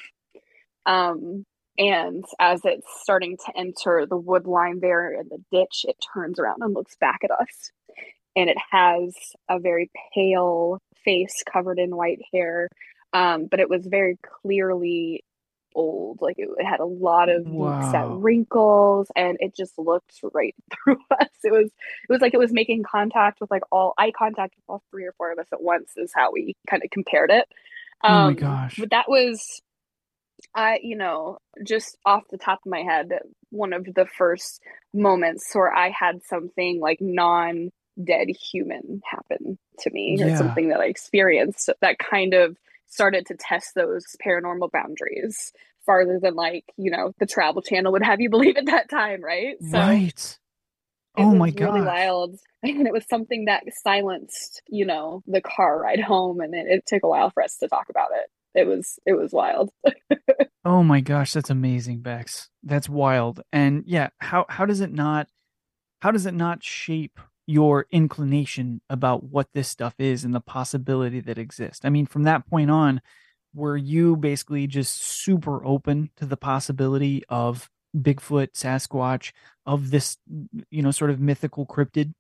Um, 0.87 1.45
and 1.79 2.25
as 2.39 2.63
it's 2.65 2.87
starting 3.03 3.37
to 3.37 3.53
enter 3.57 4.07
the 4.07 4.17
wood 4.17 4.47
line 4.47 4.81
there 4.81 5.13
in 5.13 5.29
the 5.29 5.43
ditch, 5.53 5.85
it 5.87 5.97
turns 6.15 6.39
around 6.39 6.63
and 6.63 6.75
looks 6.75 6.97
back 6.97 7.21
at 7.23 7.31
us. 7.31 7.71
And 8.35 8.49
it 8.49 8.59
has 8.71 9.15
a 9.49 9.59
very 9.59 9.91
pale 10.15 10.79
face 11.05 11.43
covered 11.51 11.79
in 11.79 11.97
white 11.97 12.21
hair, 12.33 12.69
um, 13.13 13.47
but 13.51 13.61
it 13.61 13.69
was 13.69 13.87
very 13.87 14.19
clearly 14.43 15.23
old. 15.77 16.19
Like 16.21 16.39
it, 16.39 16.49
it 16.59 16.65
had 16.65 16.81
a 16.81 16.85
lot 16.85 17.29
of 17.29 17.47
wow. 17.47 17.93
set 17.93 18.09
wrinkles, 18.09 19.09
and 19.15 19.37
it 19.41 19.55
just 19.55 19.79
looked 19.79 20.19
right 20.35 20.55
through 20.85 20.99
us. 21.21 21.29
It 21.45 21.53
was 21.53 21.67
it 21.67 22.13
was 22.13 22.21
like 22.21 22.35
it 22.35 22.39
was 22.39 22.53
making 22.53 22.83
contact 22.83 23.41
with 23.41 23.51
like 23.51 23.63
all 23.71 23.95
eye 23.99 24.13
contact 24.17 24.55
with 24.57 24.65
all 24.69 24.83
three 24.91 25.05
or 25.05 25.13
four 25.13 25.31
of 25.31 25.39
us 25.39 25.47
at 25.53 25.63
once. 25.63 25.93
Is 25.97 26.13
how 26.15 26.33
we 26.33 26.57
kind 26.69 26.83
of 26.83 26.91
compared 26.91 27.31
it. 27.31 27.47
Um, 28.03 28.13
oh 28.13 28.15
my 28.15 28.27
um, 28.29 28.35
gosh! 28.35 28.77
But 28.79 28.91
that 28.91 29.09
was 29.09 29.63
I, 30.55 30.81
you 30.83 30.97
know, 30.97 31.39
just 31.65 31.97
off 32.05 32.25
the 32.31 32.39
top 32.39 32.61
of 32.65 32.71
my 32.71 32.81
head, 32.81 33.11
one 33.51 33.73
of 33.73 33.85
the 33.85 34.07
first 34.07 34.61
moments 34.93 35.55
where 35.55 35.73
I 35.73 35.91
had 35.91 36.23
something 36.25 36.81
like 36.81 37.01
non 37.01 37.71
dead 38.03 38.29
human 38.29 39.01
happen 39.11 39.59
to 39.81 39.91
me 39.91 40.17
yeah. 40.19 40.27
or 40.27 40.37
something 40.37 40.69
that 40.69 40.81
I 40.81 40.87
experienced 40.87 41.71
that 41.81 41.99
kind 41.99 42.35
of 42.35 42.57
started 42.97 43.27
to 43.27 43.37
test 43.39 43.75
those 43.75 44.05
paranormal 44.27 44.71
boundaries 44.73 45.53
farther 45.85 46.19
than 46.21 46.35
like, 46.35 46.65
you 46.77 46.91
know, 46.91 47.13
the 47.19 47.27
travel 47.27 47.63
channel 47.63 47.93
would 47.93 48.03
have 48.03 48.21
you 48.21 48.31
believe 48.37 48.57
at 48.57 48.67
that 48.67 48.91
time, 48.91 49.23
right? 49.23 49.57
So 49.61 49.79
right. 49.79 50.39
Oh 51.19 51.35
my 51.35 51.51
god. 51.51 51.75
Really 51.75 51.87
wild. 51.87 52.39
And 52.63 52.85
it 52.85 52.93
was 52.93 53.05
something 53.09 53.45
that 53.45 53.63
silenced, 53.85 54.61
you 54.67 54.87
know, 54.87 55.23
the 55.29 55.41
car 55.41 55.81
ride 55.81 56.01
home 56.01 56.41
and 56.41 56.53
it, 56.53 56.67
it 56.69 56.85
took 56.85 57.05
a 57.05 57.09
while 57.09 57.31
for 57.31 57.45
us 57.45 57.59
to 57.59 57.69
talk 57.69 57.87
about 57.91 58.09
it 58.13 58.29
it 58.57 58.67
was 58.67 58.99
it 59.05 59.13
was 59.13 59.33
wild. 59.33 59.71
oh 60.65 60.83
my 60.83 61.01
gosh, 61.01 61.35
that's 61.35 61.51
amazing, 61.51 62.01
Bex. 62.01 62.49
That's 62.65 62.89
wild. 62.89 63.43
And 63.53 63.85
yeah, 63.87 64.09
how 64.19 64.47
how 64.49 64.65
does 64.65 64.81
it 64.81 64.93
not 64.93 65.29
how 66.01 66.11
does 66.11 66.27
it 66.27 66.35
not 66.35 66.65
shape 66.65 67.21
your 67.47 67.87
inclination 67.91 68.81
about 68.91 69.25
what 69.25 69.49
this 69.55 69.69
stuff 69.69 69.95
is 69.99 70.25
and 70.25 70.35
the 70.35 70.41
possibility 70.41 71.21
that 71.21 71.39
exists? 71.39 71.85
I 71.85 71.91
mean, 71.91 72.07
from 72.07 72.25
that 72.25 72.47
point 72.49 72.71
on, 72.71 73.01
were 73.55 73.77
you 73.77 74.17
basically 74.17 74.67
just 74.67 75.01
super 75.01 75.65
open 75.65 76.11
to 76.17 76.27
the 76.27 76.37
possibility 76.37 77.25
of 77.29 77.71
Bigfoot, 77.97 78.53
Sasquatch, 78.53 79.33
of 79.65 79.91
this, 79.91 80.19
you 80.71 80.83
know, 80.83 80.91
sort 80.91 81.11
of 81.11 81.21
mythical 81.21 81.67
cryptid? 81.67 82.13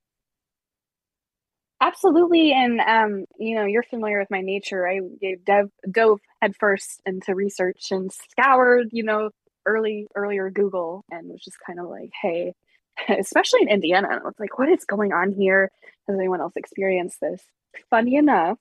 Absolutely, 1.80 2.52
and 2.52 2.80
um, 2.80 3.26
you 3.38 3.54
know, 3.54 3.66
you're 3.66 3.82
familiar 3.82 4.18
with 4.18 4.30
my 4.30 4.40
nature. 4.40 4.88
I 4.88 5.00
dove, 5.44 5.70
dove 5.90 6.20
headfirst 6.40 7.02
into 7.04 7.34
research 7.34 7.88
and 7.90 8.10
scoured, 8.10 8.88
you 8.92 9.02
know, 9.02 9.30
early 9.66 10.06
earlier 10.14 10.48
Google, 10.48 11.04
and 11.10 11.28
was 11.28 11.44
just 11.44 11.58
kind 11.66 11.78
of 11.78 11.86
like, 11.86 12.10
hey, 12.22 12.54
especially 13.18 13.62
in 13.62 13.68
Indiana, 13.68 14.09
I 14.11 14.16
was 14.24 14.34
like, 14.38 14.59
what 14.59 14.68
is 14.68 14.84
going 14.84 15.12
on 15.12 15.32
here? 15.32 15.70
Has 16.09 16.18
anyone 16.18 16.40
else 16.40 16.55
experienced 16.57 17.20
this? 17.20 17.42
Funny 17.90 18.16
enough, 18.16 18.59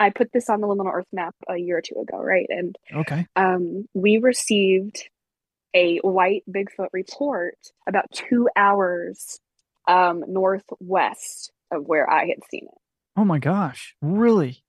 I 0.00 0.10
put 0.10 0.32
this 0.32 0.48
on 0.50 0.60
the 0.60 0.66
Liminal 0.66 0.92
Earth 0.92 1.06
map 1.12 1.34
a 1.48 1.56
year 1.56 1.78
or 1.78 1.82
two 1.82 2.00
ago, 2.00 2.18
right? 2.18 2.46
And 2.48 2.76
okay, 2.92 3.26
um, 3.36 3.88
we 3.94 4.18
received 4.18 5.08
a 5.72 5.98
white 5.98 6.42
Bigfoot 6.50 6.88
report 6.92 7.56
about 7.88 8.10
two 8.12 8.48
hours 8.56 9.40
um, 9.86 10.24
northwest 10.26 11.52
of 11.70 11.84
where 11.86 12.10
I 12.10 12.26
had 12.26 12.38
seen 12.50 12.64
it. 12.64 12.78
Oh 13.16 13.24
my 13.24 13.38
gosh, 13.38 13.94
really? 14.02 14.63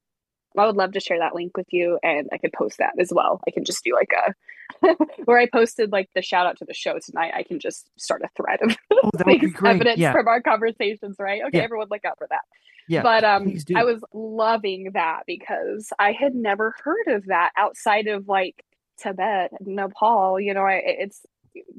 I 0.57 0.65
would 0.65 0.75
love 0.75 0.93
to 0.93 0.99
share 0.99 1.19
that 1.19 1.35
link 1.35 1.55
with 1.57 1.67
you 1.71 1.99
and 2.03 2.29
I 2.31 2.37
could 2.37 2.53
post 2.53 2.77
that 2.77 2.93
as 2.99 3.11
well. 3.13 3.41
I 3.47 3.51
can 3.51 3.65
just 3.65 3.83
do 3.83 3.93
like 3.93 4.11
a 4.13 4.95
where 5.25 5.37
I 5.37 5.47
posted 5.47 5.91
like 5.91 6.09
the 6.15 6.21
shout 6.21 6.47
out 6.47 6.57
to 6.57 6.65
the 6.65 6.73
show 6.73 6.97
tonight. 6.99 7.33
I 7.35 7.43
can 7.43 7.59
just 7.59 7.89
start 7.99 8.23
a 8.23 8.29
thread 8.35 8.61
of 8.61 8.75
oh, 8.91 9.09
evidence 9.65 9.99
yeah. 9.99 10.11
from 10.11 10.27
our 10.27 10.41
conversations, 10.41 11.17
right? 11.19 11.41
Okay, 11.47 11.57
yeah. 11.59 11.63
everyone 11.63 11.87
look 11.89 12.05
out 12.05 12.17
for 12.17 12.27
that. 12.29 12.41
Yeah. 12.87 13.01
But 13.01 13.23
um 13.23 13.53
I 13.75 13.83
was 13.83 14.03
loving 14.13 14.91
that 14.93 15.23
because 15.25 15.91
I 15.97 16.11
had 16.11 16.35
never 16.35 16.75
heard 16.83 17.07
of 17.07 17.25
that 17.25 17.51
outside 17.57 18.07
of 18.07 18.27
like 18.27 18.63
Tibet, 18.97 19.51
Nepal, 19.61 20.39
you 20.39 20.53
know, 20.53 20.61
I, 20.61 20.81
it's 20.83 21.25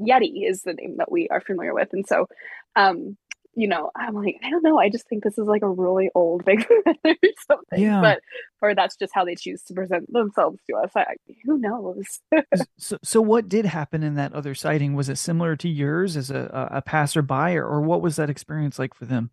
Yeti 0.01 0.49
is 0.49 0.62
the 0.62 0.74
name 0.74 0.97
that 0.99 1.11
we 1.11 1.29
are 1.29 1.41
familiar 1.41 1.74
with. 1.74 1.93
And 1.93 2.07
so 2.07 2.29
um 2.74 3.16
you 3.57 3.67
know, 3.67 3.91
I'm 3.97 4.15
like, 4.15 4.37
I 4.45 4.51
don't 4.51 4.63
know. 4.63 4.79
I 4.79 4.91
just 4.91 5.09
think 5.09 5.25
this 5.25 5.39
is 5.39 5.47
like 5.47 5.63
a 5.63 5.69
really 5.69 6.11
old 6.15 6.45
big 6.45 6.67
or 7.05 7.15
something. 7.51 7.81
Yeah. 7.81 8.03
But 8.03 8.21
or 8.61 8.75
that's 8.75 8.97
just 8.97 9.15
how 9.15 9.25
they 9.25 9.35
choose 9.35 9.63
to 9.65 9.75
present 9.75 10.13
themselves 10.13 10.59
to 10.69 10.77
us. 10.77 10.91
I, 10.95 11.17
who 11.45 11.59
knows? 11.59 12.21
so, 12.79 12.99
so 13.03 13.23
what 13.23 13.49
did 13.49 13.65
happen 13.65 14.03
in 14.03 14.15
that 14.17 14.35
other 14.35 14.55
sighting? 14.55 14.95
Was 14.95 15.09
it 15.09 15.17
similar 15.17 15.57
to 15.57 15.69
yours 15.71 16.19
as 16.19 16.31
a, 16.31 16.69
a 16.71 16.83
passerby, 16.83 17.57
or, 17.57 17.65
or 17.65 17.81
what 17.81 18.03
was 18.03 18.17
that 18.17 18.29
experience 18.29 18.79
like 18.79 18.93
for 18.93 19.07
them? 19.07 19.31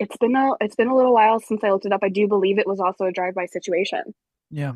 It's 0.00 0.16
been 0.16 0.34
a 0.34 0.50
it's 0.60 0.74
been 0.74 0.88
a 0.88 0.96
little 0.96 1.14
while 1.14 1.38
since 1.38 1.62
I 1.62 1.70
looked 1.70 1.86
it 1.86 1.92
up. 1.92 2.00
I 2.02 2.08
do 2.08 2.26
believe 2.26 2.58
it 2.58 2.66
was 2.66 2.80
also 2.80 3.04
a 3.04 3.12
drive 3.12 3.34
by 3.34 3.46
situation. 3.46 4.12
Yeah. 4.50 4.72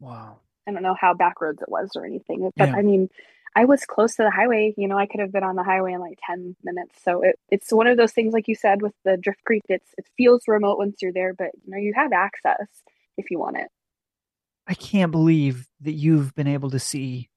Wow. 0.00 0.40
I 0.68 0.72
don't 0.72 0.82
know 0.82 0.96
how 0.98 1.14
backroads 1.14 1.62
it 1.62 1.68
was 1.68 1.90
or 1.96 2.04
anything, 2.04 2.50
but 2.56 2.68
yeah. 2.68 2.74
I 2.76 2.82
mean, 2.82 3.08
I 3.56 3.64
was 3.64 3.84
close 3.86 4.16
to 4.16 4.22
the 4.22 4.30
highway. 4.30 4.74
You 4.76 4.88
know, 4.88 4.98
I 4.98 5.06
could 5.06 5.20
have 5.20 5.32
been 5.32 5.44
on 5.44 5.56
the 5.56 5.62
highway 5.62 5.92
in 5.92 6.00
like 6.00 6.18
10 6.26 6.56
minutes. 6.64 7.00
So 7.02 7.22
it, 7.22 7.38
it's 7.50 7.72
one 7.72 7.86
of 7.86 7.96
those 7.96 8.12
things, 8.12 8.32
like 8.32 8.48
you 8.48 8.54
said, 8.54 8.82
with 8.82 8.94
the 9.04 9.16
Drift 9.16 9.44
Creek, 9.44 9.62
it's, 9.68 9.94
it 9.96 10.06
feels 10.16 10.42
remote 10.48 10.78
once 10.78 10.96
you're 11.00 11.12
there, 11.12 11.34
but 11.34 11.50
you 11.64 11.70
know, 11.70 11.78
you 11.78 11.92
have 11.94 12.12
access 12.12 12.66
if 13.16 13.30
you 13.30 13.38
want 13.38 13.58
it. 13.58 13.68
I 14.66 14.74
can't 14.74 15.12
believe 15.12 15.68
that 15.82 15.92
you've 15.92 16.34
been 16.34 16.48
able 16.48 16.70
to 16.70 16.78
see 16.78 17.28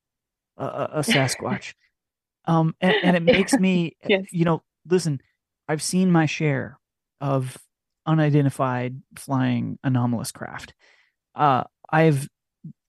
a, 0.58 0.90
a 0.94 1.00
Sasquatch. 1.02 1.74
um, 2.46 2.76
and, 2.82 2.96
and, 3.04 3.16
it 3.16 3.24
makes 3.24 3.54
me, 3.54 3.96
yes. 4.08 4.26
you 4.32 4.46
know, 4.46 4.64
listen, 4.88 5.22
I've 5.68 5.84
seen 5.84 6.12
my 6.12 6.26
share 6.26 6.80
of 7.22 7.58
unidentified 8.06 9.02
flying 9.18 9.78
anomalous 9.84 10.32
craft. 10.32 10.74
Uh, 11.36 11.66
I've 11.92 12.28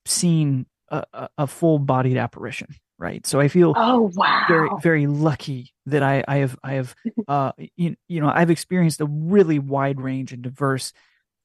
seen 0.07 0.67
a, 0.89 1.29
a 1.37 1.47
full 1.47 1.79
bodied 1.79 2.17
apparition 2.17 2.69
right? 2.99 3.27
So 3.27 3.41
i 3.41 3.49
feel 3.49 3.75
oh 3.77 4.11
wow. 4.15 4.45
very 4.49 4.69
very 4.83 5.07
lucky 5.07 5.73
that 5.87 6.03
i 6.03 6.25
i 6.27 6.39
have 6.39 6.59
i 6.63 6.73
have 6.75 6.95
uh 7.29 7.53
you, 7.77 7.97
you 8.09 8.21
know 8.21 8.31
i've 8.33 8.51
experienced 8.51 9.01
a 9.01 9.07
really 9.07 9.59
wide 9.59 10.01
range 10.01 10.33
and 10.33 10.43
diverse 10.43 10.93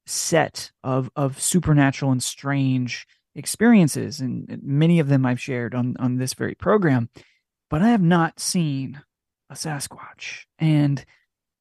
set 0.06 0.72
of 0.84 1.10
of 1.16 1.40
supernatural 1.42 2.12
and 2.12 2.22
strange 2.22 3.08
experiences 3.36 4.20
and 4.20 4.62
many 4.64 5.00
of 5.00 5.08
them 5.08 5.26
i've 5.26 5.40
shared 5.40 5.74
on 5.74 5.96
on 6.00 6.18
this 6.18 6.34
very 6.34 6.56
program 6.56 7.10
but 7.70 7.82
i 7.82 7.90
have 7.90 8.02
not 8.02 8.40
seen 8.40 9.02
a 9.50 9.56
sasquatch. 9.56 10.46
And 10.60 11.06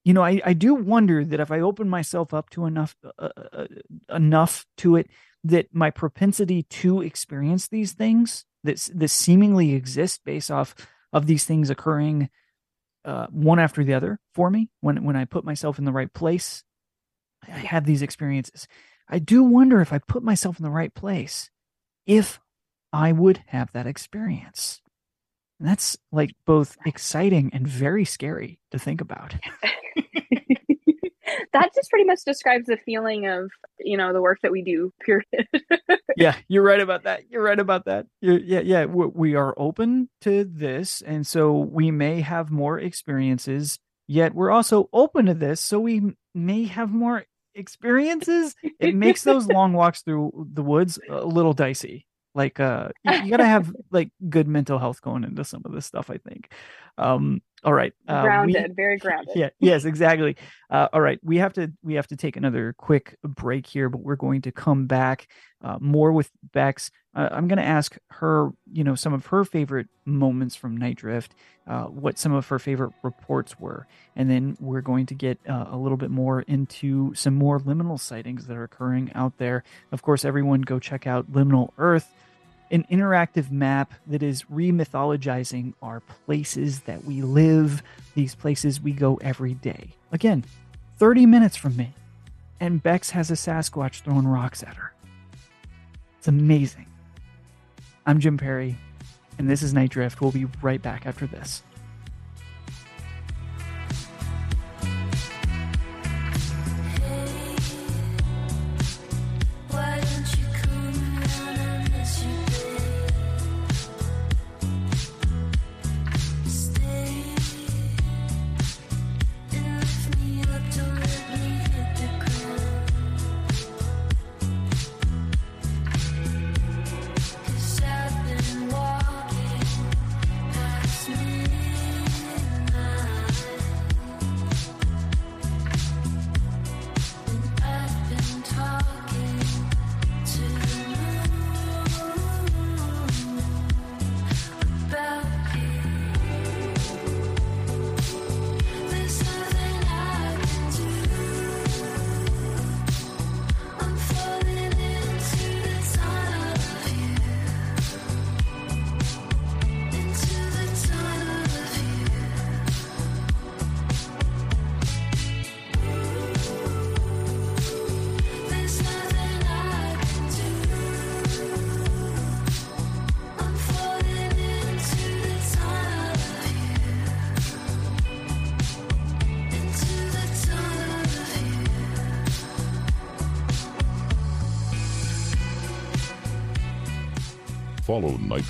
you 0.04 0.12
know 0.12 0.22
i 0.24 0.40
i 0.44 0.52
do 0.52 0.74
wonder 0.74 1.24
that 1.24 1.38
if 1.38 1.52
i 1.52 1.60
open 1.60 1.88
myself 1.88 2.34
up 2.34 2.50
to 2.50 2.66
enough 2.66 2.96
uh, 3.04 3.28
uh, 3.36 3.46
uh 3.52 3.66
enough 4.08 4.66
to 4.78 4.96
it 4.96 5.08
that 5.44 5.68
my 5.72 5.90
propensity 5.90 6.64
to 6.64 7.02
experience 7.02 7.68
these 7.68 7.92
things 7.92 8.44
that 8.64 8.88
that 8.94 9.08
seemingly 9.08 9.74
exist 9.74 10.20
based 10.24 10.50
off 10.50 10.74
of 11.12 11.26
these 11.26 11.44
things 11.44 11.70
occurring 11.70 12.30
uh, 13.04 13.26
one 13.30 13.58
after 13.58 13.82
the 13.84 13.94
other 13.94 14.20
for 14.34 14.50
me 14.50 14.70
when 14.80 15.04
when 15.04 15.16
I 15.16 15.24
put 15.24 15.44
myself 15.44 15.78
in 15.78 15.84
the 15.84 15.92
right 15.92 16.12
place. 16.12 16.64
I 17.46 17.50
have 17.50 17.84
these 17.84 18.02
experiences. 18.02 18.68
I 19.08 19.18
do 19.18 19.42
wonder 19.42 19.80
if 19.80 19.92
I 19.92 19.98
put 19.98 20.22
myself 20.22 20.58
in 20.58 20.62
the 20.62 20.70
right 20.70 20.94
place, 20.94 21.50
if 22.06 22.40
I 22.92 23.12
would 23.12 23.42
have 23.48 23.72
that 23.72 23.86
experience. 23.86 24.80
And 25.58 25.68
that's 25.68 25.96
like 26.10 26.34
both 26.46 26.76
exciting 26.86 27.50
and 27.52 27.66
very 27.66 28.04
scary 28.04 28.60
to 28.70 28.78
think 28.78 29.00
about. 29.00 29.34
that 31.52 31.70
just 31.74 31.90
pretty 31.90 32.04
much 32.04 32.20
describes 32.24 32.66
the 32.66 32.76
feeling 32.76 33.26
of 33.26 33.50
you 33.78 33.96
know 33.96 34.12
the 34.12 34.22
work 34.22 34.38
that 34.42 34.52
we 34.52 34.62
do 34.62 34.92
period. 35.04 35.26
Yeah 36.16 36.36
you're 36.48 36.62
right 36.62 36.80
about 36.80 37.04
that. 37.04 37.30
You're 37.30 37.42
right 37.42 37.58
about 37.58 37.86
that. 37.86 38.06
You're, 38.20 38.38
yeah 38.38 38.60
yeah 38.60 38.84
we 38.84 39.34
are 39.34 39.54
open 39.56 40.08
to 40.22 40.44
this 40.44 41.02
and 41.02 41.26
so 41.26 41.56
we 41.56 41.90
may 41.90 42.20
have 42.20 42.50
more 42.50 42.78
experiences 42.78 43.78
yet 44.08 44.34
we're 44.34 44.50
also 44.50 44.88
open 44.92 45.26
to 45.26 45.34
this 45.34 45.60
so 45.60 45.80
we 45.80 46.14
may 46.34 46.64
have 46.64 46.90
more 46.90 47.24
experiences. 47.54 48.54
It 48.80 48.94
makes 48.94 49.22
those 49.22 49.46
long 49.48 49.72
walks 49.72 50.02
through 50.02 50.48
the 50.52 50.62
woods 50.62 50.98
a 51.08 51.24
little 51.24 51.52
dicey. 51.52 52.06
Like 52.34 52.60
uh 52.60 52.88
you, 53.04 53.12
you 53.24 53.30
gotta 53.30 53.44
have 53.44 53.72
like 53.90 54.10
good 54.28 54.48
mental 54.48 54.78
health 54.78 55.02
going 55.02 55.24
into 55.24 55.44
some 55.44 55.62
of 55.64 55.72
this 55.72 55.86
stuff 55.86 56.08
i 56.10 56.16
think. 56.16 56.50
Um 56.96 57.42
all 57.64 57.72
right. 57.72 57.92
Uh, 58.08 58.22
grounded, 58.22 58.68
we, 58.68 58.74
very 58.74 58.96
grounded. 58.96 59.36
Yeah. 59.36 59.50
Yes. 59.58 59.84
Exactly. 59.84 60.36
Uh, 60.70 60.88
all 60.92 61.00
right. 61.00 61.18
We 61.22 61.38
have 61.38 61.52
to 61.54 61.72
we 61.82 61.94
have 61.94 62.08
to 62.08 62.16
take 62.16 62.36
another 62.36 62.74
quick 62.76 63.16
break 63.22 63.66
here, 63.66 63.88
but 63.88 64.00
we're 64.00 64.16
going 64.16 64.42
to 64.42 64.52
come 64.52 64.86
back 64.86 65.28
uh, 65.62 65.78
more 65.80 66.12
with 66.12 66.30
Bex. 66.52 66.90
Uh, 67.14 67.28
I'm 67.30 67.46
going 67.46 67.58
to 67.58 67.64
ask 67.64 67.96
her, 68.08 68.50
you 68.72 68.82
know, 68.84 68.94
some 68.94 69.12
of 69.12 69.26
her 69.26 69.44
favorite 69.44 69.88
moments 70.04 70.56
from 70.56 70.76
Nite 70.76 70.96
Drift, 70.96 71.34
uh, 71.66 71.84
what 71.84 72.18
some 72.18 72.32
of 72.32 72.48
her 72.48 72.58
favorite 72.58 72.92
reports 73.02 73.60
were, 73.60 73.86
and 74.16 74.30
then 74.30 74.56
we're 74.58 74.80
going 74.80 75.06
to 75.06 75.14
get 75.14 75.38
uh, 75.48 75.66
a 75.68 75.76
little 75.76 75.98
bit 75.98 76.10
more 76.10 76.40
into 76.42 77.14
some 77.14 77.34
more 77.34 77.60
liminal 77.60 78.00
sightings 78.00 78.46
that 78.46 78.56
are 78.56 78.64
occurring 78.64 79.12
out 79.14 79.36
there. 79.36 79.62
Of 79.92 80.02
course, 80.02 80.24
everyone 80.24 80.62
go 80.62 80.78
check 80.78 81.06
out 81.06 81.30
Liminal 81.30 81.70
Earth 81.78 82.12
an 82.72 82.84
interactive 82.90 83.50
map 83.50 83.92
that 84.06 84.22
is 84.22 84.44
remythologizing 84.44 85.74
our 85.82 86.00
places 86.00 86.80
that 86.80 87.04
we 87.04 87.20
live, 87.20 87.82
these 88.14 88.34
places 88.34 88.80
we 88.80 88.92
go 88.92 89.20
every 89.22 89.54
day. 89.54 89.90
Again, 90.10 90.44
30 90.96 91.26
minutes 91.26 91.56
from 91.56 91.76
me, 91.76 91.92
and 92.58 92.82
Bex 92.82 93.10
has 93.10 93.30
a 93.30 93.34
Sasquatch 93.34 94.00
throwing 94.00 94.26
rocks 94.26 94.62
at 94.62 94.74
her. 94.76 94.92
It's 96.18 96.28
amazing. 96.28 96.86
I'm 98.06 98.20
Jim 98.20 98.38
Perry, 98.38 98.78
and 99.38 99.50
this 99.50 99.62
is 99.62 99.74
Nite 99.74 99.90
Drift. 99.90 100.22
We'll 100.22 100.32
be 100.32 100.46
right 100.62 100.80
back 100.80 101.06
after 101.06 101.26
this. 101.26 101.62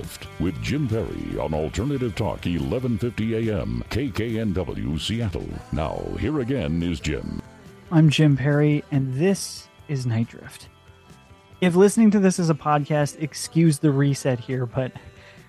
Drift 0.00 0.26
with 0.40 0.62
Jim 0.62 0.88
Perry 0.88 1.38
on 1.38 1.52
Alternative 1.52 2.14
Talk 2.14 2.46
1150 2.46 3.50
AM 3.50 3.84
KKNW 3.90 4.98
Seattle. 4.98 5.46
Now, 5.72 6.02
here 6.18 6.40
again 6.40 6.82
is 6.82 7.00
Jim. 7.00 7.42
I'm 7.90 8.08
Jim 8.08 8.34
Perry, 8.34 8.82
and 8.90 9.12
this 9.12 9.68
is 9.88 10.06
Nite 10.06 10.28
Drift. 10.28 10.68
If 11.60 11.74
listening 11.74 12.10
to 12.12 12.18
this 12.18 12.38
as 12.38 12.48
a 12.48 12.54
podcast, 12.54 13.20
excuse 13.20 13.78
the 13.78 13.90
reset 13.90 14.40
here, 14.40 14.64
but 14.64 14.90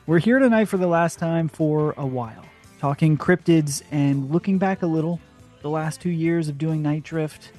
we're 0.06 0.20
here 0.20 0.40
tonight 0.40 0.66
for 0.66 0.76
the 0.76 0.88
last 0.88 1.18
time 1.18 1.48
for 1.48 1.94
a 1.96 2.06
while, 2.06 2.44
talking 2.78 3.18
cryptids 3.18 3.84
and 3.90 4.32
looking 4.32 4.58
back 4.58 4.82
a 4.82 4.88
little 4.88 5.22
the 5.62 5.70
last 5.70 6.02
two 6.02 6.10
years 6.10 6.50
of 6.50 6.58
doing 6.58 6.82
Nite 6.82 7.04
Drift. 7.04 7.54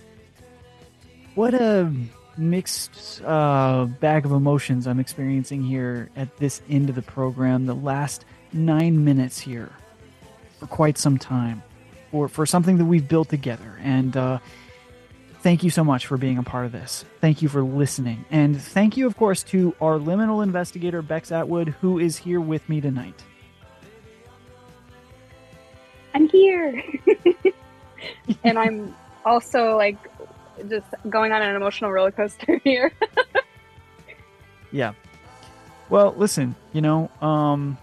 What 1.36 1.54
a 1.54 1.90
mixed 2.36 3.22
uh, 3.24 3.86
bag 4.00 4.24
of 4.24 4.32
emotions 4.32 4.86
I'm 4.86 5.00
experiencing 5.00 5.62
here 5.62 6.10
at 6.16 6.36
this 6.38 6.62
end 6.68 6.88
of 6.88 6.94
the 6.94 7.02
program. 7.02 7.66
The 7.66 7.74
last 7.74 8.24
nine 8.52 9.04
minutes 9.04 9.38
here 9.38 9.70
for 10.58 10.66
quite 10.66 10.98
some 10.98 11.18
time 11.18 11.62
for 12.12 12.28
for 12.28 12.46
something 12.46 12.78
that 12.78 12.84
we've 12.84 13.08
built 13.08 13.28
together. 13.28 13.78
And 13.82 14.16
uh, 14.16 14.38
thank 15.40 15.64
you 15.64 15.70
so 15.70 15.82
much 15.82 16.06
for 16.06 16.16
being 16.16 16.38
a 16.38 16.42
part 16.42 16.66
of 16.66 16.72
this. 16.72 17.04
Thank 17.20 17.42
you 17.42 17.48
for 17.48 17.62
listening, 17.62 18.24
and 18.30 18.60
thank 18.60 18.96
you, 18.96 19.06
of 19.06 19.16
course, 19.16 19.42
to 19.44 19.74
our 19.80 19.98
liminal 19.98 20.42
investigator 20.42 21.02
Bex 21.02 21.32
Atwood, 21.32 21.68
who 21.80 21.98
is 21.98 22.16
here 22.16 22.40
with 22.40 22.68
me 22.68 22.80
tonight. 22.80 23.20
I'm 26.14 26.28
here, 26.28 26.82
and 28.44 28.58
I'm 28.58 28.94
also 29.24 29.76
like 29.76 29.98
just 30.68 30.86
going 31.08 31.32
on 31.32 31.42
an 31.42 31.56
emotional 31.56 31.90
roller 31.90 32.10
coaster 32.10 32.60
here. 32.64 32.92
yeah. 34.70 34.92
Well, 35.88 36.14
listen, 36.16 36.54
you 36.72 36.80
know, 36.80 37.10
um 37.20 37.78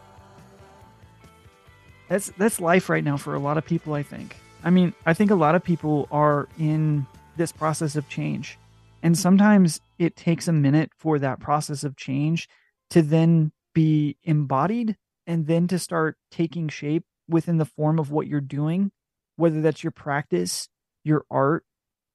that's 2.07 2.31
that's 2.37 2.59
life 2.59 2.89
right 2.89 3.03
now 3.03 3.17
for 3.17 3.35
a 3.35 3.39
lot 3.39 3.57
of 3.57 3.65
people, 3.65 3.93
I 3.93 4.03
think. 4.03 4.35
I 4.63 4.71
mean, 4.71 4.93
I 5.05 5.13
think 5.13 5.31
a 5.31 5.35
lot 5.35 5.55
of 5.55 5.63
people 5.63 6.07
are 6.11 6.49
in 6.57 7.05
this 7.37 7.51
process 7.51 7.95
of 7.95 8.09
change. 8.09 8.57
And 9.01 9.17
sometimes 9.17 9.79
it 9.97 10.15
takes 10.17 10.47
a 10.47 10.53
minute 10.53 10.91
for 10.97 11.19
that 11.19 11.39
process 11.39 11.83
of 11.83 11.95
change 11.95 12.49
to 12.89 13.01
then 13.01 13.51
be 13.73 14.17
embodied 14.23 14.97
and 15.25 15.47
then 15.47 15.67
to 15.67 15.79
start 15.79 16.17
taking 16.31 16.67
shape 16.67 17.05
within 17.29 17.57
the 17.57 17.65
form 17.65 17.99
of 17.99 18.11
what 18.11 18.27
you're 18.27 18.41
doing, 18.41 18.91
whether 19.37 19.61
that's 19.61 19.83
your 19.83 19.91
practice, 19.91 20.67
your 21.05 21.23
art, 21.31 21.63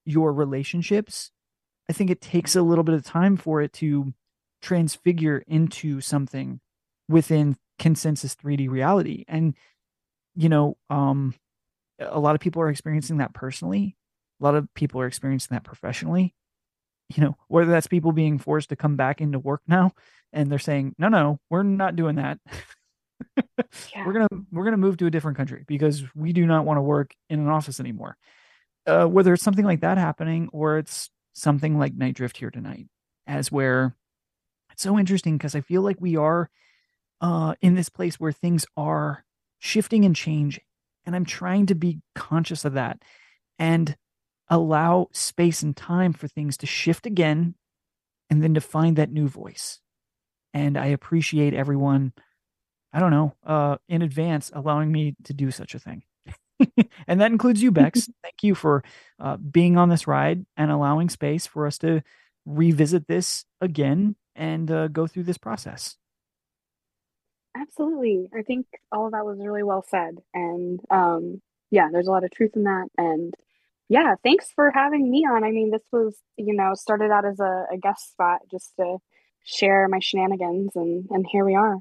your 0.04 0.32
relationships, 0.32 1.30
I 1.88 1.92
think 1.92 2.10
it 2.10 2.20
takes 2.20 2.56
a 2.56 2.62
little 2.62 2.84
bit 2.84 2.94
of 2.94 3.04
time 3.04 3.36
for 3.36 3.60
it 3.60 3.72
to 3.74 4.12
transfigure 4.62 5.44
into 5.46 6.00
something 6.00 6.60
within 7.08 7.56
consensus 7.78 8.34
3D 8.34 8.68
reality. 8.68 9.24
And, 9.28 9.54
you 10.34 10.48
know, 10.48 10.76
um, 10.88 11.34
a 11.98 12.18
lot 12.18 12.34
of 12.34 12.40
people 12.40 12.62
are 12.62 12.70
experiencing 12.70 13.18
that 13.18 13.34
personally. 13.34 13.96
A 14.40 14.44
lot 14.44 14.54
of 14.54 14.72
people 14.74 15.00
are 15.00 15.06
experiencing 15.06 15.54
that 15.54 15.64
professionally. 15.64 16.34
You 17.14 17.22
know, 17.22 17.36
whether 17.48 17.70
that's 17.70 17.86
people 17.86 18.12
being 18.12 18.38
forced 18.38 18.70
to 18.70 18.76
come 18.76 18.96
back 18.96 19.20
into 19.20 19.38
work 19.38 19.60
now 19.66 19.92
and 20.32 20.50
they're 20.50 20.58
saying, 20.58 20.94
no, 20.98 21.08
no, 21.08 21.38
we're 21.50 21.62
not 21.62 21.96
doing 21.96 22.16
that. 22.16 22.38
yeah. 23.36 24.06
we're 24.06 24.12
gonna 24.12 24.28
we're 24.50 24.64
gonna 24.64 24.76
move 24.76 24.96
to 24.98 25.06
a 25.06 25.10
different 25.10 25.36
country 25.36 25.64
because 25.66 26.02
we 26.14 26.32
do 26.32 26.46
not 26.46 26.64
want 26.64 26.78
to 26.78 26.82
work 26.82 27.14
in 27.28 27.40
an 27.40 27.48
office 27.48 27.78
anymore. 27.78 28.16
Uh, 28.86 29.06
whether 29.06 29.32
it's 29.32 29.42
something 29.42 29.64
like 29.64 29.80
that 29.80 29.96
happening 29.96 30.48
or 30.52 30.78
it's 30.78 31.10
something 31.32 31.78
like 31.78 31.94
Nite 31.94 32.14
Drift 32.14 32.36
here 32.36 32.50
tonight, 32.50 32.86
as 33.26 33.50
where 33.50 33.96
it's 34.72 34.82
so 34.82 34.98
interesting 34.98 35.38
because 35.38 35.54
I 35.54 35.60
feel 35.60 35.82
like 35.82 36.00
we 36.00 36.16
are 36.16 36.50
uh, 37.20 37.54
in 37.60 37.74
this 37.74 37.88
place 37.88 38.20
where 38.20 38.32
things 38.32 38.66
are 38.76 39.24
shifting 39.58 40.04
and 40.04 40.14
changing, 40.14 40.64
and 41.06 41.16
I'm 41.16 41.24
trying 41.24 41.66
to 41.66 41.74
be 41.74 42.00
conscious 42.14 42.64
of 42.64 42.74
that 42.74 43.02
and 43.58 43.96
allow 44.48 45.08
space 45.12 45.62
and 45.62 45.74
time 45.74 46.12
for 46.12 46.28
things 46.28 46.56
to 46.58 46.66
shift 46.66 47.06
again, 47.06 47.54
and 48.28 48.42
then 48.42 48.54
to 48.54 48.60
find 48.60 48.96
that 48.96 49.10
new 49.10 49.28
voice. 49.28 49.80
And 50.52 50.76
I 50.76 50.86
appreciate 50.86 51.54
everyone 51.54 52.12
I 52.94 53.00
don't 53.00 53.10
know, 53.10 53.34
uh, 53.44 53.76
in 53.88 54.02
advance 54.02 54.52
allowing 54.54 54.92
me 54.92 55.16
to 55.24 55.34
do 55.34 55.50
such 55.50 55.74
a 55.74 55.80
thing. 55.80 56.04
and 57.06 57.20
that 57.20 57.32
includes 57.32 57.62
you, 57.62 57.70
Bex. 57.70 58.08
Thank 58.22 58.42
you 58.42 58.54
for 58.54 58.82
uh, 59.20 59.36
being 59.36 59.76
on 59.76 59.88
this 59.88 60.06
ride 60.06 60.44
and 60.56 60.70
allowing 60.70 61.08
space 61.08 61.46
for 61.46 61.66
us 61.66 61.78
to 61.78 62.02
revisit 62.46 63.06
this 63.08 63.44
again 63.60 64.16
and 64.34 64.70
uh, 64.70 64.88
go 64.88 65.06
through 65.06 65.24
this 65.24 65.38
process. 65.38 65.96
Absolutely. 67.56 68.28
I 68.36 68.42
think 68.42 68.66
all 68.90 69.06
of 69.06 69.12
that 69.12 69.24
was 69.24 69.38
really 69.38 69.62
well 69.62 69.84
said. 69.88 70.18
And 70.32 70.80
um, 70.90 71.40
yeah, 71.70 71.88
there's 71.92 72.08
a 72.08 72.10
lot 72.10 72.24
of 72.24 72.30
truth 72.30 72.56
in 72.56 72.64
that. 72.64 72.88
And 72.98 73.32
yeah, 73.88 74.16
thanks 74.24 74.50
for 74.54 74.70
having 74.70 75.10
me 75.10 75.24
on. 75.24 75.44
I 75.44 75.50
mean, 75.52 75.70
this 75.70 75.84
was, 75.92 76.16
you 76.36 76.54
know, 76.54 76.74
started 76.74 77.10
out 77.12 77.24
as 77.24 77.38
a, 77.38 77.66
a 77.72 77.78
guest 77.78 78.10
spot 78.10 78.40
just 78.50 78.72
to 78.80 78.98
share 79.44 79.86
my 79.88 79.98
shenanigans 79.98 80.72
and 80.74 81.06
and 81.10 81.26
here 81.30 81.44
we 81.44 81.54
are 81.54 81.76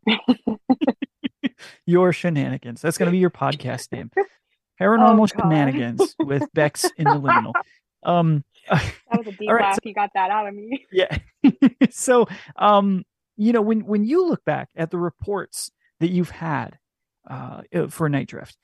your 1.85 2.11
shenanigans 2.11 2.81
that's 2.81 2.97
going 2.97 3.07
to 3.07 3.11
be 3.11 3.17
your 3.17 3.29
podcast 3.29 3.91
name 3.91 4.11
paranormal 4.79 5.21
oh, 5.21 5.41
shenanigans 5.41 6.15
with 6.19 6.43
bex 6.53 6.89
in 6.97 7.05
the 7.05 7.19
liminal. 7.19 7.53
Um 8.05 8.43
that 8.69 8.91
was 9.11 9.27
a 9.27 9.31
deep 9.31 9.49
right, 9.49 9.61
laugh. 9.61 9.75
so, 9.75 9.79
you 9.85 9.93
got 9.93 10.09
that 10.13 10.29
out 10.29 10.45
of 10.45 10.53
me. 10.53 10.85
Yeah. 10.91 11.19
So 11.89 12.27
um 12.57 13.05
you 13.37 13.53
know 13.53 13.61
when 13.61 13.85
when 13.85 14.03
you 14.03 14.27
look 14.27 14.43
back 14.43 14.67
at 14.75 14.91
the 14.91 14.97
reports 14.97 15.71
that 16.01 16.09
you've 16.09 16.31
had 16.31 16.77
uh 17.29 17.61
for 17.87 18.09
Nite 18.09 18.27
Drift 18.27 18.57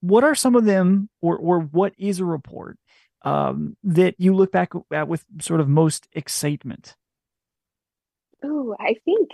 what 0.00 0.24
are 0.24 0.34
some 0.34 0.54
of 0.54 0.64
them 0.64 1.08
or 1.20 1.36
or 1.36 1.60
what 1.60 1.92
is 1.98 2.20
a 2.20 2.24
report 2.24 2.78
um 3.22 3.76
that 3.82 4.14
you 4.18 4.34
look 4.34 4.52
back 4.52 4.70
at 4.92 5.08
with 5.08 5.24
sort 5.40 5.60
of 5.60 5.68
most 5.68 6.06
excitement? 6.12 6.94
Oh, 8.44 8.76
I 8.78 8.94
think 9.04 9.30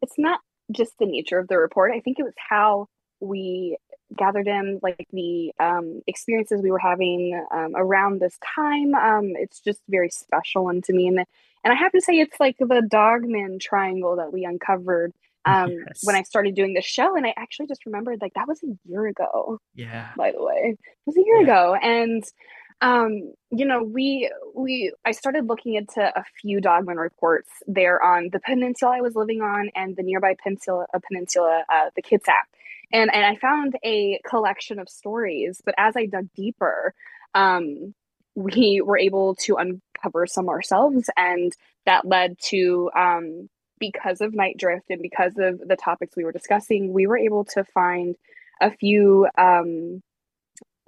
it's 0.00 0.14
not 0.18 0.40
just 0.72 0.92
the 0.98 1.06
nature 1.06 1.38
of 1.38 1.48
the 1.48 1.58
report. 1.58 1.92
I 1.92 2.00
think 2.00 2.18
it 2.18 2.22
was 2.22 2.34
how 2.36 2.86
we 3.20 3.76
gathered 4.16 4.48
in, 4.48 4.80
like 4.82 5.06
the 5.12 5.52
um, 5.58 6.02
experiences 6.06 6.60
we 6.62 6.70
were 6.70 6.78
having 6.78 7.40
um, 7.52 7.72
around 7.74 8.20
this 8.20 8.38
time. 8.54 8.94
Um, 8.94 9.32
it's 9.36 9.60
just 9.60 9.80
very 9.88 10.10
special 10.10 10.64
one 10.64 10.82
to 10.82 10.92
me, 10.92 11.08
and 11.08 11.18
and 11.18 11.72
I 11.72 11.76
have 11.76 11.92
to 11.92 12.00
say, 12.00 12.14
it's 12.14 12.38
like 12.38 12.56
the 12.58 12.82
Dogman 12.88 13.58
triangle 13.58 14.16
that 14.16 14.32
we 14.32 14.44
uncovered 14.44 15.12
um, 15.46 15.70
yes. 15.70 16.00
when 16.02 16.14
I 16.14 16.22
started 16.22 16.54
doing 16.54 16.74
the 16.74 16.82
show, 16.82 17.16
and 17.16 17.26
I 17.26 17.34
actually 17.36 17.66
just 17.66 17.86
remembered 17.86 18.20
like 18.20 18.34
that 18.34 18.48
was 18.48 18.62
a 18.62 18.76
year 18.88 19.06
ago. 19.06 19.58
Yeah. 19.74 20.10
By 20.16 20.32
the 20.32 20.42
way, 20.42 20.76
it 20.76 20.78
was 21.06 21.16
a 21.16 21.24
year 21.24 21.40
yeah. 21.40 21.42
ago, 21.42 21.74
and 21.74 22.24
um, 22.80 23.32
you 23.50 23.64
know, 23.64 23.82
we 23.82 24.30
we 24.54 24.92
I 25.04 25.12
started 25.12 25.46
looking 25.46 25.74
into 25.74 26.02
a 26.02 26.24
few 26.40 26.60
Dogman 26.60 26.96
reports 26.96 27.48
there 27.66 28.02
on 28.02 28.30
the 28.32 28.40
peninsula 28.40 28.96
I 28.96 29.00
was 29.00 29.14
living 29.14 29.42
on 29.42 29.70
and 29.74 29.96
the 29.96 30.02
nearby 30.02 30.36
peninsula, 30.42 30.86
uh, 30.92 30.98
peninsula, 31.06 31.64
uh, 31.72 31.90
the 31.96 32.02
Kitsap, 32.02 32.44
and 32.94 33.12
and 33.12 33.26
I 33.26 33.36
found 33.36 33.76
a 33.84 34.20
collection 34.26 34.78
of 34.78 34.88
stories. 34.88 35.60
But 35.64 35.74
as 35.76 35.96
I 35.96 36.06
dug 36.06 36.28
deeper, 36.34 36.94
um, 37.34 37.92
we 38.36 38.80
were 38.80 38.96
able 38.96 39.34
to 39.42 39.56
uncover 39.56 40.26
some 40.26 40.48
ourselves, 40.48 41.10
and 41.16 41.52
that 41.84 42.06
led 42.06 42.38
to 42.44 42.90
um, 42.96 43.50
because 43.80 44.20
of 44.20 44.32
Nite 44.32 44.56
Drift 44.56 44.86
and 44.88 45.02
because 45.02 45.32
of 45.36 45.58
the 45.66 45.76
topics 45.76 46.16
we 46.16 46.24
were 46.24 46.32
discussing, 46.32 46.92
we 46.92 47.06
were 47.06 47.18
able 47.18 47.44
to 47.46 47.64
find 47.64 48.16
a 48.60 48.70
few 48.70 49.28
um, 49.36 50.00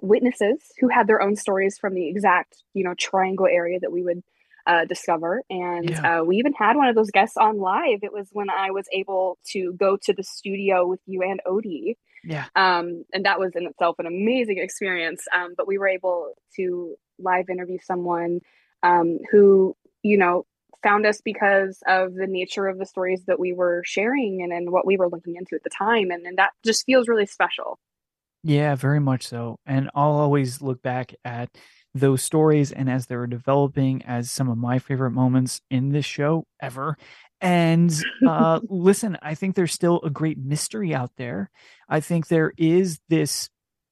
witnesses 0.01 0.59
who 0.79 0.87
had 0.87 1.07
their 1.07 1.21
own 1.21 1.35
stories 1.35 1.77
from 1.77 1.93
the 1.93 2.07
exact 2.07 2.63
you 2.73 2.83
know 2.85 2.93
triangle 2.95 3.47
area 3.47 3.79
that 3.79 3.91
we 3.91 4.01
would 4.01 4.23
uh, 4.67 4.85
discover. 4.85 5.41
And 5.49 5.89
yeah. 5.89 6.19
uh, 6.19 6.23
we 6.23 6.37
even 6.37 6.53
had 6.53 6.75
one 6.75 6.89
of 6.89 6.95
those 6.95 7.09
guests 7.09 7.37
on 7.37 7.57
live. 7.57 7.99
It 8.03 8.11
was 8.11 8.27
when 8.31 8.49
i 8.49 8.69
was 8.69 8.85
able 8.91 9.39
to 9.51 9.73
go 9.73 9.97
to 10.03 10.13
the 10.13 10.23
studio 10.23 10.85
with 10.85 10.99
you 11.05 11.23
and 11.23 11.39
odie. 11.47 11.95
Yeah. 12.23 12.45
Um, 12.55 13.05
and 13.13 13.25
that 13.25 13.39
was 13.39 13.55
in 13.55 13.65
itself 13.65 13.95
an 13.99 14.05
amazing 14.05 14.57
experience. 14.59 15.25
Um, 15.33 15.53
but 15.55 15.67
we 15.67 15.77
were 15.77 15.87
able 15.87 16.33
to 16.57 16.95
live 17.17 17.49
interview 17.49 17.77
someone 17.81 18.41
um, 18.83 19.19
who 19.31 19.75
you 20.03 20.17
know 20.17 20.45
found 20.83 21.05
us 21.05 21.21
because 21.21 21.81
of 21.87 22.13
the 22.13 22.27
nature 22.27 22.67
of 22.67 22.77
the 22.77 22.85
stories 22.85 23.23
that 23.25 23.39
we 23.39 23.53
were 23.53 23.81
sharing 23.85 24.41
and, 24.43 24.53
and 24.53 24.71
what 24.71 24.85
we 24.85 24.97
were 24.97 25.09
looking 25.09 25.35
into 25.35 25.55
at 25.55 25.63
the 25.63 25.69
time. 25.69 26.11
And, 26.11 26.25
and 26.25 26.37
that 26.37 26.51
just 26.63 26.85
feels 26.85 27.07
really 27.07 27.25
special. 27.25 27.79
Yeah, 28.43 28.75
very 28.75 28.99
much 28.99 29.27
so. 29.27 29.59
And 29.65 29.89
I'll 29.95 30.11
always 30.11 30.61
look 30.61 30.81
back 30.81 31.15
at 31.25 31.49
those 31.99 32.23
stories 32.23 32.71
and 32.71 32.89
as 32.89 33.05
they 33.05 33.15
were 33.15 33.27
developing 33.27 34.03
as 34.03 34.31
some 34.31 34.49
of 34.49 34.57
my 34.57 34.79
favorite 34.79 35.11
moments 35.11 35.61
in 35.69 35.89
this 35.89 36.05
show 36.05 36.45
ever. 36.61 36.97
And 37.41 37.93
uh, 38.27 38.59
listen, 38.69 39.17
I 39.21 39.35
think 39.35 39.55
there's 39.55 39.73
still 39.73 40.01
a 40.03 40.09
great 40.09 40.37
mystery 40.37 40.93
out 40.93 41.11
there. 41.17 41.51
I 41.87 41.99
think 41.99 42.27
there 42.27 42.53
is 42.57 42.99
this 43.09 43.49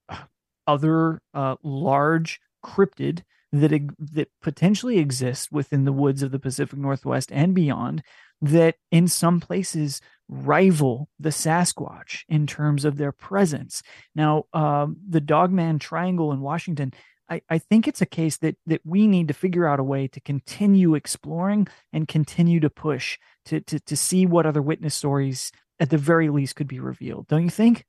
uh, 0.09 0.23
other 0.67 1.21
uh, 1.33 1.55
large 1.63 2.39
cryptid 2.63 3.21
that 3.51 3.71
that 3.99 4.29
potentially 4.41 4.97
exists 4.97 5.49
within 5.51 5.85
the 5.85 5.93
woods 5.93 6.23
of 6.23 6.31
the 6.31 6.39
Pacific 6.39 6.77
Northwest 6.77 7.31
and 7.31 7.53
beyond 7.53 8.03
that 8.41 8.75
in 8.91 9.07
some 9.07 9.39
places 9.39 10.01
rival 10.27 11.07
the 11.19 11.29
Sasquatch 11.29 12.23
in 12.27 12.47
terms 12.47 12.83
of 12.83 12.97
their 12.97 13.11
presence. 13.11 13.83
Now, 14.15 14.45
um, 14.53 14.97
the 15.07 15.21
Dogman 15.21 15.79
Triangle 15.79 16.31
in 16.31 16.41
Washington, 16.41 16.93
I, 17.29 17.41
I 17.49 17.57
think 17.57 17.87
it's 17.87 18.01
a 18.01 18.05
case 18.05 18.37
that 18.37 18.55
that 18.65 18.81
we 18.85 19.07
need 19.07 19.27
to 19.27 19.33
figure 19.33 19.67
out 19.67 19.79
a 19.79 19.83
way 19.83 20.07
to 20.07 20.19
continue 20.19 20.95
exploring 20.95 21.67
and 21.91 22.07
continue 22.07 22.59
to 22.59 22.69
push 22.69 23.17
to 23.45 23.61
to 23.61 23.79
to 23.79 23.97
see 23.97 24.25
what 24.25 24.45
other 24.45 24.61
witness 24.61 24.95
stories 24.95 25.51
at 25.79 25.89
the 25.89 25.97
very 25.97 26.29
least 26.29 26.55
could 26.55 26.67
be 26.67 26.79
revealed. 26.79 27.27
Don't 27.27 27.43
you 27.43 27.49
think? 27.49 27.85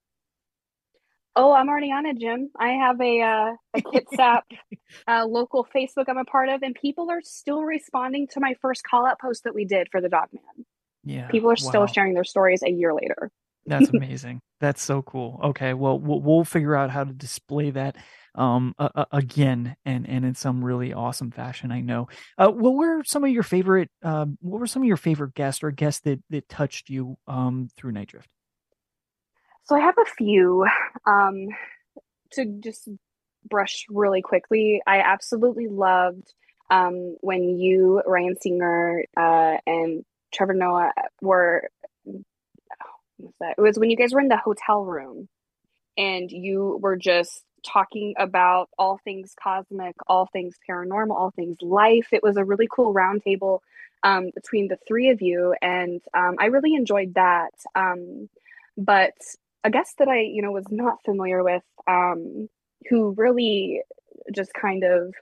Oh, 1.39 1.53
I'm 1.53 1.69
already 1.69 1.93
on 1.93 2.07
it, 2.07 2.19
Jim. 2.19 2.51
I 2.59 2.71
have 2.71 2.99
a 3.01 3.21
uh, 3.21 3.53
a 3.75 3.81
Kitsap 3.83 4.43
uh, 5.09 5.27
local 5.27 5.67
Facebook 5.75 6.05
I'm 6.09 6.17
a 6.17 6.25
part 6.25 6.49
of, 6.49 6.63
and 6.63 6.75
people 6.75 7.11
are 7.11 7.21
still 7.23 7.63
responding 7.63 8.27
to 8.29 8.41
my 8.41 8.55
first 8.63 8.85
call 8.85 9.07
out 9.07 9.21
post 9.21 9.45
that 9.45 9.55
we 9.55 9.67
did 9.67 9.89
for 9.93 10.01
the 10.01 10.09
dog 10.09 10.29
man. 10.33 10.65
Yeah, 11.05 11.29
people 11.29 11.51
are 11.51 11.57
still 11.57 11.87
sharing 11.87 12.15
their 12.15 12.25
stories 12.25 12.63
a 12.63 12.71
year 12.71 12.95
later. 12.95 13.31
That's 13.67 13.91
amazing. 13.95 14.41
That's 14.61 14.83
so 14.83 15.03
cool. 15.03 15.39
Okay, 15.45 15.75
well, 15.75 15.99
well, 15.99 16.21
we'll 16.21 16.45
figure 16.45 16.75
out 16.75 16.91
how 16.91 17.05
to 17.05 17.13
display 17.13 17.71
that 17.71 17.97
um 18.37 18.75
uh, 18.79 19.05
again 19.13 19.77
and 19.85 20.09
and 20.09 20.25
in 20.25 20.35
some 20.35 20.65
really 20.65 20.93
awesome 20.93 21.31
fashion. 21.31 21.73
I 21.73 21.81
know. 21.81 22.09
Uh, 22.39 22.51
what 22.51 22.75
were 22.75 23.03
some 23.05 23.25
of 23.25 23.31
your 23.31 23.43
favorite? 23.43 23.91
Uh, 24.03 24.27
what 24.41 24.61
were 24.61 24.67
some 24.67 24.83
of 24.83 24.89
your 24.89 24.97
favorite 24.97 25.35
guests 25.35 25.63
or 25.63 25.71
guests 25.71 26.01
that 26.03 26.23
that 26.31 26.49
touched 26.49 26.91
you 26.91 27.17
um 27.27 27.69
through 27.77 27.93
Nite 27.93 28.09
Drift? 28.09 28.29
So 29.65 29.75
I 29.75 29.81
have 29.81 29.97
a 29.99 30.05
few. 30.05 30.67
Um, 31.07 31.49
to 32.33 32.45
just 32.61 32.89
brush 33.49 33.87
really 33.89 34.23
quickly, 34.23 34.83
I 34.87 35.01
absolutely 35.01 35.69
loved 35.69 36.33
um, 36.71 37.17
when 37.21 37.59
you, 37.59 38.03
Ryan 38.07 38.37
Singer, 38.41 39.05
uh, 39.17 39.57
and 39.67 40.05
Trevor 40.33 40.55
Noah 40.55 40.93
were. 41.21 41.69
What's 43.19 43.37
that? 43.41 43.55
It 43.57 43.61
was 43.61 43.79
when 43.79 43.91
you 43.91 43.97
guys 43.97 44.13
were 44.13 44.21
in 44.21 44.29
the 44.29 44.37
hotel 44.37 44.85
room, 44.85 45.29
and 45.97 46.31
you 46.31 46.79
were 46.83 46.97
just 46.97 47.43
talking 47.67 48.15
about 48.19 48.69
all 48.79 48.99
things 49.05 49.35
cosmic, 49.43 49.95
all 50.07 50.27
things 50.33 50.57
paranormal, 50.69 51.11
all 51.11 51.33
things 51.35 51.57
life. 51.61 52.09
It 52.13 52.23
was 52.23 52.37
a 52.37 52.45
really 52.45 52.69
cool 52.71 52.95
roundtable 52.95 53.61
um, 54.03 54.31
between 54.35 54.69
the 54.69 54.79
three 54.87 55.11
of 55.11 55.21
you, 55.21 55.55
and 55.61 56.01
um, 56.15 56.37
I 56.39 56.47
really 56.47 56.75
enjoyed 56.75 57.15
that. 57.15 57.53
Um, 57.75 58.29
but 58.77 59.15
a 59.65 59.71
guest 59.71 59.97
that 59.99 60.09
I, 60.09 60.21
you 60.21 60.43
know, 60.43 60.53
was 60.53 60.67
not 60.71 61.03
familiar 61.05 61.43
with, 61.43 61.65
um, 61.89 62.49
who 62.89 63.15
really 63.17 63.83
just 64.35 64.53
kind 64.55 64.85
of 64.85 65.15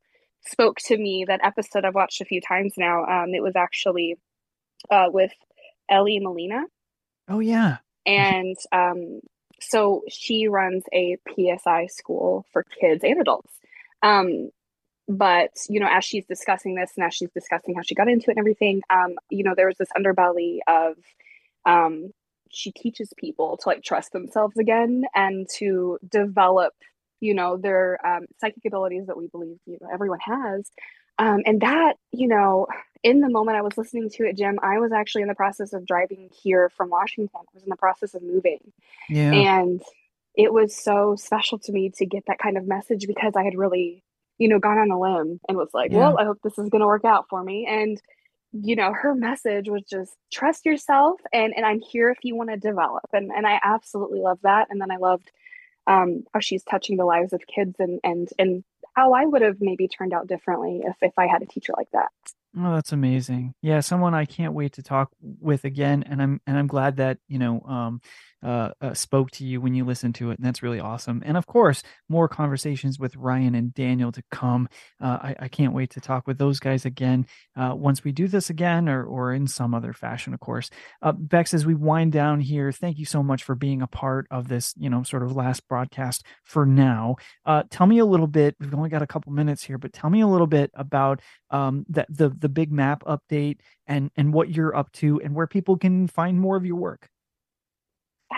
spoke 0.47 0.78
to 0.86 0.97
me. 0.97 1.24
That 1.26 1.40
episode 1.42 1.84
I've 1.84 1.95
watched 1.95 2.20
a 2.20 2.26
few 2.26 2.40
times 2.40 2.74
now. 2.76 3.05
Um, 3.05 3.34
it 3.34 3.42
was 3.42 3.57
actually 3.57 4.16
uh, 4.90 5.07
with 5.09 5.32
Ellie 5.88 6.20
Molina. 6.20 6.64
Oh 7.28 7.40
yeah, 7.40 7.78
and 8.05 8.57
um, 8.72 9.20
so 9.68 10.02
she 10.08 10.48
runs 10.48 10.84
a 10.92 11.16
PSI 11.28 11.86
school 11.86 12.46
for 12.52 12.64
kids 12.64 13.02
and 13.04 13.20
adults. 13.20 13.52
Um, 14.02 14.50
but 15.08 15.50
you 15.68 15.80
know, 15.80 15.88
as 15.90 16.04
she's 16.04 16.24
discussing 16.26 16.74
this 16.74 16.92
and 16.96 17.04
as 17.04 17.14
she's 17.14 17.30
discussing 17.30 17.74
how 17.74 17.82
she 17.82 17.94
got 17.94 18.08
into 18.08 18.30
it 18.30 18.36
and 18.36 18.38
everything, 18.38 18.82
um, 18.90 19.14
you 19.30 19.44
know, 19.44 19.54
there 19.56 19.66
was 19.66 19.76
this 19.78 19.90
underbelly 19.96 20.58
of 20.66 20.96
um, 21.66 22.10
she 22.50 22.72
teaches 22.72 23.12
people 23.16 23.56
to 23.58 23.68
like 23.68 23.82
trust 23.82 24.12
themselves 24.12 24.56
again 24.56 25.04
and 25.14 25.48
to 25.56 25.98
develop 26.08 26.72
you 27.20 27.34
know 27.34 27.56
their 27.56 27.98
um, 28.06 28.26
psychic 28.40 28.64
abilities 28.66 29.06
that 29.06 29.16
we 29.16 29.28
believe 29.28 29.56
you 29.66 29.78
know 29.80 29.88
everyone 29.92 30.18
has 30.20 30.70
um, 31.18 31.40
and 31.46 31.60
that 31.60 31.94
you 32.12 32.26
know 32.28 32.66
in 33.02 33.20
the 33.20 33.28
moment 33.28 33.56
i 33.56 33.62
was 33.62 33.76
listening 33.76 34.08
to 34.10 34.24
it 34.26 34.36
jim 34.36 34.58
i 34.62 34.78
was 34.78 34.92
actually 34.92 35.22
in 35.22 35.28
the 35.28 35.34
process 35.34 35.72
of 35.72 35.86
driving 35.86 36.28
here 36.42 36.70
from 36.76 36.90
washington. 36.90 37.30
I 37.36 37.54
was 37.54 37.62
in 37.62 37.68
the 37.70 37.76
process 37.76 38.14
of 38.14 38.22
moving. 38.22 38.72
Yeah. 39.08 39.32
and 39.32 39.82
it 40.36 40.52
was 40.52 40.74
so 40.74 41.14
special 41.16 41.58
to 41.60 41.72
me 41.72 41.90
to 41.98 42.06
get 42.06 42.24
that 42.26 42.38
kind 42.38 42.56
of 42.56 42.66
message 42.66 43.06
because 43.06 43.34
i 43.36 43.42
had 43.44 43.56
really 43.56 44.02
you 44.38 44.48
know 44.48 44.58
gone 44.58 44.78
on 44.78 44.90
a 44.90 44.98
limb 44.98 45.40
and 45.48 45.56
was 45.56 45.70
like 45.74 45.90
Yeah. 45.92 45.98
well 45.98 46.18
i 46.18 46.24
hope 46.24 46.38
this 46.42 46.58
is 46.58 46.68
going 46.70 46.80
to 46.80 46.86
work 46.86 47.04
out 47.04 47.26
for 47.28 47.42
me. 47.42 47.66
And 47.68 48.00
you 48.56 48.76
know 48.76 48.92
her 48.92 49.14
message 49.16 49.68
was 49.68 49.82
just 49.82 50.12
trust 50.32 50.64
yourself 50.64 51.20
and 51.32 51.52
and 51.56 51.66
i'm 51.66 51.80
here 51.80 52.08
if 52.10 52.18
you 52.22 52.36
want 52.36 52.50
to 52.50 52.56
develop. 52.56 53.04
And 53.12 53.32
and 53.32 53.46
i 53.46 53.60
absolutely 53.62 54.20
love 54.20 54.38
that. 54.42 54.68
And 54.70 54.80
then 54.80 54.90
i 54.92 54.96
loved 54.96 55.30
um 55.88 56.22
how 56.32 56.38
she's 56.40 56.62
touching 56.62 56.96
the 56.96 57.04
lives 57.04 57.32
of 57.32 57.42
kids 57.52 57.74
and 57.80 57.98
and 58.04 58.28
and 58.38 58.64
how 58.95 59.12
i 59.12 59.24
would 59.24 59.42
have 59.42 59.57
maybe 59.61 59.88
turned 59.88 60.12
out 60.12 60.26
differently 60.26 60.82
if 60.84 60.97
if 61.03 61.12
i 61.18 61.26
had 61.26 61.42
a 61.42 61.47
teacher 61.47 61.72
like 61.76 61.90
that 61.92 62.11
Oh, 62.57 62.74
that's 62.74 62.92
amazing. 62.92 63.55
Yeah, 63.62 63.80
someone 63.80 64.14
I 64.14 64.26
can't 64.26 64.55
wait 64.55 64.74
to 64.74 64.82
talk 64.82 65.11
with 65.20 65.64
again, 65.64 66.05
and 66.05 66.22
I'm 66.22 66.40
and 66.46 66.57
I'm 66.57 66.68
glad 66.68 66.98
that 66.98 67.18
you 67.26 67.40
know 67.40 67.61
um, 67.62 68.00
uh, 68.44 68.70
uh, 68.80 68.94
spoke 68.94 69.32
to 69.32 69.44
you 69.44 69.61
when 69.61 69.74
you 69.74 69.84
listened 69.84 70.14
to 70.16 70.30
it, 70.30 70.38
and 70.38 70.46
that's 70.46 70.62
really 70.62 70.78
awesome. 70.78 71.20
And 71.24 71.36
of 71.36 71.46
course, 71.46 71.82
more 72.09 72.28
conversations 72.28 72.96
with 72.98 73.16
Ryan 73.16 73.57
and 73.57 73.74
Daniel 73.74 74.12
to 74.12 74.22
come. 74.30 74.68
Uh, 75.00 75.18
I, 75.20 75.36
I 75.40 75.48
can't 75.48 75.72
wait 75.72 75.90
to 75.90 76.00
talk 76.00 76.28
with 76.28 76.38
those 76.38 76.61
guys 76.61 76.84
again 76.84 77.26
uh, 77.57 77.72
once 77.74 78.05
we 78.05 78.12
do 78.12 78.28
this 78.28 78.50
again, 78.50 78.88
or 78.88 79.05
or 79.05 79.32
in 79.32 79.48
some 79.48 79.74
other 79.74 79.92
fashion, 79.92 80.32
of 80.32 80.38
course. 80.38 80.70
Uh, 81.02 81.11
Bex, 81.11 81.55
as 81.55 81.66
we 81.66 81.74
wind 81.74 82.12
down 82.12 82.38
here, 82.38 82.70
thank 82.70 82.98
you 82.98 83.05
so 83.05 83.20
much 83.20 83.42
for 83.42 83.57
being 83.57 83.82
a 83.82 83.88
part 83.88 84.28
of 84.30 84.46
this, 84.46 84.74
you 84.78 84.90
know, 84.90 85.02
sort 85.02 85.24
of 85.24 85.34
last 85.34 85.66
broadcast 85.66 86.24
for 86.44 86.66
now. 86.66 87.16
Uh, 87.44 87.64
tell 87.68 87.86
me 87.88 87.98
a 87.98 88.07
little 88.07 88.28
bit. 88.28 88.55
We've 88.61 88.74
only 88.74 88.90
got 88.90 89.02
a 89.02 89.09
couple 89.09 89.32
minutes 89.32 89.64
here, 89.64 89.78
but 89.78 89.92
tell 89.92 90.11
me 90.11 90.20
a 90.20 90.28
little 90.28 90.46
bit 90.46 90.70
about 90.74 91.20
um, 91.55 91.86
that 91.88 92.07
the 92.11 92.30
the 92.30 92.48
big 92.48 92.72
map 92.72 93.05
update 93.05 93.59
and 93.86 94.11
and 94.16 94.34
what 94.34 94.50
you're 94.50 94.76
up 94.76 94.90
to 94.92 95.20
and 95.20 95.34
where 95.34 95.46
people 95.46 95.76
can 95.76 96.09
find 96.09 96.40
more 96.40 96.57
of 96.57 96.66
your 96.66 96.76
work. 96.76 97.09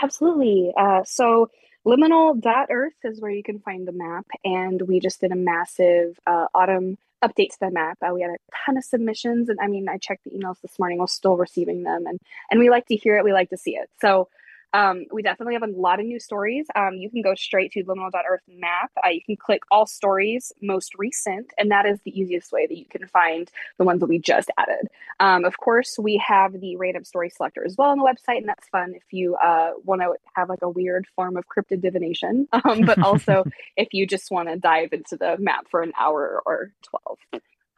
Absolutely. 0.02 0.72
Uh, 0.76 1.02
so 1.04 1.50
liminal.earth 1.86 2.92
is 3.04 3.20
where 3.20 3.30
you 3.30 3.42
can 3.42 3.60
find 3.60 3.88
the 3.88 3.92
map. 3.92 4.26
And 4.44 4.82
we 4.82 5.00
just 5.00 5.20
did 5.20 5.32
a 5.32 5.36
massive 5.36 6.18
uh, 6.26 6.46
autumn 6.54 6.98
update 7.24 7.50
to 7.52 7.60
the 7.60 7.70
map. 7.70 7.96
Uh, 8.02 8.12
we 8.12 8.20
had 8.20 8.32
a 8.32 8.36
ton 8.66 8.76
of 8.76 8.84
submissions. 8.84 9.48
And 9.48 9.58
I 9.60 9.68
mean, 9.68 9.88
I 9.88 9.96
checked 9.96 10.24
the 10.24 10.30
emails 10.30 10.60
this 10.60 10.78
morning. 10.78 10.98
We're 10.98 11.06
still 11.06 11.38
receiving 11.38 11.84
them. 11.84 12.06
And, 12.06 12.18
and 12.50 12.60
we 12.60 12.68
like 12.68 12.86
to 12.88 12.96
hear 12.96 13.16
it. 13.16 13.24
We 13.24 13.32
like 13.32 13.48
to 13.50 13.56
see 13.56 13.76
it. 13.76 13.88
So 14.00 14.28
um, 14.76 15.06
we 15.10 15.22
definitely 15.22 15.54
have 15.54 15.62
a 15.62 15.68
lot 15.68 16.00
of 16.00 16.06
new 16.06 16.20
stories. 16.20 16.66
Um, 16.76 16.96
you 16.96 17.08
can 17.08 17.22
go 17.22 17.34
straight 17.34 17.72
to 17.72 17.82
liminal.earth 17.82 18.42
map. 18.46 18.90
Uh, 19.02 19.08
you 19.08 19.22
can 19.24 19.36
click 19.36 19.62
all 19.70 19.86
stories 19.86 20.52
most 20.60 20.92
recent, 20.98 21.50
and 21.56 21.70
that 21.70 21.86
is 21.86 21.98
the 22.04 22.18
easiest 22.18 22.52
way 22.52 22.66
that 22.66 22.76
you 22.76 22.84
can 22.84 23.06
find 23.06 23.50
the 23.78 23.84
ones 23.84 24.00
that 24.00 24.06
we 24.06 24.18
just 24.18 24.50
added. 24.58 24.88
Um, 25.18 25.46
of 25.46 25.56
course, 25.56 25.98
we 25.98 26.22
have 26.26 26.60
the 26.60 26.76
random 26.76 27.04
story 27.04 27.30
selector 27.30 27.64
as 27.64 27.74
well 27.78 27.88
on 27.88 27.96
the 27.96 28.04
website, 28.04 28.36
and 28.36 28.48
that's 28.48 28.68
fun 28.68 28.92
if 28.94 29.04
you 29.12 29.34
uh, 29.36 29.70
want 29.82 30.02
to 30.02 30.12
have 30.34 30.50
like 30.50 30.60
a 30.60 30.68
weird 30.68 31.06
form 31.16 31.38
of 31.38 31.44
cryptid 31.48 31.80
divination, 31.80 32.46
um, 32.64 32.82
but 32.82 32.98
also 32.98 33.44
if 33.78 33.88
you 33.92 34.06
just 34.06 34.30
want 34.30 34.50
to 34.50 34.56
dive 34.58 34.92
into 34.92 35.16
the 35.16 35.36
map 35.38 35.68
for 35.70 35.80
an 35.80 35.92
hour 35.98 36.42
or 36.44 36.72
12. 36.82 37.18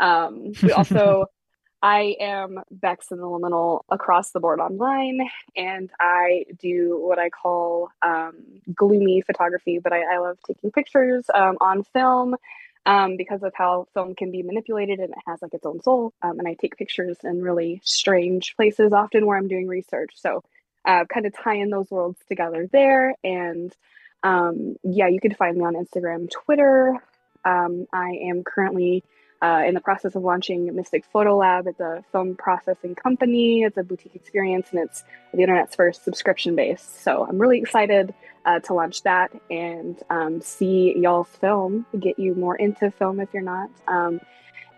Um, 0.01 0.53
we 0.64 0.72
also 0.72 1.26
I 1.83 2.16
am 2.20 2.61
Bex 2.70 3.12
in 3.12 3.18
the 3.18 3.24
Liminal 3.24 3.83
across 3.89 4.31
the 4.31 4.41
board 4.41 4.59
online, 4.59 5.29
and 5.57 5.91
I 6.01 6.47
do 6.59 6.99
what 7.01 7.18
I 7.18 7.31
call 7.31 7.91
um, 8.03 8.35
gloomy 8.74 9.20
photography, 9.20 9.79
but 9.79 9.93
I, 9.93 10.14
I 10.14 10.18
love 10.18 10.39
taking 10.47 10.72
pictures 10.72 11.26
um, 11.33 11.57
on 11.61 11.85
film 11.85 12.37
um, 12.85 13.16
because 13.16 13.43
of 13.43 13.53
how 13.55 13.87
film 13.95 14.14
can 14.14 14.33
be 14.33 14.43
manipulated 14.43 14.99
and 14.99 15.11
it 15.11 15.18
has 15.26 15.41
like 15.43 15.55
its 15.55 15.66
own 15.66 15.81
soul. 15.83 16.12
Um, 16.22 16.39
and 16.39 16.49
I 16.49 16.55
take 16.55 16.76
pictures 16.76 17.18
in 17.22 17.43
really 17.43 17.81
strange 17.85 18.57
places, 18.57 18.93
often 18.93 19.26
where 19.26 19.37
I'm 19.37 19.49
doing 19.49 19.68
research. 19.68 20.12
So, 20.16 20.43
uh, 20.85 21.05
kind 21.05 21.26
of 21.26 21.35
tying 21.37 21.70
those 21.70 21.91
worlds 21.91 22.18
together 22.29 22.68
there. 22.72 23.14
And 23.22 23.74
um, 24.22 24.76
yeah, 24.83 25.09
you 25.09 25.20
can 25.20 25.35
find 25.35 25.59
me 25.59 25.64
on 25.64 25.74
Instagram, 25.74 26.31
Twitter. 26.31 26.97
Um, 27.45 27.87
I 27.93 28.18
am 28.29 28.43
currently 28.43 29.05
uh, 29.41 29.62
in 29.66 29.74
the 29.74 29.80
process 29.80 30.14
of 30.14 30.22
launching 30.22 30.74
Mystic 30.74 31.05
Photo 31.12 31.36
Lab. 31.36 31.66
It's 31.66 31.80
a 31.80 32.05
film 32.12 32.34
processing 32.36 32.95
company. 32.95 33.62
It's 33.62 33.76
a 33.76 33.82
boutique 33.82 34.14
experience, 34.14 34.68
and 34.72 34.80
it's 34.80 35.05
the 35.32 35.41
internet's 35.43 35.74
first 35.74 36.05
subscription 36.05 36.57
base. 36.57 36.82
So 36.82 37.26
I'm 37.28 37.39
really 37.39 37.59
excited 37.59 38.14
uh, 38.45 38.61
to 38.61 38.74
launch 38.74 39.03
that 39.03 39.30
and 39.51 40.03
um, 40.11 40.41
see 40.41 40.97
y'all's 40.99 41.28
film, 41.28 41.86
get 41.99 42.18
you 42.18 42.34
more 42.34 42.57
into 42.57 42.91
film 42.91 43.20
if 43.20 43.28
you're 43.32 43.43
not. 43.43 43.70
Um, 43.86 44.20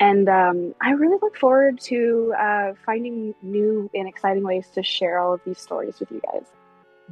and 0.01 0.29
um, 0.29 0.75
I 0.81 0.93
really 0.93 1.19
look 1.21 1.37
forward 1.37 1.79
to 1.83 2.35
uh, 2.39 2.73
finding 2.87 3.35
new 3.43 3.91
and 3.95 4.09
exciting 4.09 4.43
ways 4.43 4.67
to 4.75 4.83
share 4.83 5.19
all 5.19 5.35
of 5.35 5.41
these 5.45 5.59
stories 5.59 6.01
with 6.01 6.11
you 6.11 6.23
guys. 6.33 6.45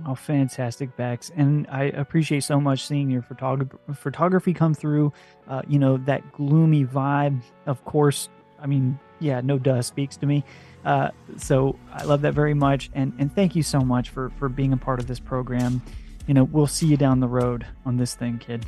Oh, 0.06 0.14
fantastic, 0.14 0.96
Bex. 0.96 1.30
And 1.36 1.66
I 1.70 1.84
appreciate 1.84 2.44
so 2.44 2.60
much 2.60 2.86
seeing 2.86 3.10
your 3.10 3.22
photog- 3.22 3.78
photography 3.96 4.54
come 4.54 4.74
through. 4.74 5.12
Uh, 5.48 5.62
you 5.66 5.78
know, 5.78 5.96
that 5.98 6.32
gloomy 6.32 6.84
vibe, 6.84 7.42
of 7.66 7.84
course. 7.84 8.28
I 8.60 8.66
mean, 8.66 8.98
yeah, 9.20 9.40
no 9.40 9.58
duh 9.58 9.82
speaks 9.82 10.16
to 10.18 10.26
me. 10.26 10.44
Uh, 10.84 11.10
so 11.36 11.76
I 11.92 12.04
love 12.04 12.22
that 12.22 12.34
very 12.34 12.54
much. 12.54 12.90
And, 12.94 13.12
and 13.18 13.34
thank 13.34 13.56
you 13.56 13.62
so 13.62 13.80
much 13.80 14.10
for, 14.10 14.30
for 14.38 14.48
being 14.48 14.72
a 14.72 14.76
part 14.76 15.00
of 15.00 15.06
this 15.06 15.18
program. 15.18 15.82
You 16.26 16.34
know, 16.34 16.44
we'll 16.44 16.66
see 16.66 16.86
you 16.86 16.96
down 16.96 17.20
the 17.20 17.28
road 17.28 17.66
on 17.84 17.96
this 17.96 18.14
thing, 18.14 18.38
kid. 18.38 18.66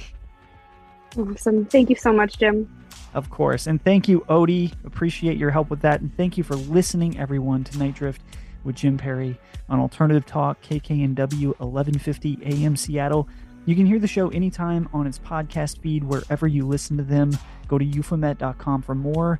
Awesome. 1.16 1.66
Thank 1.66 1.91
you 1.91 1.97
so 1.97 2.12
much, 2.12 2.39
Jim. 2.39 2.68
Of 3.14 3.31
course. 3.31 3.66
And 3.66 3.83
thank 3.83 4.09
you, 4.09 4.20
Odie. 4.28 4.72
Appreciate 4.85 5.37
your 5.37 5.51
help 5.51 5.70
with 5.70 5.81
that. 5.83 6.01
And 6.01 6.16
thank 6.16 6.39
you 6.39 6.45
for 6.45 6.55
listening, 6.55 7.18
everyone, 7.18 7.64
to 7.64 7.78
Nite 7.78 7.95
Drift 7.95 8.22
with 8.65 8.77
Jim 8.77 8.97
Perry 8.97 9.39
on 9.69 9.81
Alternative 9.81 10.25
Talk, 10.25 10.61
KKNW 10.63 11.59
1150 11.59 12.39
AM 12.45 12.77
Seattle. 12.77 13.29
You 13.67 13.75
can 13.77 13.87
hear 13.87 13.99
the 13.99 14.07
show 14.07 14.29
anytime 14.31 14.89
on 14.93 15.07
its 15.07 15.19
podcast 15.19 15.81
feed 15.81 16.05
wherever 16.05 16.47
you 16.47 16.67
listen 16.67 16.97
to 16.97 17.03
them. 17.03 17.31
Go 17.69 17.79
to 17.79 17.85
euphomet.com 17.85 18.83
for 18.83 18.95
more. 18.95 19.39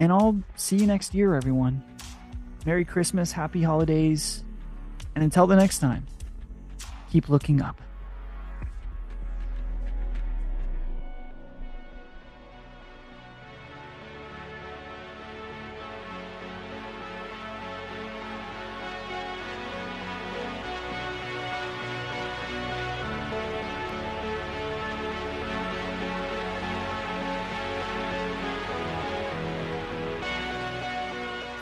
And 0.00 0.12
I'll 0.12 0.40
see 0.56 0.76
you 0.76 0.86
next 0.86 1.14
year, 1.14 1.34
everyone. 1.34 1.82
Merry 2.66 2.84
Christmas, 2.84 3.32
happy 3.32 3.62
holidays, 3.62 4.44
and 5.14 5.24
until 5.24 5.46
the 5.46 5.56
next 5.56 5.78
time, 5.78 6.06
keep 7.10 7.28
looking 7.28 7.62
up. 7.62 7.80